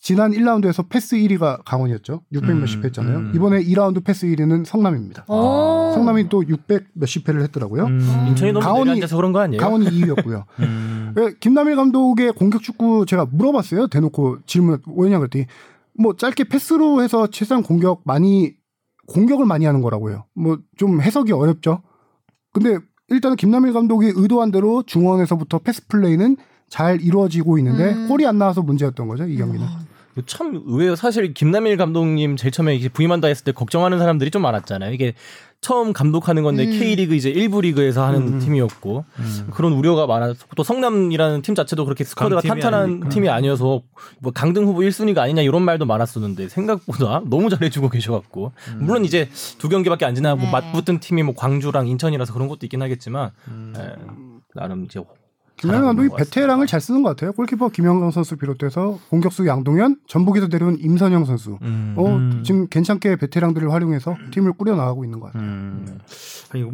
지난 0.00 0.30
1라운드에서 0.30 0.88
패스 0.88 1.16
1위가 1.16 1.62
강원이었죠. 1.64 2.22
600 2.30 2.50
음, 2.50 2.60
몇십 2.60 2.80
회 2.82 2.86
했잖아요. 2.86 3.16
음. 3.18 3.32
이번에 3.34 3.60
2라운드 3.64 4.04
패스 4.04 4.28
1위는 4.28 4.64
성남입니다. 4.64 5.24
오. 5.26 5.90
성남이 5.94 6.28
또 6.28 6.46
600 6.46 6.86
몇십 6.92 7.28
회를 7.28 7.42
했더라고요. 7.42 7.86
음. 7.86 8.26
인천이 8.28 8.52
너무 8.52 8.64
강원이- 8.64 8.84
내려앉아서 8.84 9.16
그런 9.16 9.32
거 9.32 9.40
아니에요? 9.40 9.60
강원이 9.60 9.86
2위였고요. 9.86 10.44
음. 11.16 11.34
김남일 11.40 11.76
감독의 11.76 12.32
공격 12.32 12.62
축구 12.62 13.06
제가 13.06 13.26
물어봤어요. 13.30 13.86
대놓고 13.88 14.38
질문 14.46 14.80
왜냐 14.96 15.18
그랬더니 15.18 15.46
뭐 15.98 16.14
짧게 16.16 16.44
패스로 16.44 17.02
해서 17.02 17.26
최소한 17.28 17.62
공격 17.62 18.02
많이 18.04 18.54
공격을 19.08 19.46
많이 19.46 19.64
하는 19.64 19.80
거라고요. 19.82 20.24
뭐 20.34 20.58
좀 20.76 21.00
해석이 21.00 21.32
어렵죠. 21.32 21.82
근데 22.52 22.78
일단은 23.08 23.36
김남일 23.36 23.72
감독이 23.72 24.12
의도한 24.14 24.50
대로 24.50 24.82
중원에서부터 24.84 25.58
패스 25.60 25.86
플레이는 25.88 26.36
잘 26.68 27.00
이루어지고 27.00 27.58
있는데 27.58 27.94
음. 27.94 28.08
골이 28.08 28.26
안 28.26 28.36
나와서 28.38 28.60
문제였던 28.62 29.08
거죠 29.08 29.24
이 29.26 29.36
경기는. 29.36 29.66
이거 29.66 29.76
참 30.26 30.62
의외로 30.66 30.96
사실 30.96 31.32
김남일 31.34 31.76
감독님 31.76 32.36
제일 32.36 32.52
처음에 32.52 32.74
이제 32.74 32.88
부임한다 32.88 33.28
했을 33.28 33.44
때 33.44 33.52
걱정하는 33.52 33.98
사람들이 33.98 34.30
좀 34.30 34.42
많았잖아요. 34.42 34.92
이게 34.92 35.14
처음 35.60 35.92
감독하는 35.92 36.44
건데 36.44 36.64
음. 36.66 36.70
K리그 36.70 37.14
이제 37.14 37.32
1부 37.32 37.62
리그에서 37.62 38.04
하는 38.06 38.38
팀이었고 38.38 39.04
그런 39.50 39.72
우려가 39.72 40.06
많았고 40.06 40.54
또 40.56 40.62
성남이라는 40.62 41.42
팀 41.42 41.54
자체도 41.56 41.84
그렇게 41.84 42.04
스쿼드가 42.04 42.42
탄탄한 42.42 42.82
아니니까. 42.82 43.08
팀이 43.08 43.28
아니어서 43.28 43.82
뭐 44.20 44.32
강등 44.32 44.66
후보 44.66 44.80
1순위가 44.80 45.18
아니냐 45.18 45.42
이런 45.42 45.62
말도 45.62 45.84
많았었는데 45.84 46.48
생각보다 46.48 47.22
너무 47.26 47.50
잘해주고 47.50 47.88
계셔갖고 47.88 48.52
물론 48.78 49.04
이제 49.04 49.28
두 49.58 49.68
경기밖에 49.68 50.04
안 50.04 50.14
지나고 50.14 50.42
네. 50.42 50.50
맞붙은 50.50 51.00
팀이 51.00 51.24
뭐 51.24 51.34
광주랑 51.34 51.88
인천이라서 51.88 52.32
그런 52.32 52.46
것도 52.46 52.60
있긴 52.62 52.80
하겠지만 52.80 53.30
예, 53.76 53.94
나름 54.54 54.84
이제 54.84 55.00
잘하고 55.66 55.86
감독이. 55.86 56.08
베테랑을 56.16 56.66
잘 56.66 56.80
쓰는 56.80 57.02
것 57.02 57.10
같아요. 57.10 57.32
골키퍼 57.32 57.70
김영강 57.70 58.10
선수 58.10 58.36
비롯해서 58.36 58.98
공격수 59.10 59.46
양동현, 59.46 59.98
전북에서 60.06 60.48
데려온 60.48 60.78
임선영 60.78 61.24
선수. 61.24 61.58
음. 61.62 61.94
어, 61.96 62.06
음. 62.06 62.42
지금 62.44 62.68
괜찮게 62.68 63.16
베테랑들을 63.16 63.72
활용해서 63.72 64.16
팀을 64.30 64.52
꾸려 64.52 64.76
나가고 64.76 65.04
있는 65.04 65.20
것 65.20 65.26
같아요. 65.32 65.42
음. 65.42 65.98
아니, 66.50 66.70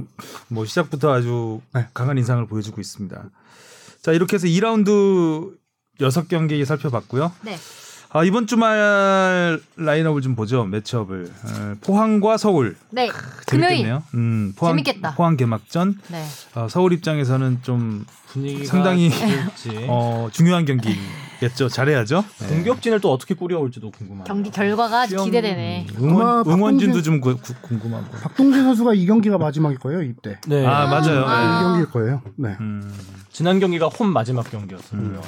뭐 0.48 0.64
시작부터 0.64 1.12
아주 1.12 1.60
강한 1.94 2.18
인상을 2.18 2.46
보여주고 2.46 2.80
있습니다. 2.80 3.30
자 4.02 4.12
이렇게 4.12 4.34
해서 4.34 4.46
2라운드 4.46 5.54
6경기 5.98 6.64
살펴봤고요. 6.64 7.32
네. 7.42 7.56
아, 8.16 8.22
이번 8.22 8.46
주말 8.46 9.60
라인업을 9.74 10.22
좀 10.22 10.36
보죠. 10.36 10.64
매치업을 10.66 11.32
어, 11.44 11.74
포항과 11.80 12.36
서울 12.36 12.76
네. 12.90 13.08
금요일. 13.44 13.70
재밌겠네요. 13.70 14.02
음, 14.14 14.52
포항, 14.56 14.74
재밌겠다. 14.76 15.14
포항 15.16 15.36
개막전. 15.36 15.98
네. 16.12 16.24
어, 16.54 16.68
서울 16.70 16.92
입장에서는 16.92 17.58
좀 17.62 18.06
분위기가 18.28 18.66
상당히. 18.66 19.10
어, 19.88 20.28
중요한 20.30 20.64
경기겠죠. 20.64 21.68
잘해야죠. 21.68 22.24
네. 22.42 22.46
공격진을 22.46 23.00
또 23.00 23.12
어떻게 23.12 23.34
꾸려올지도 23.34 23.90
궁금하네요. 23.90 24.24
경기 24.26 24.52
결과가 24.52 25.06
기대되네. 25.06 25.88
응원, 26.00 26.46
응원진도 26.46 27.02
좀 27.02 27.20
구- 27.20 27.36
구- 27.36 27.54
궁금하고. 27.62 28.12
박동진 28.12 28.62
선수가 28.62 28.94
이 28.94 29.06
경기가 29.06 29.38
마지막일 29.38 29.78
거예요 29.80 30.02
입대. 30.02 30.38
네. 30.46 30.64
아 30.64 30.86
맞아요. 30.86 31.24
아. 31.26 31.42
이 31.42 31.64
경기일 31.64 31.90
거예요. 31.90 32.22
네. 32.36 32.56
음. 32.60 32.94
지난 33.32 33.58
경기가 33.58 33.88
홈 33.88 34.12
마지막 34.12 34.48
경기였어요. 34.48 35.00
음. 35.00 35.20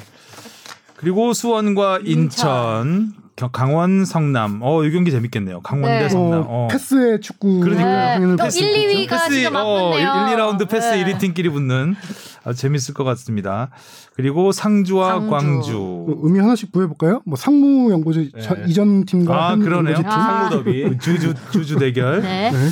그리고 0.97 1.33
수원과 1.33 2.01
인천, 2.05 3.13
겨- 3.37 3.49
강원, 3.49 4.07
성남. 4.07 4.61
어, 4.63 4.83
이 4.85 4.91
경기 4.91 5.11
재밌겠네요. 5.11 5.61
강원 5.61 5.91
네. 5.91 5.99
대 6.01 6.09
성남. 6.09 6.41
어, 6.41 6.47
어. 6.49 6.69
패스의 6.71 7.21
축구. 7.21 7.61
그러니까요. 7.61 8.19
네. 8.27 8.37
또 8.37 8.43
패스 8.43 8.61
1, 8.61 9.07
2위가 9.07 9.11
패스, 9.11 9.31
지금 9.31 9.57
어, 9.57 9.91
맞붙네요. 9.91 10.09
1, 10.31 10.37
2라운드 10.37 10.69
패스 10.71 10.87
네. 10.87 11.05
1위 11.05 11.19
팀끼리 11.19 11.51
붙는 11.51 11.97
아주 12.45 12.59
재밌을 12.59 12.95
것 12.95 13.05
같습니다. 13.05 13.69
그리고 14.15 14.53
상주와 14.53 15.11
상주. 15.13 15.31
광주. 15.31 15.73
뭐 15.73 16.19
의미 16.23 16.39
하나씩 16.39 16.73
부여볼까요? 16.73 17.21
뭐 17.27 17.37
상무 17.37 17.93
연고지 17.93 18.31
네. 18.35 18.41
전- 18.41 18.67
이전 18.67 19.05
팀과 19.05 19.49
아, 19.49 19.51
현 19.51 19.61
그러네요. 19.61 19.97
팀. 19.97 20.07
아. 20.07 20.49
상무 20.49 20.65
더비. 20.65 20.97
주주 21.01 21.35
주주 21.51 21.77
대결. 21.77 22.23
네. 22.23 22.51
네. 22.51 22.69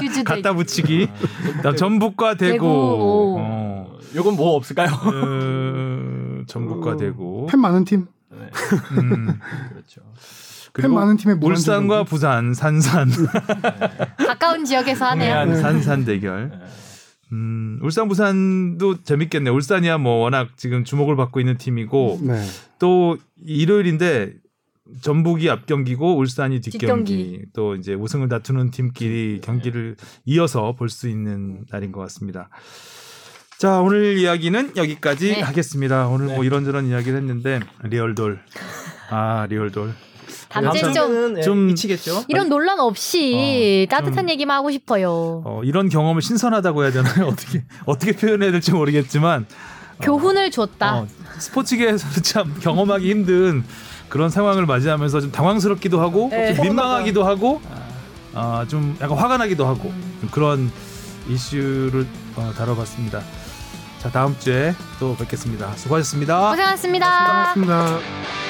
큐즈 0.00 0.22
갖다 0.24 0.54
붙이기. 0.54 1.08
다 1.62 1.74
전북과 1.74 2.36
대구. 2.36 2.52
대구, 2.52 2.66
오. 2.66 3.36
어. 3.38 3.92
요건 4.14 4.36
뭐 4.36 4.56
없을까요? 4.56 4.88
어, 6.42 6.46
전북과 6.46 6.90
어, 6.92 6.96
대구. 6.96 7.46
팬 7.50 7.60
많은 7.60 7.84
팀. 7.84 8.06
네. 8.30 8.50
음. 8.98 9.38
그렇죠. 9.70 10.00
팬 10.74 10.92
많은 10.92 11.16
팀의 11.18 11.36
울산과 11.42 11.96
경기. 11.96 12.08
부산, 12.10 12.54
산산. 12.54 13.10
가까운 14.26 14.64
지역에서 14.64 15.06
하네요. 15.10 15.44
네. 15.44 15.56
산산 15.56 16.04
대결. 16.04 16.50
음, 17.32 17.78
울산 17.82 18.08
부산도 18.08 19.02
재밌겠네. 19.04 19.50
요 19.50 19.54
울산이야 19.54 19.98
뭐 19.98 20.16
워낙 20.16 20.48
지금 20.56 20.84
주목을 20.84 21.16
받고 21.16 21.40
있는 21.40 21.56
팀이고 21.56 22.20
네. 22.22 22.42
또 22.78 23.16
일요일인데 23.44 24.34
전북이 25.00 25.48
앞 25.48 25.64
경기고 25.66 26.16
울산이 26.18 26.60
뒷 26.60 26.72
경기. 26.72 26.78
뒷경기. 27.16 27.44
또 27.54 27.74
이제 27.76 27.94
우승을 27.94 28.28
다투는 28.28 28.70
팀끼리 28.70 29.40
경기를 29.42 29.96
이어서 30.26 30.74
볼 30.74 30.88
수 30.90 31.08
있는 31.08 31.64
날인 31.70 31.92
것 31.92 32.00
같습니다. 32.02 32.50
자 33.62 33.78
오늘 33.78 34.18
이야기는 34.18 34.72
여기까지 34.74 35.34
네. 35.34 35.40
하겠습니다. 35.40 36.08
오늘 36.08 36.26
뭐 36.26 36.40
네. 36.40 36.46
이런저런 36.46 36.88
이야기를 36.88 37.16
했는데 37.16 37.60
리얼돌 37.84 38.40
아 39.08 39.46
리얼돌 39.48 39.94
담제 40.48 40.80
좀 40.80 40.92
좀- 40.92 41.40
좀 41.42 41.66
미치겠죠. 41.66 42.24
이런 42.26 42.48
논란 42.48 42.80
없이 42.80 43.86
어, 43.86 43.88
따뜻한 43.88 44.28
얘기만 44.30 44.56
하고 44.56 44.72
싶어요. 44.72 45.42
어, 45.44 45.60
이런 45.62 45.88
경험을 45.88 46.22
신선하다고 46.22 46.82
해야 46.82 46.90
되나요? 46.90 47.28
어떻게 47.30 47.62
어떻게 47.86 48.10
표현해야 48.10 48.50
될지 48.50 48.72
모르겠지만 48.72 49.46
교훈을 50.00 50.50
줬다. 50.50 50.96
어, 50.96 51.06
스포츠계에서 51.38 52.20
참 52.22 52.52
경험하기 52.60 53.08
힘든 53.08 53.62
그런 54.08 54.28
상황을 54.28 54.66
맞이하면서 54.66 55.20
좀 55.20 55.30
당황스럽기도 55.30 56.00
하고 56.00 56.30
네. 56.32 56.52
좀 56.54 56.64
민망하기도 56.64 57.22
하고 57.22 57.62
아, 58.34 58.66
좀 58.66 58.96
약간 59.00 59.16
화가 59.16 59.36
나기도 59.36 59.64
하고 59.66 59.92
좀 60.20 60.30
그런 60.32 60.68
이슈를 61.28 62.08
어, 62.34 62.52
다뤄봤습니다. 62.58 63.22
자 64.02 64.10
다음 64.10 64.36
주에 64.36 64.74
또 64.98 65.14
뵙겠습니다. 65.14 65.76
수고하셨습니다. 65.76 66.50
고생하셨습니다. 66.50 67.54
고맙습니다. 67.54 68.41